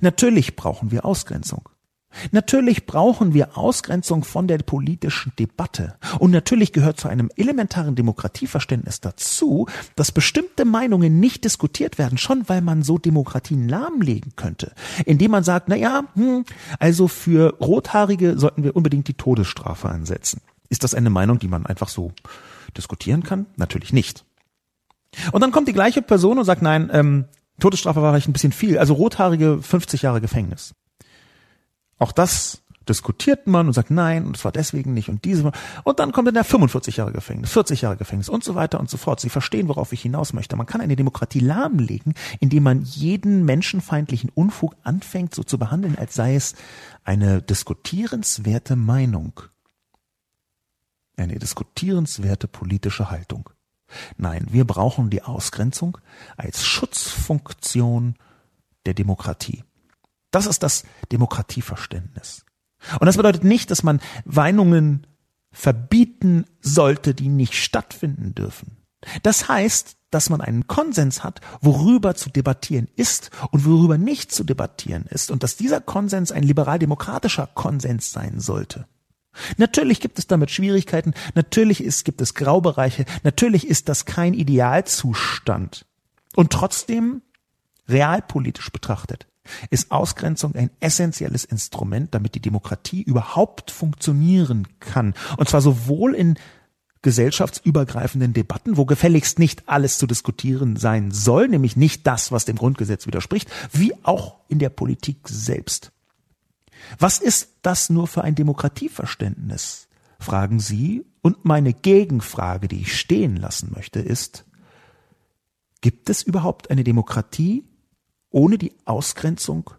Natürlich 0.00 0.56
brauchen 0.56 0.90
wir 0.90 1.04
Ausgrenzung. 1.04 1.68
Natürlich 2.32 2.86
brauchen 2.86 3.34
wir 3.34 3.56
Ausgrenzung 3.56 4.24
von 4.24 4.48
der 4.48 4.58
politischen 4.58 5.32
Debatte. 5.38 5.96
Und 6.18 6.32
natürlich 6.32 6.72
gehört 6.72 6.98
zu 6.98 7.08
einem 7.08 7.30
elementaren 7.36 7.94
Demokratieverständnis 7.94 9.00
dazu, 9.00 9.66
dass 9.96 10.12
bestimmte 10.12 10.64
Meinungen 10.64 11.20
nicht 11.20 11.44
diskutiert 11.44 11.98
werden, 11.98 12.18
schon 12.18 12.48
weil 12.48 12.60
man 12.62 12.82
so 12.82 12.98
Demokratien 12.98 13.68
lahmlegen 13.68 14.32
könnte. 14.36 14.72
Indem 15.06 15.30
man 15.30 15.44
sagt, 15.44 15.68
na 15.68 15.76
ja, 15.76 16.04
hm, 16.14 16.44
also 16.78 17.08
für 17.08 17.56
Rothaarige 17.60 18.38
sollten 18.38 18.64
wir 18.64 18.76
unbedingt 18.76 19.08
die 19.08 19.14
Todesstrafe 19.14 19.88
ansetzen. 19.88 20.40
Ist 20.68 20.84
das 20.84 20.94
eine 20.94 21.10
Meinung, 21.10 21.38
die 21.38 21.48
man 21.48 21.66
einfach 21.66 21.88
so 21.88 22.12
diskutieren 22.76 23.22
kann? 23.22 23.46
Natürlich 23.56 23.92
nicht. 23.92 24.24
Und 25.32 25.40
dann 25.40 25.50
kommt 25.50 25.68
die 25.68 25.72
gleiche 25.72 26.02
Person 26.02 26.38
und 26.38 26.44
sagt, 26.44 26.62
nein, 26.62 26.90
ähm, 26.92 27.24
Todesstrafe 27.58 28.00
war 28.00 28.12
vielleicht 28.12 28.28
ein 28.28 28.32
bisschen 28.32 28.52
viel. 28.52 28.78
Also 28.78 28.94
Rothaarige 28.94 29.60
50 29.60 30.02
Jahre 30.02 30.20
Gefängnis. 30.20 30.74
Auch 32.00 32.12
das 32.12 32.62
diskutiert 32.88 33.46
man 33.46 33.68
und 33.68 33.72
sagt 33.72 33.90
nein 33.90 34.26
und 34.26 34.36
es 34.36 34.44
war 34.44 34.50
deswegen 34.50 34.94
nicht 34.94 35.10
und 35.10 35.24
diese 35.24 35.52
und 35.84 36.00
dann 36.00 36.10
kommt 36.10 36.26
dann 36.26 36.34
der 36.34 36.44
45 36.44 36.96
Jahre 36.96 37.12
Gefängnis, 37.12 37.52
40 37.52 37.82
Jahre 37.82 37.96
Gefängnis 37.96 38.28
und 38.28 38.42
so 38.42 38.56
weiter 38.56 38.80
und 38.80 38.90
so 38.90 38.96
fort. 38.96 39.20
Sie 39.20 39.28
verstehen, 39.28 39.68
worauf 39.68 39.92
ich 39.92 40.02
hinaus 40.02 40.32
möchte. 40.32 40.56
Man 40.56 40.66
kann 40.66 40.80
eine 40.80 40.96
Demokratie 40.96 41.38
lahmlegen, 41.38 42.14
indem 42.40 42.64
man 42.64 42.82
jeden 42.82 43.44
menschenfeindlichen 43.44 44.30
Unfug 44.34 44.74
anfängt 44.82 45.34
so 45.34 45.44
zu 45.44 45.58
behandeln, 45.58 45.96
als 45.96 46.14
sei 46.14 46.34
es 46.34 46.54
eine 47.04 47.42
diskutierenswerte 47.42 48.74
Meinung. 48.76 49.40
Eine 51.16 51.38
diskutierenswerte 51.38 52.48
politische 52.48 53.10
Haltung. 53.10 53.50
Nein, 54.16 54.46
wir 54.50 54.64
brauchen 54.64 55.10
die 55.10 55.22
Ausgrenzung 55.22 55.98
als 56.36 56.64
Schutzfunktion 56.64 58.16
der 58.86 58.94
Demokratie. 58.94 59.64
Das 60.30 60.46
ist 60.46 60.62
das 60.62 60.84
Demokratieverständnis. 61.12 62.44
Und 62.98 63.06
das 63.06 63.16
bedeutet 63.16 63.44
nicht, 63.44 63.70
dass 63.70 63.82
man 63.82 64.00
Weinungen 64.24 65.06
verbieten 65.52 66.44
sollte, 66.60 67.14
die 67.14 67.28
nicht 67.28 67.54
stattfinden 67.54 68.34
dürfen. 68.34 68.76
Das 69.22 69.48
heißt, 69.48 69.96
dass 70.10 70.28
man 70.28 70.40
einen 70.40 70.66
Konsens 70.66 71.22
hat, 71.22 71.40
worüber 71.60 72.14
zu 72.14 72.30
debattieren 72.30 72.88
ist 72.96 73.30
und 73.50 73.64
worüber 73.64 73.96
nicht 73.96 74.32
zu 74.32 74.44
debattieren 74.44 75.06
ist 75.06 75.30
und 75.30 75.42
dass 75.42 75.56
dieser 75.56 75.80
Konsens 75.80 76.32
ein 76.32 76.42
liberal-demokratischer 76.42 77.48
Konsens 77.54 78.12
sein 78.12 78.40
sollte. 78.40 78.86
Natürlich 79.56 80.00
gibt 80.00 80.18
es 80.18 80.26
damit 80.26 80.50
Schwierigkeiten, 80.50 81.14
natürlich 81.34 81.82
ist, 81.82 82.04
gibt 82.04 82.20
es 82.20 82.34
Graubereiche, 82.34 83.04
natürlich 83.22 83.68
ist 83.68 83.88
das 83.88 84.04
kein 84.04 84.34
Idealzustand. 84.34 85.86
Und 86.34 86.52
trotzdem, 86.52 87.22
realpolitisch 87.88 88.70
betrachtet, 88.70 89.28
ist 89.70 89.90
Ausgrenzung 89.90 90.54
ein 90.54 90.70
essentielles 90.80 91.44
Instrument, 91.44 92.14
damit 92.14 92.34
die 92.34 92.40
Demokratie 92.40 93.02
überhaupt 93.02 93.70
funktionieren 93.70 94.68
kann. 94.80 95.14
Und 95.36 95.48
zwar 95.48 95.60
sowohl 95.60 96.14
in 96.14 96.38
gesellschaftsübergreifenden 97.02 98.34
Debatten, 98.34 98.76
wo 98.76 98.84
gefälligst 98.84 99.38
nicht 99.38 99.68
alles 99.68 99.96
zu 99.96 100.06
diskutieren 100.06 100.76
sein 100.76 101.10
soll, 101.10 101.48
nämlich 101.48 101.76
nicht 101.76 102.06
das, 102.06 102.30
was 102.30 102.44
dem 102.44 102.56
Grundgesetz 102.56 103.06
widerspricht, 103.06 103.50
wie 103.72 103.94
auch 104.02 104.36
in 104.48 104.58
der 104.58 104.68
Politik 104.68 105.20
selbst. 105.26 105.92
Was 106.98 107.18
ist 107.18 107.56
das 107.62 107.88
nur 107.88 108.06
für 108.06 108.22
ein 108.22 108.34
Demokratieverständnis? 108.34 109.88
fragen 110.18 110.60
Sie, 110.60 111.06
und 111.22 111.44
meine 111.44 111.72
Gegenfrage, 111.72 112.68
die 112.68 112.82
ich 112.82 112.98
stehen 112.98 113.36
lassen 113.36 113.72
möchte, 113.74 114.00
ist, 114.00 114.44
gibt 115.80 116.08
es 116.08 116.22
überhaupt 116.22 116.70
eine 116.70 116.84
Demokratie 116.84 117.64
ohne 118.30 118.58
die 118.58 118.72
Ausgrenzung 118.84 119.70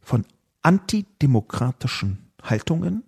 von 0.00 0.24
antidemokratischen 0.62 2.30
Haltungen? 2.42 3.04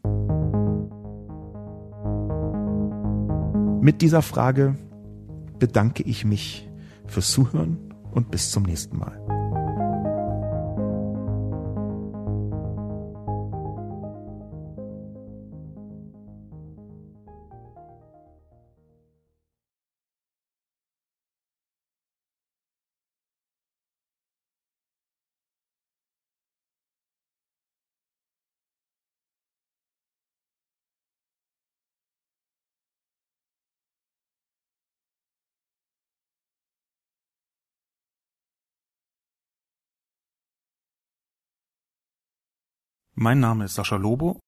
Mit 3.81 4.01
dieser 4.01 4.23
Frage 4.23 4.77
bedanke 5.59 6.03
ich 6.05 6.25
mich 6.25 6.69
fürs 7.07 7.33
Zuhören 7.33 7.93
und 8.13 8.31
bis 8.31 8.51
zum 8.51 8.63
nächsten 8.63 8.97
Mal. 8.99 9.32
Mein 43.23 43.39
Name 43.39 43.67
ist 43.67 43.75
Sascha 43.75 43.95
Lobo 43.95 44.41